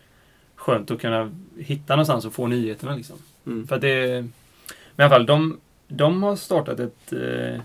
skönt 0.55 0.90
att 0.90 1.01
kunna 1.01 1.31
hitta 1.59 1.97
någonstans 1.97 2.25
och 2.25 2.33
få 2.33 2.47
nyheterna 2.47 2.95
liksom. 2.95 3.16
Mm. 3.46 3.66
För 3.66 3.78
det, 3.78 4.22
men 4.96 5.05
i 5.05 5.07
alla 5.07 5.11
fall, 5.11 5.26
de, 5.26 5.59
de 5.88 6.22
har 6.22 6.37
startat 6.37 6.81
ett, 6.81 7.12
eh, 7.12 7.61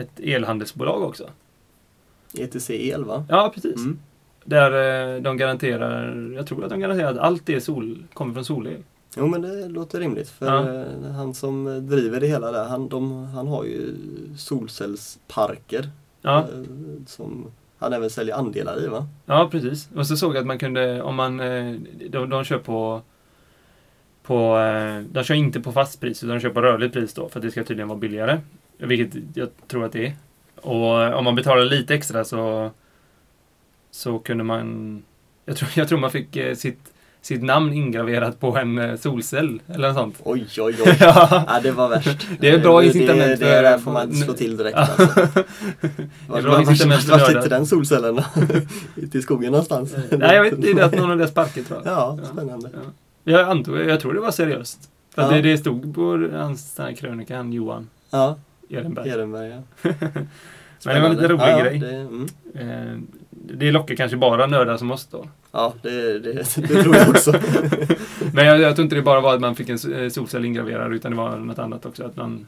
ett 0.00 0.20
elhandelsbolag 0.20 1.02
också. 1.02 1.24
ETC 2.38 2.70
el 2.70 3.04
va? 3.04 3.24
Ja, 3.28 3.50
precis. 3.54 3.76
Mm. 3.76 3.98
Där 4.44 5.14
eh, 5.16 5.22
de 5.22 5.36
garanterar, 5.36 6.16
jag 6.36 6.46
tror 6.46 6.64
att 6.64 6.70
de 6.70 6.80
garanterar 6.80 7.10
att 7.12 7.18
allt 7.18 7.48
är 7.48 7.60
sol, 7.60 8.04
kommer 8.14 8.34
från 8.34 8.44
solel. 8.44 8.82
Jo 9.16 9.26
men 9.26 9.42
det 9.42 9.68
låter 9.68 10.00
rimligt 10.00 10.28
för 10.28 10.46
Ja. 10.46 10.80
eh, 11.06 11.12
han 11.12 11.34
som 11.34 11.86
driver 11.88 12.20
det 12.20 12.26
hela 12.26 12.52
där 12.52 12.64
han, 12.64 12.88
de, 12.88 13.24
han 13.24 13.46
har 13.48 13.64
ju 13.64 13.94
solcellsparker 14.36 15.90
Ja, 16.22 16.46
som 17.06 17.46
han 17.78 17.92
även 17.92 18.10
säljer 18.10 18.34
andelar 18.36 18.84
i 18.84 18.86
va? 18.88 19.06
ja 19.26 19.48
precis. 19.50 19.88
Och 19.96 20.06
så 20.06 20.16
såg 20.16 20.34
jag 20.34 20.40
att 20.40 20.46
man 20.46 20.58
kunde, 20.58 21.02
om 21.02 21.14
man, 21.14 21.36
de, 22.10 22.30
de 22.30 22.44
kör 22.44 22.58
på 22.58 23.02
på, 24.22 24.58
eh, 24.58 25.00
de 25.12 25.24
kör 25.24 25.34
inte 25.34 25.60
på 25.60 25.72
fast 25.72 26.00
pris 26.00 26.24
utan 26.24 26.36
de 26.36 26.40
kör 26.42 26.50
på 26.50 26.62
rörligt 26.62 26.92
pris 26.92 27.14
då 27.14 27.28
för 27.28 27.38
att 27.38 27.44
det 27.44 27.50
ska 27.50 27.64
tydligen 27.64 27.88
vara 27.88 27.98
billigare. 27.98 28.40
Vilket 28.78 29.22
jag 29.34 29.48
tror 29.68 29.84
att 29.84 29.92
det 29.92 30.06
är. 30.06 30.12
Och 30.56 31.02
eh, 31.04 31.12
om 31.12 31.24
man 31.24 31.34
betalar 31.34 31.64
lite 31.64 31.94
extra 31.94 32.24
så 32.24 32.70
så 33.90 34.18
kunde 34.18 34.44
man 34.44 35.02
jag 35.44 35.56
tror, 35.56 35.68
jag 35.74 35.88
tror 35.88 35.98
man 35.98 36.10
fick 36.10 36.36
eh, 36.36 36.54
sitt, 36.54 36.78
sitt 37.20 37.42
namn 37.42 37.72
ingraverat 37.72 38.40
på 38.40 38.56
en 38.56 38.98
solcell 38.98 39.60
eller 39.68 39.88
något 39.88 39.96
sånt. 39.96 40.16
Oj 40.24 40.46
oj 40.58 40.76
oj. 40.86 40.96
ja, 41.00 41.44
ja, 41.48 41.60
det 41.62 41.70
var 41.72 41.88
värst. 41.88 42.28
Det 42.40 42.50
är 42.50 42.58
bra 42.58 42.80
det, 42.80 42.86
incitament 42.86 43.18
Det, 43.24 43.28
det, 43.30 43.36
för- 43.36 43.62
där 43.62 43.78
får 43.78 43.92
man 43.92 44.14
slå 44.14 44.32
till 44.32 44.56
direkt 44.56 44.76
alltså. 44.76 45.02
Var, 46.28 46.42
bra 46.42 46.52
var, 46.52 46.60
incitament 46.60 47.02
för 47.02 47.10
var, 47.10 47.18
var 47.18 47.26
nördar. 47.28 47.42
sitter 47.42 47.56
den 47.56 47.66
solcellen? 47.66 48.20
Ute 48.96 49.18
i 49.18 49.22
skogen 49.22 49.52
någonstans? 49.52 49.94
Nej, 50.10 50.34
jag 50.36 50.42
vet 50.42 50.52
inte. 50.52 50.72
Det 50.72 50.80
är 50.80 50.84
att 50.84 50.94
någon 50.94 51.10
av 51.10 51.18
deras 51.18 51.34
parker 51.34 51.62
tror 51.62 51.80
jag. 51.84 51.92
Ja, 51.92 52.18
Ja. 52.22 52.28
spännande. 52.32 52.70
Ja. 52.74 52.80
Jag 53.24 53.48
antog, 53.48 53.78
jag 53.78 54.00
tror 54.00 54.14
det 54.14 54.20
var 54.20 54.30
seriöst. 54.30 54.90
Ja. 55.14 55.30
det, 55.30 55.40
det 55.42 55.58
stod 55.58 55.94
på 55.94 56.28
hans 56.32 56.80
krönika, 56.96 57.36
han 57.36 57.52
Johan 57.52 57.88
Ja, 58.10 58.36
Ehrenberg. 58.70 59.08
Ehrenberg 59.08 59.48
ja. 59.48 59.62
Men 60.84 60.94
det 60.94 61.00
var 61.00 61.08
en 61.08 61.14
lite 61.14 61.28
rolig 61.28 61.42
ja, 61.42 61.60
grej. 61.60 61.78
Det, 61.78 61.96
mm. 61.96 62.28
Eh, 62.54 62.98
det 63.30 63.70
lockar 63.70 63.94
kanske 63.94 64.16
bara 64.16 64.46
nördar 64.46 64.76
som 64.76 64.90
oss 64.90 65.06
då. 65.06 65.28
ja 65.52 65.74
det, 65.82 66.18
det, 66.18 66.56
det 66.56 66.82
tror 66.82 66.96
jag 66.96 67.08
också. 67.08 67.32
Men 68.34 68.46
jag, 68.46 68.60
jag 68.60 68.74
tror 68.76 68.84
inte 68.84 68.96
det 68.96 69.02
bara 69.02 69.20
var 69.20 69.34
att 69.34 69.40
man 69.40 69.56
fick 69.56 69.68
en 69.68 69.92
eh, 69.94 70.08
solcell 70.08 70.44
ingraverad 70.44 70.92
utan 70.92 71.10
det 71.10 71.16
var 71.16 71.36
något 71.36 71.58
annat 71.58 71.86
också. 71.86 72.04
Att 72.04 72.16
man, 72.16 72.46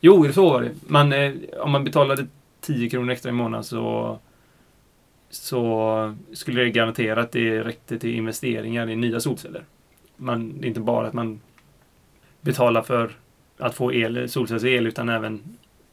jo, 0.00 0.32
så 0.32 0.50
var 0.50 0.62
det. 0.62 0.70
Man, 0.86 1.12
eh, 1.12 1.32
om 1.60 1.70
man 1.70 1.84
betalade 1.84 2.26
10 2.60 2.90
kronor 2.90 3.12
extra 3.12 3.28
i 3.28 3.32
månaden 3.32 3.64
så 3.64 4.18
så 5.30 6.14
skulle 6.32 6.62
det 6.62 6.70
garantera 6.70 7.20
att 7.20 7.32
det 7.32 7.62
räckte 7.62 7.98
till 7.98 8.14
investeringar 8.14 8.90
i 8.90 8.96
nya 8.96 9.20
solceller. 9.20 9.64
Man, 10.16 10.64
inte 10.64 10.80
bara 10.80 11.06
att 11.06 11.12
man 11.12 11.40
betalar 12.40 12.82
för 12.82 13.10
att 13.58 13.74
få 13.74 13.92
el, 13.92 14.28
solcellsel 14.28 14.86
utan 14.86 15.08
även 15.08 15.42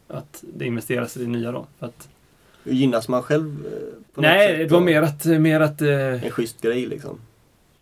att 0.08 0.44
det 0.54 0.66
investeras 0.66 1.18
i 1.18 1.28
nya 1.28 1.52
då. 1.52 1.66
För 1.80 1.86
att, 1.86 2.10
Hur 2.64 2.74
gynnas 2.74 3.08
man 3.08 3.24
själv? 3.24 3.66
eh, 3.66 4.22
nej, 4.22 4.58
det 4.58 4.68
var 4.72 4.82
mer 4.82 5.02
att, 5.02 5.26
mer 5.26 5.60
att 5.60 5.82
eh, 5.82 6.24
En 6.26 6.32
schysst 6.32 6.62
grej 6.62 6.86
liksom. 6.86 7.20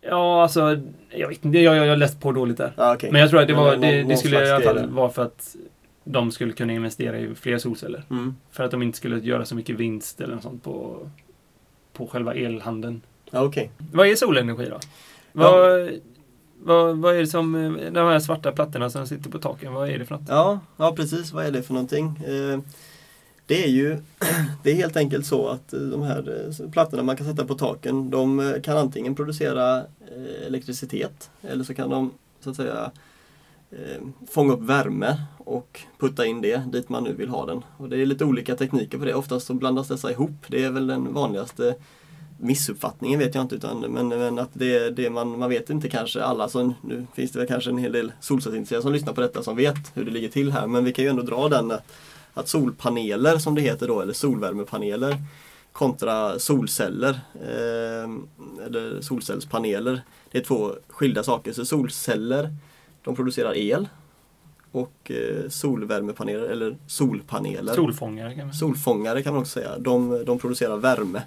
Ja, 0.00 0.42
alltså, 0.42 0.80
jag 1.10 1.28
vet 1.28 1.44
inte, 1.44 1.58
jag, 1.58 1.76
jag, 1.76 1.86
jag 1.86 1.98
läste 1.98 2.20
på 2.20 2.32
dåligt 2.32 2.56
där. 2.56 2.72
Ja, 2.76 2.94
okej. 2.94 3.12
Men 3.12 3.20
jag 3.20 3.30
tror 3.30 3.40
att 3.40 3.48
det, 3.48 3.54
var, 3.54 3.76
det, 3.76 4.02
det 4.02 4.16
skulle 4.16 4.46
i 4.46 4.50
alla 4.50 4.64
fall 4.64 4.88
vara 4.90 5.10
för 5.10 5.22
att 5.22 5.56
de 6.04 6.32
skulle 6.32 6.52
kunna 6.52 6.72
investera 6.72 7.18
i 7.18 7.34
fler 7.34 7.58
solceller. 7.58 8.02
Mm. 8.10 8.36
För 8.50 8.64
att 8.64 8.70
de 8.70 8.82
inte 8.82 8.98
skulle 8.98 9.18
göra 9.18 9.44
så 9.44 9.54
mycket 9.54 9.76
vinst 9.76 10.20
eller 10.20 10.34
något 10.34 10.42
sånt 10.42 10.64
på, 10.64 10.96
på 11.92 12.06
själva 12.06 12.34
elhandeln. 12.34 13.02
Ja, 13.30 13.42
okej. 13.42 13.70
Vad 13.92 14.06
är 14.06 14.14
solenergi 14.14 14.66
då? 14.70 14.78
Vad, 15.32 15.90
vad, 16.62 16.96
vad 16.96 17.14
är 17.14 17.20
det 17.20 17.26
som, 17.26 17.54
eh, 17.54 17.92
de 17.92 18.06
här 18.06 18.20
svarta 18.20 18.52
plattorna 18.52 18.90
som 18.90 19.06
sitter 19.06 19.30
på 19.30 19.38
taken, 19.38 19.72
vad 19.72 19.90
är 19.90 19.98
det 19.98 20.04
för 20.04 20.14
något? 20.14 20.28
Ja, 20.28 20.60
ja, 20.76 20.92
precis. 20.96 21.32
Vad 21.32 21.46
är 21.46 21.50
det 21.50 21.62
för 21.62 21.74
någonting? 21.74 22.06
Eh, 22.06 22.60
det 23.46 23.64
är 23.64 23.68
ju 23.68 23.98
det 24.62 24.70
är 24.70 24.74
helt 24.74 24.96
enkelt 24.96 25.26
så 25.26 25.48
att 25.48 25.72
eh, 25.72 25.80
de 25.80 26.02
här 26.02 26.52
plattorna 26.72 27.02
man 27.02 27.16
kan 27.16 27.26
sätta 27.26 27.44
på 27.44 27.54
taken 27.54 28.10
de 28.10 28.54
kan 28.62 28.76
antingen 28.76 29.14
producera 29.14 29.82
elektricitet 30.46 31.30
eller 31.42 31.64
så 31.64 31.74
kan 31.74 31.90
de 31.90 32.10
så 32.40 32.50
att 32.50 32.56
säga 32.56 32.90
fånga 34.30 34.52
upp 34.52 34.60
värme 34.60 35.16
och 35.38 35.80
putta 35.98 36.26
in 36.26 36.40
det 36.40 36.62
dit 36.72 36.88
man 36.88 37.04
nu 37.04 37.12
vill 37.12 37.28
ha 37.28 37.46
den. 37.46 37.64
Och 37.76 37.88
Det 37.88 37.96
är 37.96 38.06
lite 38.06 38.24
olika 38.24 38.56
tekniker 38.56 38.98
på 38.98 39.04
det. 39.04 39.14
Oftast 39.14 39.46
så 39.46 39.54
blandas 39.54 39.88
dessa 39.88 40.10
ihop. 40.10 40.44
Det 40.48 40.64
är 40.64 40.70
väl 40.70 40.86
den 40.86 41.14
vanligaste 41.14 41.74
missuppfattningen 42.40 43.18
vet 43.18 43.34
jag 43.34 43.44
inte 43.44 43.54
utan 43.54 43.80
men, 43.80 44.08
men 44.08 44.38
att 44.38 44.50
det 44.52 44.90
det 44.90 45.10
man, 45.10 45.38
man 45.38 45.50
vet 45.50 45.70
inte 45.70 45.88
kanske 45.88 46.24
alla 46.24 46.48
som, 46.48 46.74
nu 46.82 47.06
finns 47.14 47.32
det 47.32 47.38
väl 47.38 47.48
kanske 47.48 47.70
en 47.70 47.78
hel 47.78 47.92
del 47.92 48.12
solcellsintresserade 48.20 48.82
som 48.82 48.92
lyssnar 48.92 49.12
på 49.12 49.20
detta 49.20 49.42
som 49.42 49.56
vet 49.56 49.76
hur 49.94 50.04
det 50.04 50.10
ligger 50.10 50.28
till 50.28 50.52
här 50.52 50.66
men 50.66 50.84
vi 50.84 50.92
kan 50.92 51.04
ju 51.04 51.10
ändå 51.10 51.22
dra 51.22 51.48
den 51.48 51.70
att, 51.70 51.92
att 52.34 52.48
solpaneler 52.48 53.38
som 53.38 53.54
det 53.54 53.60
heter 53.60 53.88
då 53.88 54.00
eller 54.00 54.12
solvärmepaneler 54.12 55.16
kontra 55.72 56.38
solceller 56.38 57.20
eh, 57.34 58.10
eller 58.66 59.00
solcellspaneler. 59.00 60.00
Det 60.32 60.38
är 60.38 60.42
två 60.42 60.72
skilda 60.88 61.22
saker. 61.22 61.52
Så 61.52 61.64
solceller 61.64 62.54
de 63.02 63.16
producerar 63.16 63.56
el 63.56 63.88
och 64.72 65.10
eh, 65.10 65.48
solvärmepaneler 65.48 66.42
eller 66.42 66.76
solpaneler. 66.86 67.74
Solfångare 67.74 68.34
kan 68.34 68.46
man 68.46 68.54
Solfångare 68.54 69.22
kan 69.22 69.32
man 69.32 69.42
också 69.42 69.52
säga. 69.52 69.78
De, 69.78 70.24
de 70.24 70.38
producerar 70.38 70.76
värme. 70.76 71.22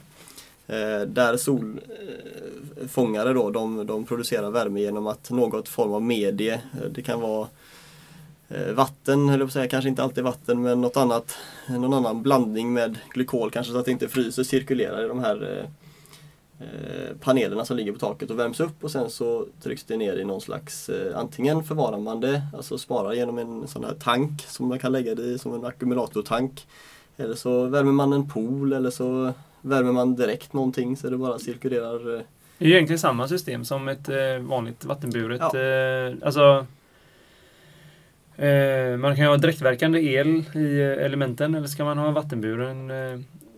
Eh, 0.67 1.01
där 1.01 1.37
solfångare 1.37 3.29
eh, 3.29 3.35
då, 3.35 3.49
de, 3.49 3.85
de 3.85 4.05
producerar 4.05 4.51
värme 4.51 4.79
genom 4.79 5.07
att 5.07 5.29
något 5.29 5.69
form 5.69 5.93
av 5.93 6.01
medie, 6.01 6.53
eh, 6.53 6.59
det 6.91 7.01
kan 7.01 7.21
vara 7.21 7.47
vatten, 8.73 9.29
eller 9.29 9.47
säga, 9.47 9.67
kanske 9.67 9.89
inte 9.89 10.03
alltid 10.03 10.23
vatten, 10.23 10.61
men 10.61 10.81
något 10.81 10.97
annat, 10.97 11.37
någon 11.69 11.93
annan 11.93 12.23
blandning 12.23 12.73
med 12.73 12.97
glykol 13.13 13.51
kanske 13.51 13.73
så 13.73 13.79
att 13.79 13.85
det 13.85 13.91
inte 13.91 14.07
fryser, 14.07 14.43
cirkulerar 14.43 15.05
i 15.05 15.07
de 15.07 15.19
här 15.19 15.67
panelerna 17.19 17.65
som 17.65 17.77
ligger 17.77 17.91
på 17.91 17.99
taket 17.99 18.29
och 18.29 18.39
värms 18.39 18.59
upp 18.59 18.83
och 18.83 18.91
sen 18.91 19.09
så 19.09 19.45
trycks 19.63 19.83
det 19.83 19.97
ner 19.97 20.17
i 20.17 20.23
någon 20.23 20.41
slags, 20.41 20.89
antingen 21.15 21.63
förvarar 21.63 21.99
man 21.99 22.19
det, 22.19 22.41
alltså 22.53 22.77
sparar 22.77 23.13
genom 23.13 23.37
en 23.37 23.67
sån 23.67 23.83
här 23.83 23.93
tank 23.93 24.41
som 24.47 24.67
man 24.67 24.79
kan 24.79 24.91
lägga 24.91 25.15
det 25.15 25.23
i 25.23 25.39
som 25.39 25.53
en 25.53 25.65
ackumulatortank. 25.65 26.67
Eller 27.17 27.35
så 27.35 27.65
värmer 27.65 27.91
man 27.91 28.13
en 28.13 28.29
pool 28.29 28.73
eller 28.73 28.89
så 28.89 29.33
värmer 29.63 29.91
man 29.91 30.15
direkt 30.15 30.53
någonting 30.53 30.97
så 30.97 31.09
det 31.09 31.17
bara 31.17 31.39
cirkulerar. 31.39 32.15
eh, 32.17 32.21
Det 32.57 32.65
är 32.65 32.69
ju 32.69 32.73
egentligen 32.75 32.99
samma 32.99 33.27
system 33.27 33.65
som 33.65 33.87
ett 33.87 34.09
eh, 34.09 34.37
vanligt 34.39 34.85
vattenburet. 34.85 35.41
Ja. 35.53 35.59
Eh, 35.59 36.13
alltså, 36.21 36.65
man 38.99 39.15
kan 39.15 39.25
ju 39.25 39.29
ha 39.29 39.37
direktverkande 39.37 39.99
el 39.99 40.43
i 40.55 40.81
elementen 40.81 41.55
eller 41.55 41.67
ska 41.67 41.83
man 41.85 41.97
ha 41.97 42.11
vattenburen 42.11 42.87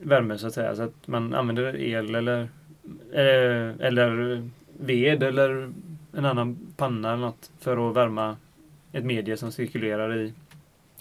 värme 0.01 0.38
så 0.38 0.47
att 0.47 0.53
säga. 0.53 0.76
Så 0.76 0.82
att 0.84 1.08
man 1.08 1.34
använder 1.34 1.76
el 1.78 2.16
eller, 2.16 2.47
eller 3.80 4.41
ved 4.80 5.24
eller 5.24 5.72
en 6.14 6.26
annan 6.26 6.58
panna 6.78 7.14
eller 7.14 7.22
något 7.22 7.51
för 7.60 7.89
att 7.89 7.95
värma 7.95 8.38
ett 8.91 9.06
medie 9.06 9.38
som 9.38 9.51
cirkulerar 9.51 10.18
i, 10.18 10.34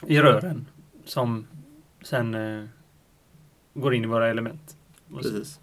i 0.07 0.21
rören. 0.21 0.67
Som 1.05 1.47
sen 2.03 2.37
går 3.75 3.95
in 3.95 4.05
i 4.05 4.07
våra 4.07 4.29
element. 4.29 4.77
Och 5.13 5.23
Precis. 5.23 5.61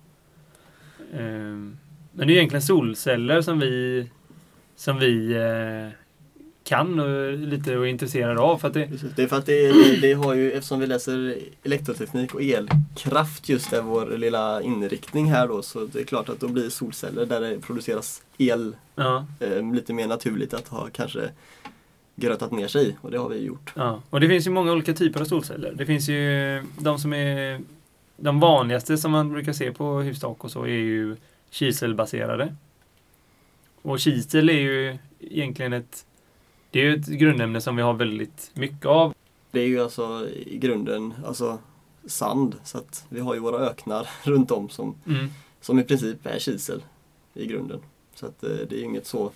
Ehm, 1.13 1.77
Men 2.13 2.27
det 2.27 2.33
är 2.33 2.35
egentligen 2.35 2.61
solceller 2.61 3.41
som 3.41 3.59
vi 3.59 4.07
som 4.75 4.99
vi 4.99 5.33
eh, 5.33 5.97
kan 6.63 6.99
och 6.99 7.33
lite 7.33 7.73
är 7.73 7.85
intresserade 7.85 8.39
av. 8.41 8.57
För 8.57 8.67
att 8.67 8.73
det, 8.73 8.87
Precis. 8.87 9.11
Det 9.15 9.23
är 9.23 9.27
för 9.27 9.37
att 9.37 9.45
det, 9.45 9.67
det, 9.71 10.01
det 10.01 10.13
har 10.13 10.33
ju, 10.33 10.51
eftersom 10.51 10.79
vi 10.79 10.87
läser 10.87 11.37
elektroteknik 11.63 12.35
och 12.35 12.41
elkraft 12.41 13.49
just 13.49 13.73
är 13.73 13.81
vår 13.81 14.17
lilla 14.17 14.61
inriktning 14.61 15.25
här 15.31 15.47
då, 15.47 15.61
så 15.61 15.85
det 15.85 15.99
är 15.99 16.03
klart 16.03 16.29
att 16.29 16.39
då 16.39 16.47
blir 16.47 16.69
solceller 16.69 17.25
där 17.25 17.41
det 17.41 17.59
produceras 17.59 18.23
el 18.37 18.75
ja, 18.95 19.25
eh, 19.39 19.73
lite 19.73 19.93
mer 19.93 20.07
naturligt 20.07 20.53
att 20.53 20.67
ha 20.67 20.87
kanske 20.93 21.29
grötat 22.15 22.51
ner 22.51 22.67
sig 22.67 22.97
och 23.01 23.11
det 23.11 23.17
har 23.17 23.29
vi 23.29 23.45
gjort. 23.45 23.73
ja. 23.75 24.01
Och 24.09 24.19
det 24.19 24.27
finns 24.27 24.47
ju 24.47 24.51
många 24.51 24.71
olika 24.71 24.93
typer 24.93 25.21
av 25.21 25.25
solceller. 25.25 25.73
Det 25.75 25.85
finns 25.85 26.09
ju 26.09 26.63
de 26.79 26.99
som 26.99 27.13
är 27.13 27.61
de 28.21 28.39
vanligaste 28.39 28.97
som 28.97 29.11
man 29.11 29.29
brukar 29.29 29.53
se 29.53 29.71
på 29.71 29.99
hustak 29.99 30.43
och 30.43 30.51
så 30.51 30.63
är 30.63 30.67
ju 30.67 31.15
kiselbaserade. 31.49 32.55
Och 33.81 33.99
kisel 33.99 34.49
är 34.49 34.53
ju 34.53 34.97
egentligen 35.19 35.73
ett 35.73 36.05
det 36.71 36.79
är 36.79 36.83
ju 36.83 36.95
ett 36.95 37.07
grundämne 37.07 37.61
som 37.61 37.75
vi 37.75 37.81
har 37.81 37.93
väldigt 37.93 38.51
mycket 38.53 38.85
av. 38.85 39.13
Det 39.51 39.59
är 39.59 39.67
ju 39.67 39.81
alltså 39.81 40.27
i 40.29 40.57
grunden 40.57 41.13
alltså 41.25 41.59
sand 42.05 42.55
så 42.63 42.77
att 42.77 43.05
vi 43.09 43.19
har 43.19 43.33
ju 43.33 43.39
våra 43.39 43.59
öknar 43.69 44.09
runt 44.23 44.51
om 44.51 44.69
som, 44.69 44.95
Mm. 45.07 45.27
som 45.61 45.79
i 45.79 45.83
princip 45.83 46.25
är 46.25 46.39
kisel 46.39 46.83
i 47.33 47.45
grunden. 47.45 47.79
Så 48.15 48.25
att 48.25 48.43
eh, 48.43 48.49
det 48.69 48.79
är 48.79 48.83
inget 48.83 49.07
så 49.07 49.31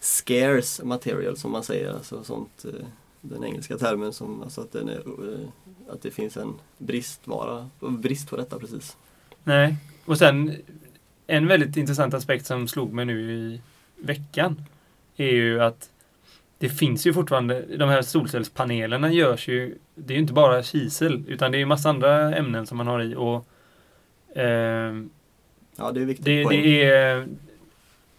scarce 0.00 0.84
material 0.84 1.36
som 1.36 1.52
man 1.52 1.62
säger, 1.64 1.92
alltså 1.92 2.24
sånt 2.24 2.64
eh, 2.64 2.86
den 3.22 3.44
engelska 3.44 3.78
termen 3.78 4.12
som 4.12 4.42
alltså 4.42 4.60
att, 4.60 4.72
den 4.72 4.88
är, 4.88 4.98
eh, 4.98 5.48
att 5.88 6.02
det 6.02 6.10
finns 6.10 6.36
en 6.36 6.54
bristvara, 6.78 7.70
brist 7.80 8.30
på 8.30 8.36
detta 8.36 8.58
precis. 8.58 8.96
Nej. 9.44 9.76
Och 10.04 10.18
sen 10.18 10.56
en 11.26 11.46
väldigt 11.46 11.76
intressant 11.76 12.14
aspekt 12.14 12.46
som 12.46 12.68
slog 12.68 12.92
mig 12.92 13.04
nu 13.04 13.32
i 13.32 13.60
veckan 13.96 14.64
är 15.16 15.32
ju 15.32 15.62
att 15.62 15.90
det 16.58 16.68
finns 16.68 17.06
ju 17.06 17.12
fortfarande, 17.12 17.76
de 17.76 17.88
här 17.88 18.02
solcellspanelerna 18.02 19.12
görs 19.12 19.48
ju, 19.48 19.78
det 19.94 20.12
är 20.12 20.16
ju 20.16 20.20
inte 20.20 20.32
bara 20.32 20.62
kisel 20.62 21.24
utan 21.28 21.50
det 21.52 21.56
är 21.56 21.60
ju 21.60 21.66
massa 21.66 21.88
andra 21.88 22.36
ämnen 22.36 22.66
som 22.66 22.78
man 22.78 22.86
har 22.86 23.02
i 23.02 23.14
och 23.14 23.46
ehm, 24.34 25.10
Ja, 25.76 25.92
det 25.92 26.00
är 26.00 26.04
viktigt 26.04 26.24
det, 26.24 26.44
det 26.44 26.84
är, 26.84 27.28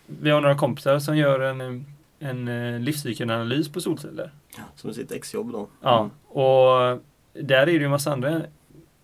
vi 0.06 0.30
har 0.30 0.42
några 0.42 0.58
kompisar 0.58 1.00
som 1.00 1.18
gör 1.18 1.40
en, 1.40 1.86
en 2.24 2.48
eh, 2.48 2.80
livscykelanalys 2.80 3.70
på 3.70 3.82
solceller. 3.82 4.32
Som 4.76 4.94
sitt 4.94 5.12
exjobb 5.12 5.52
då. 5.52 5.68
Ja, 5.82 6.00
Mm. 6.00 6.12
och 6.28 7.00
där 7.34 7.58
är 7.62 7.66
det 7.66 7.72
ju 7.72 7.84
en 7.84 7.92
massa 7.92 8.12
andra 8.12 8.42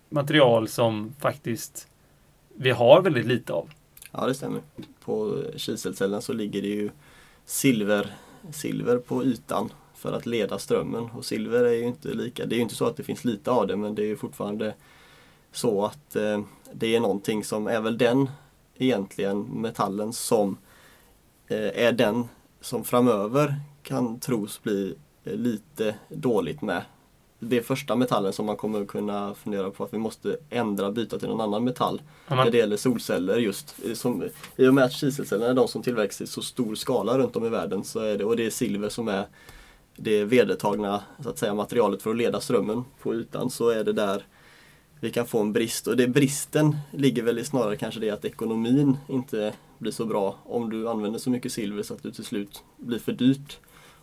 material 0.08 0.68
som 0.68 1.14
faktiskt 1.18 1.88
vi 2.56 2.70
har 2.70 3.02
väldigt 3.02 3.26
lite 3.26 3.52
av. 3.52 3.70
Ja, 4.12 4.26
det 4.26 4.34
stämmer. 4.34 4.60
På 5.04 5.42
kiselcellen 5.56 6.22
så 6.22 6.32
ligger 6.32 6.62
det 6.62 6.68
ju 6.68 6.90
silver, 7.44 8.14
silver 8.52 8.98
på 8.98 9.24
ytan 9.24 9.72
för 9.94 10.12
att 10.12 10.26
leda 10.26 10.58
strömmen. 10.58 11.04
Och 11.04 11.24
silver 11.24 11.64
är 11.64 11.72
ju 11.74 11.84
inte 11.84 12.08
lika, 12.08 12.46
det 12.46 12.54
är 12.54 12.56
ju 12.56 12.62
inte 12.62 12.74
så 12.74 12.86
att 12.86 12.96
det 12.96 13.02
finns 13.02 13.24
lite 13.24 13.50
av 13.50 13.66
det 13.66 13.76
men 13.76 13.94
det 13.94 14.02
är 14.02 14.06
ju 14.06 14.16
fortfarande 14.16 14.74
så 15.52 15.84
att 15.84 16.16
eh, 16.16 16.40
det 16.72 16.96
är 16.96 17.00
någonting 17.00 17.44
som 17.44 17.66
är 17.66 17.80
väl 17.80 17.98
den 17.98 18.30
egentligen 18.76 19.40
metallen 19.42 20.12
som 20.12 20.56
eh, 21.48 21.84
är 21.86 21.92
den 21.92 22.28
som 22.60 22.84
framöver 22.84 23.54
kan 23.82 24.20
tros 24.20 24.62
bli 24.62 24.94
eh, 25.24 25.34
lite 25.34 25.94
dåligt 26.08 26.62
med. 26.62 26.82
Det 27.38 27.56
är 27.56 27.62
första 27.62 27.96
metallen 27.96 28.32
som 28.32 28.46
man 28.46 28.56
kommer 28.56 28.84
kunna 28.84 29.34
fundera 29.34 29.70
på 29.70 29.84
att 29.84 29.94
vi 29.94 29.98
måste 29.98 30.36
ändra, 30.50 30.90
byta 30.90 31.18
till 31.18 31.28
någon 31.28 31.40
annan 31.40 31.64
metall 31.64 32.02
när 32.28 32.50
det 32.50 32.58
gäller 32.58 32.76
solceller 32.76 33.36
just. 33.36 33.74
eh, 33.86 33.94
Som, 33.94 34.24
I 34.56 34.66
och 34.68 34.74
med 34.74 34.84
att 34.84 34.92
kiselcellerna 34.92 35.50
är 35.50 35.54
de 35.54 35.68
som 35.68 35.82
tillverkas 35.82 36.20
i 36.20 36.26
så 36.26 36.42
stor 36.42 36.74
skala 36.74 37.18
runt 37.18 37.36
om 37.36 37.46
i 37.46 37.48
världen 37.48 37.84
så 37.84 38.00
är 38.00 38.18
det, 38.18 38.24
och 38.24 38.36
det 38.36 38.46
är 38.46 38.50
silver 38.50 38.88
som 38.88 39.08
är 39.08 39.26
det 39.96 40.24
vedertagna 40.24 41.02
så 41.22 41.28
att 41.28 41.38
säga, 41.38 41.54
materialet 41.54 42.02
för 42.02 42.10
att 42.10 42.16
leda 42.16 42.40
strömmen 42.40 42.84
på 43.02 43.14
ytan 43.14 43.50
så 43.50 43.68
är 43.68 43.84
det 43.84 43.92
där 43.92 44.22
vi 45.00 45.10
kan 45.10 45.26
få 45.26 45.40
en 45.40 45.52
brist. 45.52 45.86
Och 45.86 45.96
det 45.96 46.08
bristen 46.08 46.76
ligger 46.90 47.22
väl 47.22 47.38
i 47.38 47.44
snarare 47.44 47.76
kanske 47.76 48.00
det 48.00 48.10
att 48.10 48.24
ekonomin 48.24 48.96
inte 49.08 49.52
blir 49.78 49.92
så 49.92 50.06
bra 50.06 50.36
om 50.44 50.70
du 50.70 50.88
använder 50.88 51.18
så 51.18 51.30
mycket 51.30 51.52
silver 51.52 51.82
så 51.82 51.94
att 51.94 52.02
du 52.02 52.10
till 52.10 52.24
slut 52.24 52.62
blir 52.76 52.98
för 52.98 53.12
dyrt. 53.12 53.58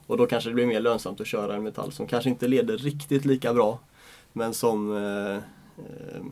Och 0.08 0.18
då 0.18 0.28
kanske 0.28 0.50
det 0.50 0.54
blir 0.54 0.66
mer 0.66 0.80
lönsamt 0.80 1.22
att 1.22 1.28
köra 1.28 1.56
en 1.56 1.64
metall 1.64 1.91
som 1.91 2.08
kanske 2.08 2.30
inte 2.30 2.48
leder 2.48 2.78
riktigt 2.78 3.26
lika 3.26 3.54
bra 3.54 3.80
men 4.34 4.54
som 4.54 4.98
eh, 4.98 5.36
eh, 5.78 6.24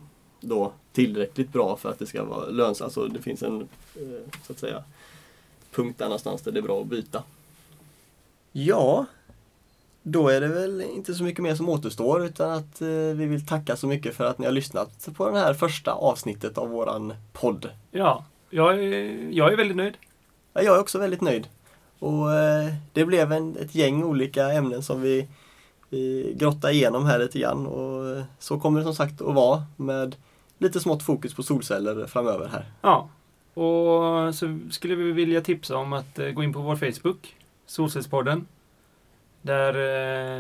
då 0.42 0.72
tillräckligt 0.92 1.54
bra 1.54 1.78
för 1.78 1.90
att 1.90 2.00
det 2.00 2.06
ska 2.06 2.24
vara 2.24 2.46
lönsamt. 2.46 2.86
Alltså 2.86 3.08
det 3.08 3.22
finns 3.22 3.44
en 3.44 3.62
eh, 3.96 4.42
så 4.48 4.54
att 4.54 4.60
säga 4.60 4.84
punkt 5.72 5.98
där 5.98 6.06
någonstans 6.06 6.42
där 6.42 6.52
det 6.52 6.60
är 6.60 6.62
bra 6.62 6.82
att 6.82 6.88
byta. 6.88 7.24
Ja, 8.52 9.06
då 10.08 10.30
är 10.30 10.42
det 10.42 10.48
väl 10.48 10.82
inte 10.82 11.14
så 11.14 11.24
mycket 11.24 11.44
mer 11.44 11.56
som 11.56 11.70
återstår 11.70 12.26
utan 12.26 12.52
att 12.52 12.82
eh, 12.82 12.88
vi 12.88 13.26
vill 13.26 13.46
tacka 13.46 13.76
så 13.76 13.88
mycket 13.88 14.16
för 14.16 14.26
att 14.26 14.40
ni 14.40 14.46
har 14.46 14.54
lyssnat 14.54 15.10
på 15.18 15.30
det 15.30 15.40
här 15.40 15.54
första 15.54 15.92
avsnittet 15.92 16.58
av 16.58 16.70
våran 16.70 17.14
podd. 17.34 17.70
ja, 17.92 18.26
jag 18.50 18.84
är, 18.84 19.30
jag 19.32 19.54
är 19.54 19.58
väldigt 19.58 19.78
nöjd. 19.78 19.98
Ja, 20.54 20.62
jag 20.62 20.76
är 20.76 20.80
också 20.80 21.00
väldigt 21.00 21.22
nöjd. 21.22 21.48
Och 22.00 22.34
eh, 22.34 22.74
det 22.94 23.06
blev 23.06 23.32
en, 23.32 23.58
ett 23.58 23.76
gäng 23.76 24.04
olika 24.04 24.52
ämnen 24.52 24.84
som 24.84 25.02
vi, 25.02 25.28
vi 25.90 26.34
grottade 26.40 26.74
igenom 26.74 27.06
här 27.06 27.20
lite 27.20 27.40
grann 27.40 27.68
och 27.68 28.18
eh, 28.18 28.24
så 28.40 28.60
kommer 28.60 28.80
det 28.80 28.86
som 28.86 28.96
sagt 28.96 29.22
att 29.22 29.36
vara 29.36 29.64
med 29.76 30.16
lite 30.58 30.80
smått 30.80 31.04
fokus 31.04 31.34
på 31.34 31.44
solceller 31.44 32.08
framöver 32.08 32.48
här. 32.48 32.66
Ja, 32.82 33.10
och 33.54 34.36
så 34.36 34.60
skulle 34.72 34.96
vi 34.96 35.12
vilja 35.12 35.42
tipsa 35.42 35.78
om 35.78 35.94
att 35.94 36.20
gå 36.34 36.44
in 36.44 36.54
på 36.54 36.60
vår 36.60 36.76
Facebook, 36.76 37.36
Solcellspodden. 37.66 38.48
Där 39.46 39.74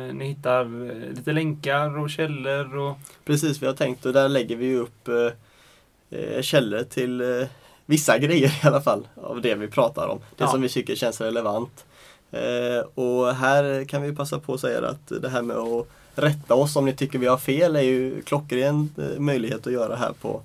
eh, 0.07 0.13
ni 0.13 0.25
hittar 0.27 0.61
eh, 0.61 1.09
lite 1.15 1.31
länkar 1.31 1.97
och 1.97 2.09
källor 2.09 2.77
och 2.77 2.97
Precis, 3.25 3.61
vi 3.61 3.65
har 3.67 3.73
tänkt 3.73 4.05
och 4.05 4.13
där 4.13 4.29
lägger 4.29 4.55
vi 4.55 4.75
upp 4.75 5.07
eh, 5.07 6.19
eh, 6.19 6.41
källor 6.41 6.83
till 6.83 7.21
eh, 7.21 7.47
vissa 7.85 8.17
grejer 8.17 8.49
i 8.63 8.67
alla 8.67 8.81
fall 8.81 9.07
av 9.23 9.41
det 9.41 9.55
vi 9.55 9.67
pratar 9.67 10.07
om. 10.07 10.17
Det 10.35 10.43
Ja. 10.43 10.47
som 10.47 10.61
vi 10.61 10.69
tycker 10.69 10.95
känns 10.95 11.21
relevant. 11.21 11.85
Eh, 12.31 12.79
och 12.95 13.35
här 13.35 13.85
kan 13.85 14.01
vi 14.01 14.15
passa 14.15 14.39
på 14.39 14.53
att 14.53 14.59
säga 14.59 14.87
att 14.87 15.21
det 15.21 15.29
här 15.29 15.41
med 15.41 15.57
att 15.57 15.87
rätta 16.15 16.55
oss 16.55 16.75
om 16.75 16.85
ni 16.85 16.93
tycker 16.93 17.19
vi 17.19 17.27
har 17.27 17.37
fel 17.37 17.75
är 17.75 17.81
ju 17.81 18.21
klockren 18.21 18.89
möjlighet 19.17 19.67
att 19.67 19.73
göra 19.73 19.95
här 19.95 20.13
på 20.21 20.41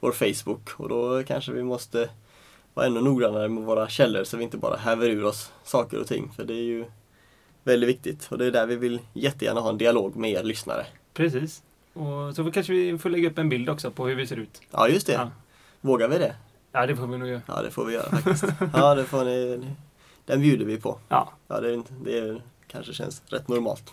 vår 0.00 0.12
Facebook. 0.12 0.70
Och 0.76 0.88
då 0.88 1.22
kanske 1.22 1.52
vi 1.52 1.62
måste 1.62 2.08
vara 2.74 2.86
ännu 2.86 3.00
noggrannare 3.00 3.48
med 3.48 3.64
våra 3.64 3.88
källor 3.88 4.24
så 4.24 4.36
vi 4.36 4.44
inte 4.44 4.56
bara 4.56 4.76
häver 4.76 5.08
ur 5.08 5.24
oss 5.24 5.52
saker 5.64 6.00
och 6.00 6.06
ting. 6.06 6.30
För 6.36 6.44
det 6.44 6.54
är 6.54 6.64
ju 6.64 6.84
väldigt 7.64 7.88
viktigt 7.88 8.26
och 8.30 8.38
det 8.38 8.46
är 8.46 8.50
där 8.50 8.66
vi 8.66 8.76
vill 8.76 9.00
jättegärna 9.12 9.60
ha 9.60 9.70
en 9.70 9.78
dialog 9.78 10.16
med 10.16 10.30
er 10.30 10.42
lyssnare. 10.42 10.86
precis. 11.14 11.62
Och 11.92 12.34
så 12.36 12.50
kanske 12.52 12.72
vi 12.72 12.98
får 12.98 13.10
lägga 13.10 13.30
upp 13.30 13.38
en 13.38 13.48
bild 13.48 13.68
också 13.70 13.90
på 13.90 14.06
hur 14.06 14.14
vi 14.14 14.26
ser 14.26 14.36
ut. 14.36 14.60
Ja, 14.70 14.88
just 14.88 15.06
det. 15.06 15.12
Ja, 15.12 15.30
Vågar 15.80 16.08
vi 16.08 16.18
det? 16.18 16.34
ja 16.72 16.86
det 16.86 16.96
får 16.96 17.06
vi 17.06 17.18
nog 17.18 17.28
göra. 17.28 17.42
Ja, 17.46 17.62
det 17.62 17.70
får 17.70 17.84
vi 17.84 17.92
göra 17.94 18.10
faktiskt. 18.10 18.44
Ja, 18.74 18.94
det 18.94 19.04
får 19.04 19.24
ni. 19.24 19.66
Den 20.26 20.40
bjuder 20.40 20.64
vi 20.64 20.80
på. 20.80 20.98
Ja. 21.08 21.32
Ja, 21.48 21.60
det, 21.60 21.82
det 22.04 22.42
kanske 22.66 22.92
känns 22.92 23.22
rätt 23.26 23.48
normalt. 23.48 23.92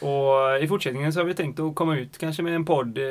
Och 0.00 0.62
i 0.64 0.68
fortsättningen 0.68 1.12
så 1.12 1.20
har 1.20 1.24
vi 1.24 1.34
tänkt 1.34 1.60
att 1.60 1.74
komma 1.74 1.96
ut 1.98 2.18
kanske 2.18 2.42
med 2.42 2.54
en 2.54 2.64
podd 2.64 2.98
eh, 2.98 3.04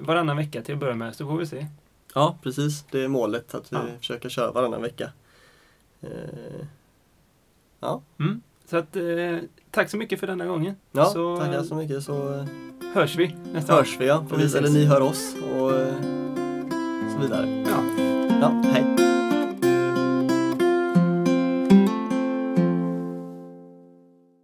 varannan 0.00 0.36
vecka 0.36 0.62
till 0.62 0.74
att 0.74 0.80
börja 0.80 0.94
med, 0.94 1.16
så 1.16 1.26
får 1.26 1.36
vi 1.36 1.46
se. 1.46 1.66
Ja, 2.14 2.38
precis. 2.42 2.84
Det 2.90 3.04
är 3.04 3.08
målet 3.08 3.54
att 3.54 3.72
vi 3.72 3.76
Ja. 3.76 3.82
försöker 3.98 4.28
köra 4.28 4.52
varannan 4.52 4.82
vecka. 4.82 5.10
Eh, 6.00 6.08
ja, 7.80 8.02
Mm. 8.20 8.42
Så 8.72 8.78
att, 8.78 8.96
eh, 8.96 9.02
tack 9.70 9.90
så 9.90 9.96
mycket 9.96 10.20
för 10.20 10.26
denna 10.26 10.46
gången. 10.46 10.74
ja 10.92 11.04
Så, 11.04 11.36
tackar 11.36 11.62
så 11.62 11.74
mycket 11.74 12.02
så 12.02 12.34
eh, 12.34 12.44
Hörs 12.94 13.16
vi 13.16 13.36
nästa 13.52 13.72
gång. 13.72 13.78
hörs 13.80 13.96
vi 14.00 14.06
ja. 14.06 14.24
Precis, 14.30 14.54
eller 14.54 14.68
ni 14.68 14.84
hör 14.84 15.00
oss 15.00 15.34
och 15.58 15.72
eh, 15.80 15.94
så 17.14 17.18
vidare. 17.22 17.64
Ja. 17.66 18.04
Ja, 18.40 18.62
hej. 18.72 19.01